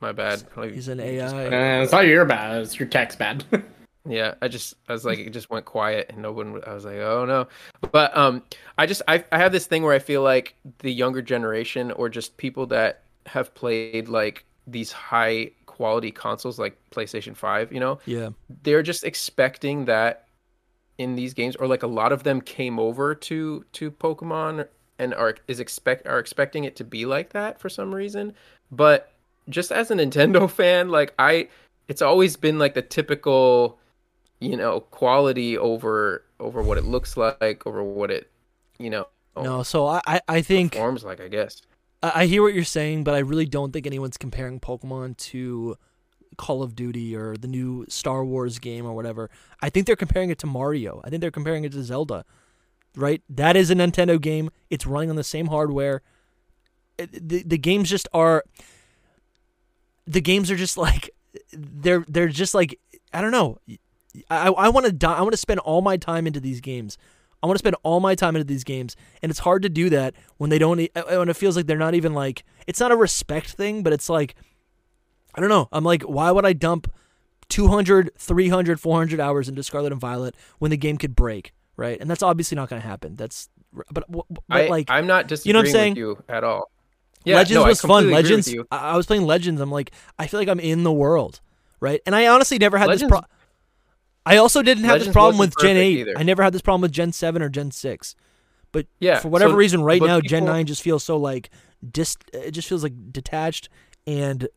[0.00, 0.48] My bad.
[0.50, 1.26] Probably he's an AI.
[1.26, 2.62] Uh, it's not your bad.
[2.62, 3.44] It's your text bad.
[4.04, 6.84] Yeah, I just I was like it just went quiet and no one I was
[6.84, 7.46] like, "Oh no."
[7.92, 8.42] But um
[8.76, 12.08] I just I I have this thing where I feel like the younger generation or
[12.08, 17.98] just people that have played like these high quality consoles like PlayStation 5, you know,
[18.04, 18.30] Yeah,
[18.62, 20.28] they're just expecting that
[20.98, 24.68] in these games or like a lot of them came over to to Pokemon
[24.98, 28.34] and are is expect are expecting it to be like that for some reason.
[28.70, 29.12] But
[29.48, 31.48] just as a Nintendo fan, like I
[31.88, 33.78] it's always been like the typical
[34.40, 38.30] you know, quality over over what it looks like, over what it
[38.78, 39.62] you know no.
[39.62, 41.62] So I I, I think forms like, I guess.
[42.02, 45.76] I hear what you're saying, but I really don't think anyone's comparing Pokemon to
[46.36, 49.30] Call of Duty or the new Star Wars game or whatever.
[49.60, 51.00] I think they're comparing it to Mario.
[51.04, 52.24] I think they're comparing it to Zelda.
[52.96, 53.22] Right?
[53.28, 54.50] That is a Nintendo game.
[54.68, 56.02] It's running on the same hardware.
[56.98, 58.44] The the games just are
[60.06, 61.10] the games are just like
[61.52, 62.78] they're they're just like
[63.12, 63.58] I don't know.
[64.28, 66.98] I I want to I want to spend all my time into these games.
[67.42, 69.90] I want to spend all my time into these games, and it's hard to do
[69.90, 70.78] that when they don't.
[70.80, 73.82] e- uh, When it feels like they're not even like it's not a respect thing,
[73.82, 74.34] but it's like
[75.34, 75.68] I don't know.
[75.72, 76.92] I'm like, why would I dump
[77.48, 81.98] 200, 300, 400 hours into Scarlet and Violet when the game could break, right?
[82.00, 83.16] And that's obviously not going to happen.
[83.16, 83.48] That's
[83.90, 85.92] but, but I like I'm not you disagreeing know what I'm saying?
[85.92, 86.70] with you at all.
[87.24, 87.88] Yeah, Legends no, I was fun.
[87.88, 88.52] completely agree with Legends.
[88.52, 88.66] you.
[88.70, 89.60] I, I was playing Legends.
[89.60, 91.40] I'm like, I feel like I'm in the world,
[91.80, 92.00] right?
[92.04, 93.30] And I honestly never had this problem.
[94.24, 95.98] I also didn't have this problem with Gen Eight.
[95.98, 96.14] either.
[96.16, 98.14] I never had this problem with Gen Seven or Gen Six.
[98.70, 101.50] But Yeah, for whatever so- reason, right now Gen Nine just feels so like
[101.90, 102.16] dis.
[102.32, 103.68] It just feels like detached,
[104.06, 104.48] and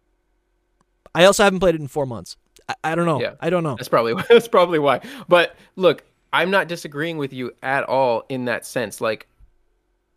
[1.14, 2.38] I also haven't played it in four months.
[2.70, 3.20] I, I don't know.
[3.20, 3.34] Yeah.
[3.42, 3.76] I don't know.
[3.76, 5.02] That's probably that's probably why.
[5.28, 9.02] But look, I'm not disagreeing with you at all in that sense.
[9.02, 9.28] Like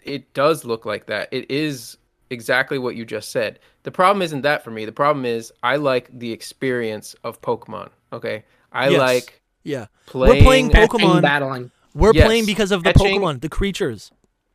[0.03, 1.29] it does look like that.
[1.33, 1.97] It is
[2.31, 3.59] exactly what you just said.
[3.83, 4.85] The problem isn't that for me.
[4.85, 7.89] The problem is I like the experience of Pokemon.
[8.13, 8.45] Okay?
[8.73, 9.01] I Yes.
[9.01, 11.23] like Yeah, playing we're playing Catching, Pokemon.
[11.23, 11.71] battling.
[11.95, 12.27] We're Yes.
[12.27, 14.11] playing because of the Catching- Pokemon, the creatures.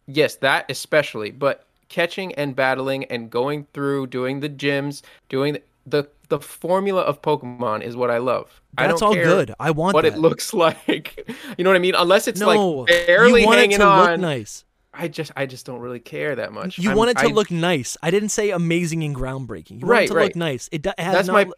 [0.08, 5.62] Yes, that especially, but catching and battling and going through doing the gyms, doing the
[5.86, 8.62] the, the formula of Pokemon is what I love.
[8.78, 9.54] I That's don't all care good.
[9.60, 10.14] I want what that.
[10.14, 11.28] it looks like.
[11.58, 11.94] You know what I mean?
[11.94, 12.48] Unless it's no,
[12.86, 14.12] like barely you want hanging it to on.
[14.12, 14.64] look nice.
[14.94, 16.80] I just I just don't really care that much.
[16.80, 17.98] You I'm- want it to I- look nice.
[18.02, 19.72] I didn't say amazing and groundbreaking.
[19.72, 20.36] You want Right, it to look right.
[20.38, 20.70] nice.
[20.72, 21.48] It, do- it has That's not.
[21.48, 21.54] my-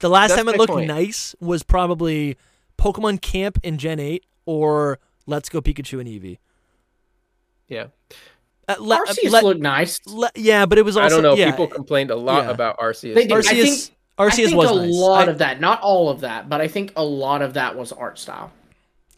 [0.00, 0.88] the last that's time it looked point.
[0.88, 2.36] nice was probably
[2.78, 6.38] Pokemon Camp in Gen 8 or Let's Go Pikachu and Eevee.
[7.68, 7.86] Yeah.
[8.68, 10.00] Uh, le- uh, Arceus le- looked nice.
[10.06, 11.34] le- yeah, but it was also I don't know.
[11.34, 12.50] yeah, People complained a lot yeah.
[12.50, 13.14] about Arceus.
[13.14, 13.32] They did.
[13.32, 14.94] I Arceus, I Arceus think was a nice.
[14.94, 17.76] lot I- of that, not all of that, but I think a lot of that
[17.76, 18.52] was art style.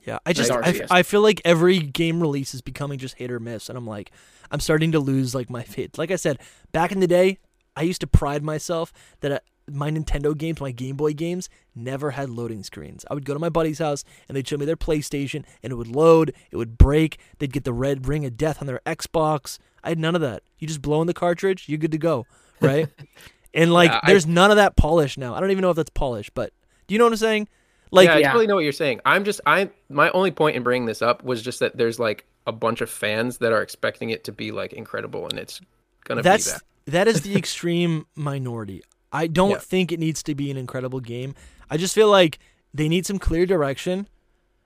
[0.04, 3.30] Yeah, I just Like I, I feel like every game release is becoming just hit
[3.30, 4.10] or miss, and I'm like,
[4.50, 5.96] I'm starting to lose like my faith.
[5.96, 6.38] Like I said,
[6.72, 7.38] back in the day,
[7.76, 9.38] I used to pride myself that uh,
[9.72, 13.04] my Nintendo games, my Game Boy games, never had loading screens.
[13.10, 15.76] I would go to my buddy's house and they'd show me their PlayStation, and it
[15.76, 19.58] would load, it would break, they'd get the red ring of death on their Xbox.
[19.82, 20.42] I had none of that.
[20.58, 22.26] You just blow in the cartridge, you're good to go,
[22.60, 22.88] right?
[23.54, 25.34] and like, Yeah, I- there's none of that polish now.
[25.34, 26.52] I don't even know if that's polish, but
[26.86, 27.48] do you know what I'm saying?
[27.90, 28.26] Like, yeah, I yeah.
[28.28, 29.00] totally know what you're saying.
[29.04, 32.24] I'm just I my only point in bringing this up was just that there's like
[32.46, 35.60] a bunch of fans that are expecting it to be like incredible, and it's
[36.04, 36.62] gonna that's be that.
[36.92, 38.82] that is the extreme minority.
[39.12, 39.58] I don't Yeah.
[39.58, 41.34] think it needs to be an incredible game.
[41.70, 42.38] I just feel like
[42.74, 44.08] they need some clear direction,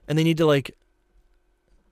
[0.09, 0.77] and they need to like.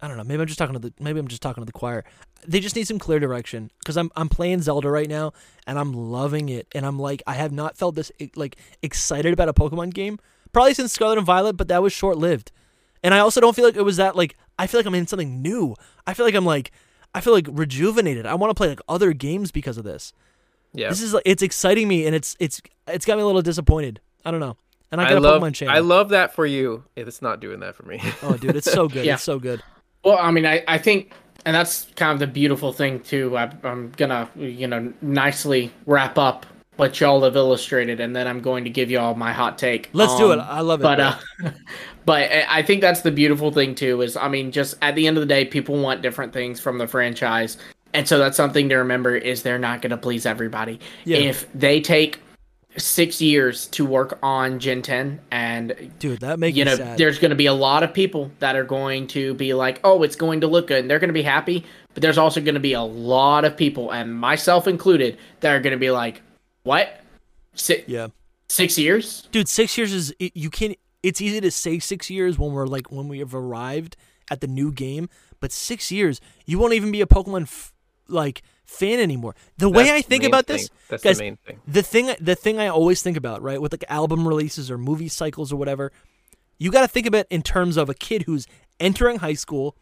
[0.01, 0.24] I don't know.
[0.24, 0.93] Maybe I'm just talking to the.
[1.01, 2.05] Maybe I'm just talking to the choir.
[2.47, 5.32] They just need some clear direction because I'm I'm playing Zelda right now
[5.66, 9.48] and I'm loving it and I'm like I have not felt this like excited about
[9.48, 10.18] a Pokemon game
[10.52, 12.52] probably since Scarlet and Violet, but that was short lived.
[13.02, 15.06] And I also don't feel like it was that like I feel like I'm in
[15.06, 15.74] something new.
[16.06, 16.70] I feel like I'm like
[17.14, 18.26] I feel like rejuvenated.
[18.26, 20.12] I want to play like other games because of this.
[20.74, 20.88] Yeah.
[20.88, 24.01] This is it's exciting me and it's it's it's got me a little disappointed.
[24.24, 24.56] I don't know.
[24.90, 25.74] And I I got a love Pokemon channel.
[25.74, 26.84] I love that for you.
[26.96, 28.01] It's not doing that for me.
[28.22, 29.05] Oh, dude, it's so good.
[29.05, 29.14] Yeah.
[29.14, 29.62] It's so good.
[30.05, 31.12] Well, I mean, I, I think,
[31.46, 33.36] and that's kind of the beautiful thing too.
[33.36, 36.46] I, I'm gonna, you know, nicely wrap up
[36.76, 39.90] what y'all have illustrated, and then I'm going to give y'all my hot take.
[39.92, 40.38] Let's do it.
[40.38, 40.82] Um, I love it.
[40.82, 41.48] But bro.
[41.48, 41.52] uh,
[42.05, 44.02] but I I think that's the beautiful thing too.
[44.02, 46.78] Is I mean, just at the end of the day, people want different things from
[46.78, 47.59] the franchise,
[47.94, 49.16] and so that's something to remember.
[49.16, 50.80] Is they're not going to please everybody.
[51.04, 51.16] Yeah.
[51.18, 52.20] If they take
[52.76, 56.98] six years to work on Gen 10 and dude, that makes you know, sad.
[56.98, 60.02] there's going to be a lot of people that are going to be like, "Oh,
[60.02, 61.64] it's going to look good," and they're going to be happy.
[61.94, 65.60] But there's also going to be a lot of people, and myself included, that are
[65.60, 66.20] going to be like,
[66.64, 67.00] "What?
[67.54, 68.08] Six, Yeah.
[68.48, 69.28] six years?
[69.30, 72.90] dude six years is you can it's easy to say six years when we're like
[72.90, 73.96] when we have arrived
[74.30, 75.08] at the new game
[75.38, 77.72] but six years you won't even be a pokemon f-
[78.09, 79.35] like fan anymore.
[79.59, 80.56] The way i think about thing.
[80.56, 81.60] this That's guys, the main thing.
[81.66, 85.09] the thing the thing i always think about right with like album releases or movie
[85.09, 85.93] cycles or whatever
[86.59, 88.47] you got to think of it in terms of a kid who's
[88.81, 89.76] entering high school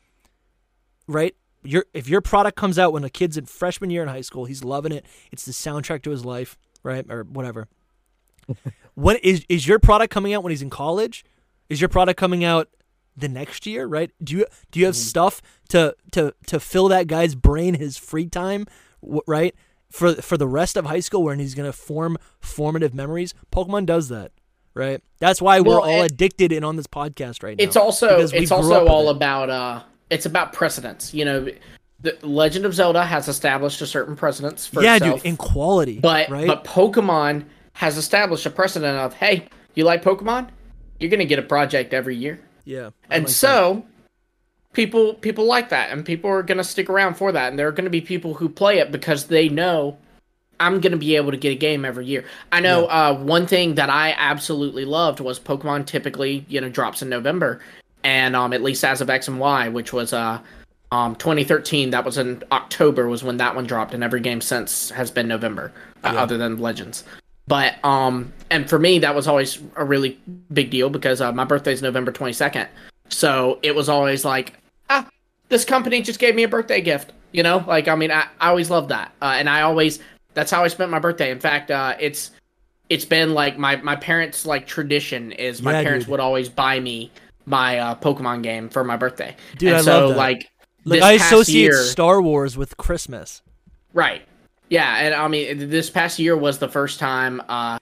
[1.07, 1.35] right?
[1.65, 4.47] Your if your product comes out when a kid's in freshman year in high school
[4.47, 5.05] he's loving it.
[5.31, 7.69] It's the soundtrack to his life right or whatever.
[8.95, 11.25] When is is your product coming out when he's in college?
[11.71, 12.69] Is your product coming out
[13.17, 17.07] the next year right do you do you have stuff to to to fill that
[17.07, 18.67] guy's brain his free time
[19.27, 19.55] right
[19.91, 23.85] for for the rest of high school when he's going to form formative memories pokemon
[23.85, 24.33] does that
[24.75, 28.19] right that's why we're all and- addicted and on this podcast right now It's also
[28.21, 29.17] it's also all it.
[29.17, 31.15] about uh, it's about precedence.
[31.15, 31.49] You know,
[32.01, 36.01] the Legend of Zelda has established a certain precedence for yeah itself, dude in quality
[36.01, 37.45] but right but Pokemon
[37.75, 40.49] has established a precedent of, hey, you like Pokemon?
[41.01, 42.41] You're gonna get a project every year.
[42.65, 42.91] Yeah.
[43.11, 43.31] And like that.
[43.31, 43.85] so
[44.73, 47.69] people people like that and people are going to stick around for that and there
[47.69, 49.97] are going to be people who play it because they know
[50.61, 52.25] i'm going to be able to get a game every year.
[52.51, 57.03] I know uh, one thing that i absolutely loved was pokemon typically you know drops
[57.03, 57.61] in november
[58.05, 60.39] and um, at least as of x and y which was uh,
[60.91, 64.91] um, 2013 that was in october was when that one dropped and every game since
[64.91, 65.73] has been november
[66.05, 67.05] uh, other than legends
[67.47, 70.19] but um, and for me that was always a really
[70.53, 72.69] big deal because uh, my birthday is November twenty second,
[73.09, 74.55] so it was always like,
[74.91, 75.09] ah,
[75.49, 77.13] this company just gave me a birthday gift.
[77.33, 79.99] You know, like I mean, I, I always loved that, uh, and I always
[80.35, 81.31] that's how I spent my birthday.
[81.31, 82.31] In fact, uh, it's
[82.89, 86.11] it's been like my my parents' like tradition is my Yeah, parents dude.
[86.13, 87.11] would always buy me
[87.47, 89.35] my uh, Pokemon game for my birthday.
[89.59, 90.17] Dude, and I so love that.
[90.19, 90.49] like
[90.85, 93.41] like i associate year, star wars with christmas
[93.95, 94.23] Right.
[94.73, 97.79] Yeah, and I mean, this past year was the first time uh,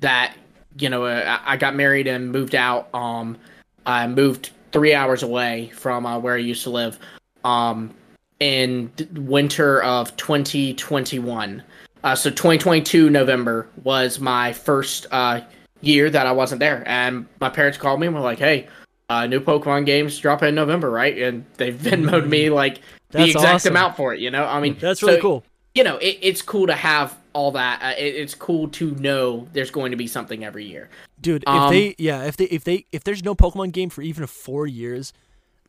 [0.00, 0.34] that
[0.76, 2.92] you know uh, I I got married and moved out.
[2.92, 3.38] Um,
[3.86, 6.98] I moved three hours away from uh, where I used to live.
[7.44, 7.94] Um,
[8.40, 11.62] in winter of 2021.
[12.02, 15.42] Uh, so 2022 November was my first uh,
[15.80, 18.66] year that I wasn't there, and my parents called me and were like, "Hey,
[19.10, 23.30] uh, new Pokemon games drop in November, right?" And they've Venmoed me like the That's
[23.30, 23.76] exact awesome.
[23.76, 24.18] amount for it.
[24.18, 25.44] You know, I mean, that's really so, cool
[25.74, 27.82] You know, it, it's cool to have all that.
[27.82, 30.90] Uh, it, it's cool to know there's going to be something every year.
[31.20, 34.02] dude if Um, they yeah if they if they if there's no pokemon game for
[34.02, 35.12] even four years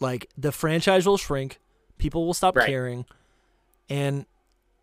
[0.01, 1.59] like the franchise will shrink
[1.97, 2.67] people will stop Right.
[2.67, 3.05] caring
[3.89, 4.25] and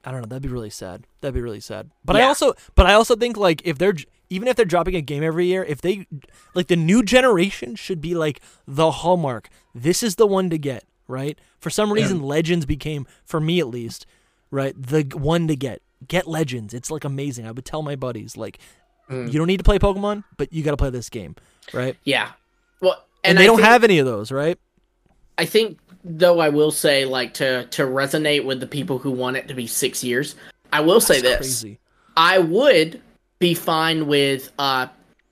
[0.05, 2.87] i don't know that'd be really sad that'd be really sad but i also but
[2.87, 3.95] i also think like if they're
[4.31, 6.07] even if they're dropping a game every year if they
[6.55, 10.85] like the new generation should be like the hallmark this is the one to get
[11.09, 14.07] right for some reason legends became for me at least
[14.51, 18.37] right the one to get get legends it's like amazing i would tell my buddies
[18.37, 18.59] like
[19.11, 19.33] Mm.
[19.33, 21.35] you don't need to play pokemon but you got to play this game
[21.73, 22.29] right Yeah.
[22.81, 22.93] Well,
[23.25, 24.57] and, and, they I don't think- have any of those right
[25.37, 29.37] I think though I will say like to to resonate with the people who want
[29.37, 30.37] it to be six years.
[30.73, 31.79] I will say That's this: crazy
[32.17, 33.01] I would
[33.41, 34.53] be fine with.
[34.61, 34.87] uh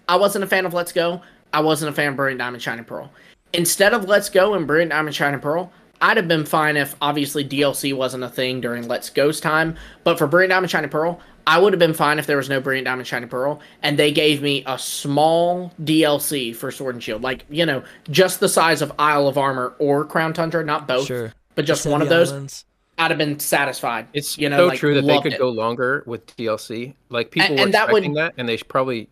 [0.08, 1.22] I wasn't a fan of Let's Go.
[1.52, 3.12] I wasn't a fan of Brilliant Diamond Shining Pearl.
[3.52, 7.44] Instead of Let's Go and Brilliant Diamond Shining Pearl, I'd have been fine if obviously
[7.44, 9.76] DLC wasn't a thing during Let's Go's time.
[10.04, 12.60] But for Brilliant Diamond Shining Pearl, I would have been fine if there was no
[12.60, 17.22] Brilliant Diamond Shining Pearl and they gave me a small DLC for Sword and Shield,
[17.22, 21.06] like you know, just the size of Isle of Armor or Crown Tundra, not both,
[21.06, 22.30] sure but just Sandy one of those.
[22.32, 22.64] Islands.
[22.98, 24.08] I'd have been satisfied.
[24.12, 25.38] It's you know, so like, true that they could it.
[25.38, 26.94] go longer with DLC.
[27.10, 29.08] Like people And- were and that would- expecting that, and they probably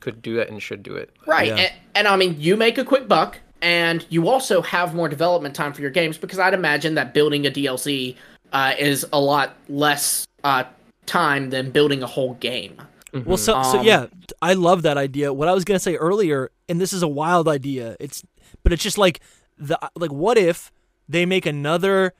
[0.00, 1.10] could do that and should do it.
[1.26, 1.48] Right.
[1.48, 1.56] Yeah.
[1.56, 5.54] And, and I mean, you make a quick buck, and you also have more development
[5.56, 8.14] time for your games because I'd imagine that building a DLC
[8.52, 10.64] uh, is a lot less uh,
[11.06, 12.76] time than building a whole game.
[13.24, 14.06] Well, so, so Um, yeah,
[14.42, 15.32] I love that idea.
[15.32, 17.96] What I was gonna say earlier, and this is a wild idea.
[17.98, 18.22] It's,
[18.62, 19.20] but it's just like
[19.56, 20.70] the like, what if
[21.08, 22.12] they make another,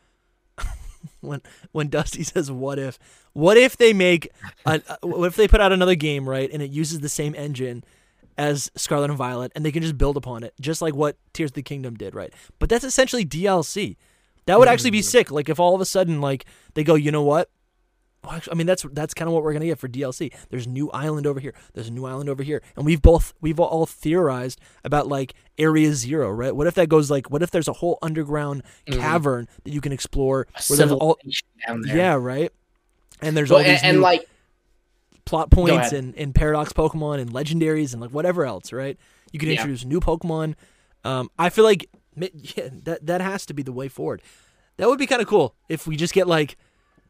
[1.20, 1.42] when
[1.72, 2.98] when Dusty says what if
[3.34, 4.30] what if they make
[4.64, 7.34] a, a- what if they put out another game right and it uses the same
[7.34, 7.84] engine
[8.36, 11.50] as Scarlet and Violet and they can just build upon it just like what Tears
[11.50, 13.96] of the Kingdom did right but that's essentially DLC
[14.46, 15.04] that would actually be mm-hmm.
[15.04, 16.44] sick like if all of a sudden like
[16.74, 17.50] they go you know what
[18.24, 20.32] well, actually, I mean that's that's kind of what we're gonna get for DLC.
[20.48, 21.54] There's a new island over here.
[21.74, 25.92] There's a new island over here, and we've both we've all theorized about like Area
[25.92, 26.54] Zero, right?
[26.54, 27.30] What if that goes like?
[27.30, 28.98] What if there's a whole underground mm-hmm.
[28.98, 30.46] cavern that you can explore?
[31.00, 31.18] All
[31.66, 31.96] down there.
[31.96, 32.50] yeah, right.
[33.20, 34.28] And there's Well, all these and, and new like
[35.24, 38.98] plot points and, and paradox Pokemon and legendaries and like whatever else, right?
[39.32, 39.54] You can Yeah.
[39.54, 40.54] introduce new Pokemon.
[41.04, 44.22] Um, I feel like yeah, that that has to be the way forward.
[44.76, 46.56] That would be kind of cool if we just get like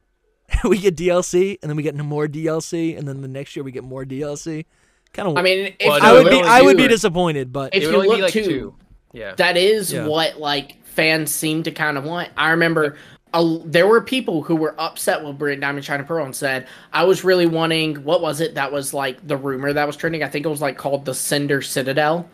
[0.65, 3.73] we get DLC and then we get more DLC and then the next year we
[3.73, 4.65] get more DLC.
[5.13, 5.37] Kind of.
[5.37, 8.09] I mean, if Well, I would be I would be disappointed, but If you only
[8.09, 8.75] look be like to- two.
[9.13, 9.35] Yeah.
[9.37, 10.07] That is Yeah.
[10.07, 12.31] what like fans seem to kind of want.
[12.37, 12.97] I remember
[13.35, 17.05] a, there were people who were upset with Brilliant Diamond Shining Pearl and said, "I
[17.05, 20.23] was really wanting what was it that was like the rumor that was trending?
[20.23, 22.29] I think it was like called the Cinder Citadel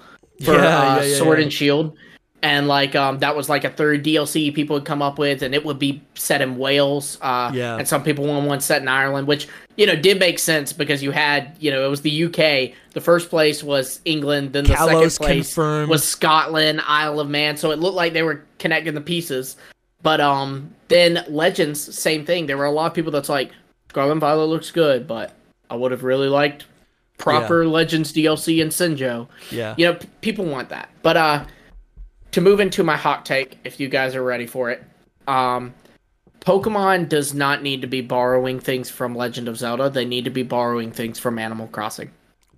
[0.45, 1.97] for Yeah, uh, yeah, yeah, Sword and Shield."
[2.43, 5.55] And like um, that was like a third DLC people would come up with, and
[5.55, 7.19] it would be set in Wales.
[7.21, 7.77] Uh, Yeah.
[7.77, 11.03] And some people want one set in Ireland, which you know did make sense because
[11.03, 12.75] you had you know it was the UK.
[12.93, 15.91] The first place was England, then the Kalos second place confirmed.
[15.91, 17.57] was Scotland, Isle of Man.
[17.57, 19.57] So it looked like they were connecting the pieces.
[20.03, 22.47] But um, then Legends, same thing.
[22.47, 23.53] There were a lot of people that's like,
[23.89, 25.35] Scarlet and Violet looks good, but
[25.69, 26.67] I would have really liked
[27.19, 29.29] proper Legends DLC and Sinjoh.
[29.51, 29.75] yeah.
[29.77, 30.89] You know, p- people want that.
[31.03, 31.45] But uh,
[32.33, 34.83] to move into my hot take, if you guys are ready for it,
[35.29, 35.75] um,
[36.41, 39.91] Pokemon does not need to be borrowing things from Legend of Zelda.
[39.91, 42.11] They need to be borrowing things from Animal Crossing.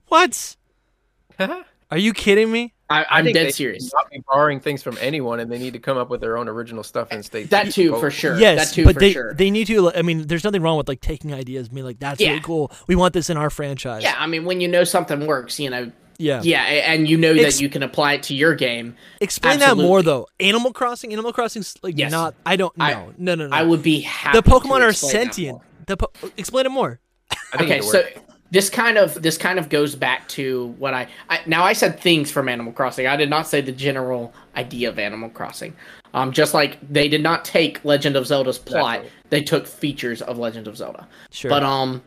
[0.08, 0.56] What?
[1.38, 2.72] Are you kidding me?
[2.92, 3.92] I, I I'm think dead should serious.
[3.92, 6.48] Not be borrowing things from anyone, and they need to come up with their own
[6.48, 7.44] original stuff and stay.
[7.44, 8.38] That too, for sure.
[8.38, 9.34] Yes, that too, but for they sure.
[9.34, 9.92] they need to.
[9.94, 12.28] I mean, there's nothing wrong with like taking ideas, and being like, "That's Yeah.
[12.30, 12.70] really cool.
[12.86, 15.70] We want this in our franchise." Yeah, I mean, when you know something works, you
[15.70, 18.96] know, yeah, yeah, and you know Ex- that you can apply it to your game,
[19.20, 20.26] Explain that more though.
[20.38, 21.12] Animal Crossing.
[21.12, 22.12] Animal Crossing's like Yes.
[22.12, 22.34] not.
[22.46, 22.84] I don't know.
[22.84, 23.56] I- no, no, no.
[23.56, 24.38] I would be happy.
[24.38, 25.58] the Pokemon to are sentient.
[25.86, 27.00] The po- explain it more.
[27.52, 28.14] I Okay, so work.
[28.52, 31.98] This kind of this kind of goes back to what I, I now I said
[31.98, 33.06] things from Animal Crossing.
[33.06, 35.74] I did not say the general idea of Animal Crossing.
[36.14, 39.10] Um, just like they did not take Legend of Zelda's plot, Exactly.
[39.30, 41.08] they took features of Legend of Zelda.
[41.30, 41.48] Sure.
[41.48, 42.02] But um,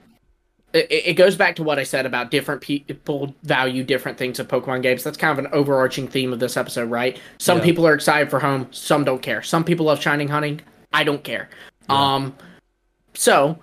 [0.74, 4.48] it, it goes back to what I said about different people value different things of
[4.48, 5.04] Pokemon games.
[5.04, 7.20] That's kind of an overarching theme of this episode, right?
[7.40, 7.64] Some Yeah.
[7.64, 9.42] people are excited for home, some don't care.
[9.42, 10.62] Some people love Shiny Hunting.
[10.94, 11.50] I don't care.
[11.90, 12.36] Um,
[13.16, 13.58] so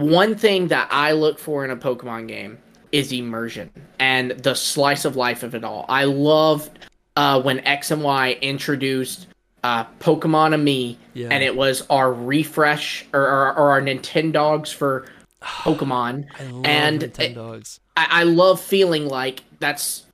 [0.00, 2.58] one thing that I look for in a Pokemon game
[2.92, 5.84] is immersion and the slice of life of it all.
[5.88, 6.70] I love
[7.16, 9.26] uh, when X and Y introduced
[9.64, 11.28] uh, Pokemon-Amie, Yeah.
[11.30, 15.06] and it was our refresh or, or, or our Nintendogs for
[15.42, 16.26] Pokemon.
[16.38, 17.80] I love and Nintendogs.
[17.96, 20.04] I, I love feeling like that's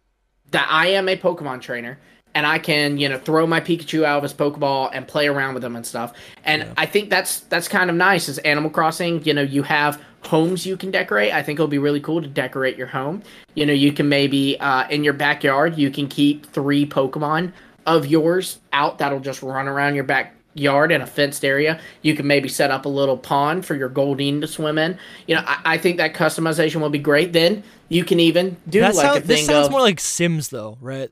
[0.52, 1.98] that I am a Pokemon trainer
[2.34, 5.54] and I can, you know, throw my Pikachu out of his Pokeball and play around
[5.54, 6.14] with him and stuff.
[6.44, 10.00] And I think that's that's kind of nice as Animal Crossing, you know, you have
[10.24, 11.32] homes you can decorate.
[11.32, 13.22] I think it'll be really cool to decorate your home.
[13.54, 17.52] You know, you can maybe uh, in your backyard you can keep three Pokemon
[17.86, 21.80] of yours out that'll just run around your backyard in a fenced area.
[22.02, 24.96] You can maybe set up a little pond for your Goldeen to swim in.
[25.26, 27.32] You know, I, I think that customization will be great.
[27.32, 29.98] Then you can even do That like sound- a thing this sounds of more like
[30.00, 31.10] Sims though, right?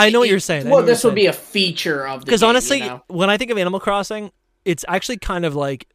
[0.00, 0.66] I know what you're saying.
[0.66, 3.02] I well, this would be a feature of because honestly, you know?
[3.08, 4.30] when I think of Animal Crossing,
[4.64, 5.86] it's actually kind of like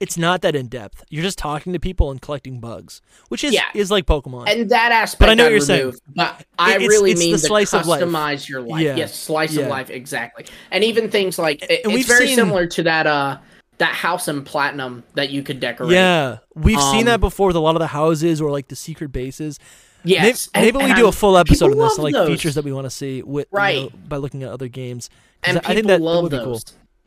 [0.00, 1.04] it's not that in depth.
[1.10, 3.64] You're just talking to people and collecting bugs, which is Yeah.
[3.74, 4.48] is like Pokemon.
[4.48, 5.92] and that aspect, But I know what you're saying.
[6.16, 8.48] But I It's- really it's mean the to slice of life.
[8.48, 8.80] your life.
[8.82, 8.96] Yeah.
[8.96, 9.64] Yes, slice Yeah.
[9.64, 10.46] of life, exactly.
[10.70, 13.38] And even things like it, it's very seen- similar to that uh
[13.76, 15.90] that house in platinum that you could decorate.
[15.92, 18.76] yeah, we've seen Um, that before with a lot of the houses or like the
[18.76, 19.58] secret bases.
[20.04, 20.48] Yes.
[20.54, 22.28] Maybe, and- maybe we do a full episode on this, like those.
[22.28, 25.10] features that we want to see with you know, by looking at other games.
[25.44, 26.60] and I people think that, that love would be cool.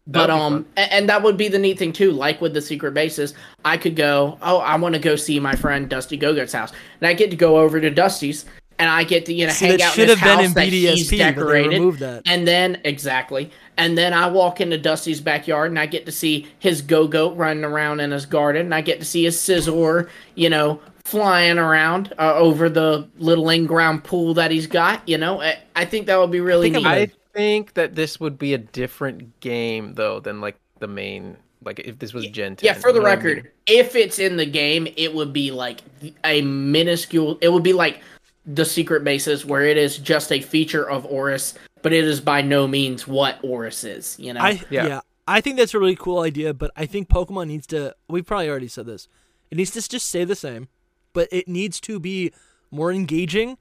[0.06, 2.12] But um, and that would be the neat thing too.
[2.12, 3.34] Like with the secret bases,
[3.64, 4.38] I could go.
[4.42, 7.38] Oh, I want to go see my friend Dusty Gogoat's house, and I get to
[7.38, 8.44] go over to Dusty's,
[8.80, 10.54] and I get to you know See, hang out in his have been house in
[10.56, 12.00] that he's BDSP, but decorated.
[12.00, 12.24] that.
[12.26, 16.48] And then exactly, and then I walk into Dusty's backyard, and I get to see
[16.60, 20.50] his Gogoat running around in his garden, and I get to see his Scizor, you
[20.50, 25.08] know, flying around uh, over the little in-ground pool that he's got.
[25.08, 26.90] You know, I, I think that would be really think neat.
[26.90, 31.38] I'm I think that this would be a different game though than like the main.
[31.64, 32.66] Like if this was Gen 10.
[32.68, 33.36] Yeah, for the you know what I mean?
[33.36, 35.80] record, if it's in the game, it would be like
[36.26, 37.38] a minuscule.
[37.40, 38.02] It would be like
[38.46, 41.54] the secret bases, where it is just a feature of ORAS,
[41.84, 44.18] but it is by no means what ORAS is.
[44.18, 44.88] You know, I yeah.
[44.88, 45.02] Yeah.
[45.28, 47.96] I think that's a really cool idea, but I think Pokemon needs to.
[48.10, 49.08] We've probably already said this.
[49.52, 50.68] It needs to just stay the same,
[51.14, 52.34] but it needs to be
[52.72, 53.58] more engaging,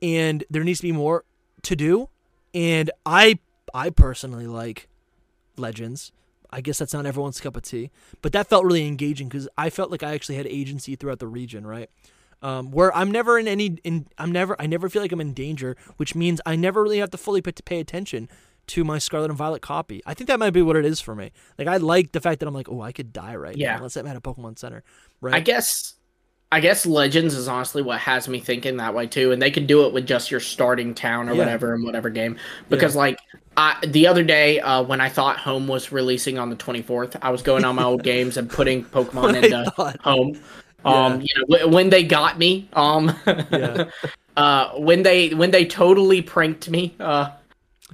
[0.00, 1.24] and there needs to be more
[1.62, 2.08] to do.
[2.54, 3.40] And I,
[3.74, 4.88] I personally like
[5.56, 6.12] Legends.
[6.50, 7.90] I guess that's not everyone's cup of tea,
[8.22, 11.26] but that felt really engaging because I felt like I actually had agency throughout the
[11.26, 11.90] region, right?
[12.42, 15.32] Um, where I'm never in any, in I'm never, I never feel like I'm in
[15.32, 18.28] danger, which means I never really have to fully pay, pay attention
[18.68, 20.02] to my Scarlet and Violet copy.
[20.06, 21.32] I think that might be what it is for me.
[21.58, 23.76] Like I like the fact that I'm like, oh, I could die right Yeah.
[23.76, 23.82] now.
[23.82, 24.82] Let's say I'm at a Pokemon Center,
[25.20, 25.34] right?
[25.34, 25.94] I guess
[26.52, 29.66] I guess Legends is honestly what has me thinking that way too, and they can
[29.66, 31.38] do it with just your starting town or Yeah.
[31.38, 32.36] whatever in whatever game.
[32.68, 33.18] Because like
[33.56, 37.30] I, the other day uh, when I thought Home was releasing on the 24th, I
[37.30, 39.70] was going on my old games and putting Pokemon into.
[40.04, 40.38] Home.
[40.86, 43.90] Um, you know, wh- when they got me, um, Yeah.
[44.36, 47.30] uh, when they when they totally pranked me, uh,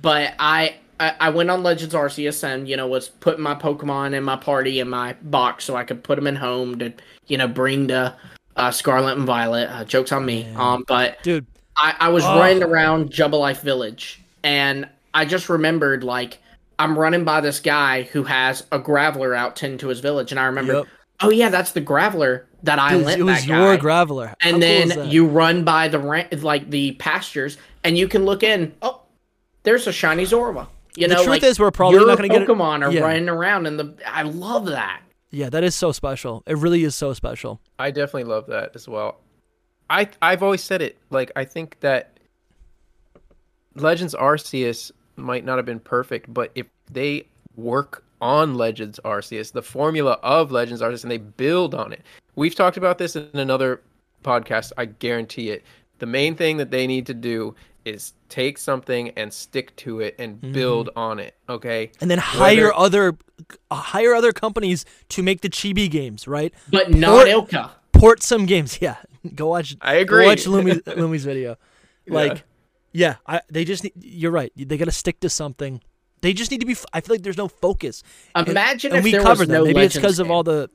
[0.00, 4.14] but I, I I went on Legends Arceus and you know was putting my Pokemon
[4.14, 6.92] in my party in my box so I could put them in home to
[7.26, 8.16] you know bring to
[8.56, 9.68] uh, Scarlet and Violet.
[9.70, 10.46] Uh, jokes on me.
[10.56, 11.46] Um, but dude.
[11.76, 12.38] I, I was Oh.
[12.38, 16.36] running around Jubilife Village and I just remembered like
[16.78, 20.38] I'm running by this guy who has a Graveler out tend to his village and
[20.38, 20.86] I remember Yep.
[21.22, 23.82] Oh yeah that's the Graveler that I Dude, lent it was that your guy.
[23.82, 24.34] Graveler.
[24.40, 25.08] And cool is then that?
[25.12, 29.02] you run by the ra- like the pastures and you can look in oh
[29.64, 32.28] there's a shiny Zorua you The know truth like, is we're probably your not gonna
[32.28, 33.00] get it- Pokemon are Yeah.
[33.02, 35.00] running around and the I love that
[35.30, 36.42] Yeah, that is so special.
[36.46, 37.60] It really is so special.
[37.78, 39.18] I definitely love that as well.
[39.90, 40.98] I I've always said it.
[41.10, 42.18] Like I think that
[43.74, 47.26] Legends Arceus might not have been perfect, but if they
[47.56, 52.00] work on Legends Arceus, the formula of Legends Arceus, and they build on it.
[52.36, 53.82] We've talked about this in another
[54.24, 54.72] podcast.
[54.78, 55.64] I guarantee it.
[55.98, 57.54] The main thing that they need to do
[57.84, 61.34] is take something and stick to it and build on it.
[61.48, 61.90] Okay.
[62.00, 63.18] And then hire Whether- other
[63.70, 66.54] uh, hire other companies to make the chibi games, right?
[66.70, 68.78] but not ILCA Port some games.
[68.80, 68.96] Yeah.
[69.34, 70.26] Go watch I Go agree.
[70.26, 71.56] watch Lumi's, Lumi's video.
[72.08, 72.44] Like
[72.92, 74.52] yeah, I, they just need, you're right.
[74.56, 75.80] They got to stick to something.
[76.22, 78.02] They just need to be f- I feel like there's no focus.
[78.34, 79.54] And- Imagine and, if we there was covered that.
[79.54, 80.70] no Maybe it's because of all the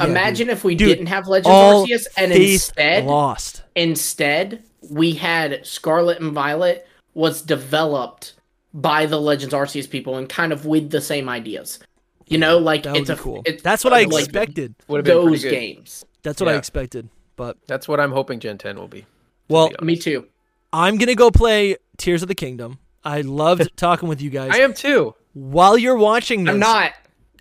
[0.00, 0.56] Yeah, imagine dude.
[0.56, 3.62] if we Dude, didn't have Legends all Arceus and instead lost.
[3.74, 8.34] Instead, we had Scarlet and Violet was developed
[8.74, 11.78] by the Legends Arceus people and kind of with the same ideas.
[12.26, 13.42] You know, like That would it's be a cool.
[13.46, 14.74] It's That's what I like expected.
[14.88, 16.04] Would have been Those games.
[16.22, 17.08] That's what I expected.
[17.36, 19.06] But That's what I'm hoping Gen 10 will be.
[19.48, 20.26] well, Me too.
[20.72, 22.78] I'm gonna go play Tears of the Kingdom.
[23.08, 24.50] I loved talking with you guys.
[24.52, 25.14] I am too.
[25.32, 26.92] while you're watching this, I'm not.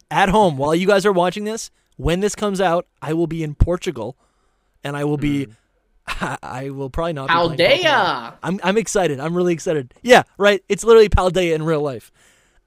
[0.10, 1.72] at home while you guys are watching this.
[1.98, 4.18] When this comes out, I will be in Portugal,
[4.84, 5.48] and I will be.
[6.08, 7.28] I will probably not.
[7.28, 7.82] Be playing Pokemon.
[7.84, 8.34] Paldea.
[8.44, 9.20] I'm I'm excited.
[9.20, 9.94] I'm really excited.
[10.04, 10.64] Yeah, right.
[10.70, 12.12] It's literally Paldea in real life.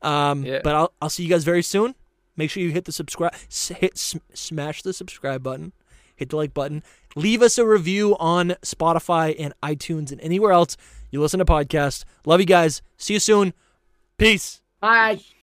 [0.02, 0.60] Um, Yeah.
[0.62, 1.94] but I'll I'll see you guys very soon.
[2.36, 5.72] Make sure you hit the subscribe, s- hit sm- smash the subscribe button,
[6.16, 6.82] hit the like button,
[7.14, 10.76] leave us a review on Spotify and iTunes and anywhere else
[11.10, 12.04] you listen to podcasts.
[12.24, 12.82] Love you guys.
[12.96, 13.52] See you soon.
[14.18, 14.60] Peace.
[14.80, 15.20] Bye.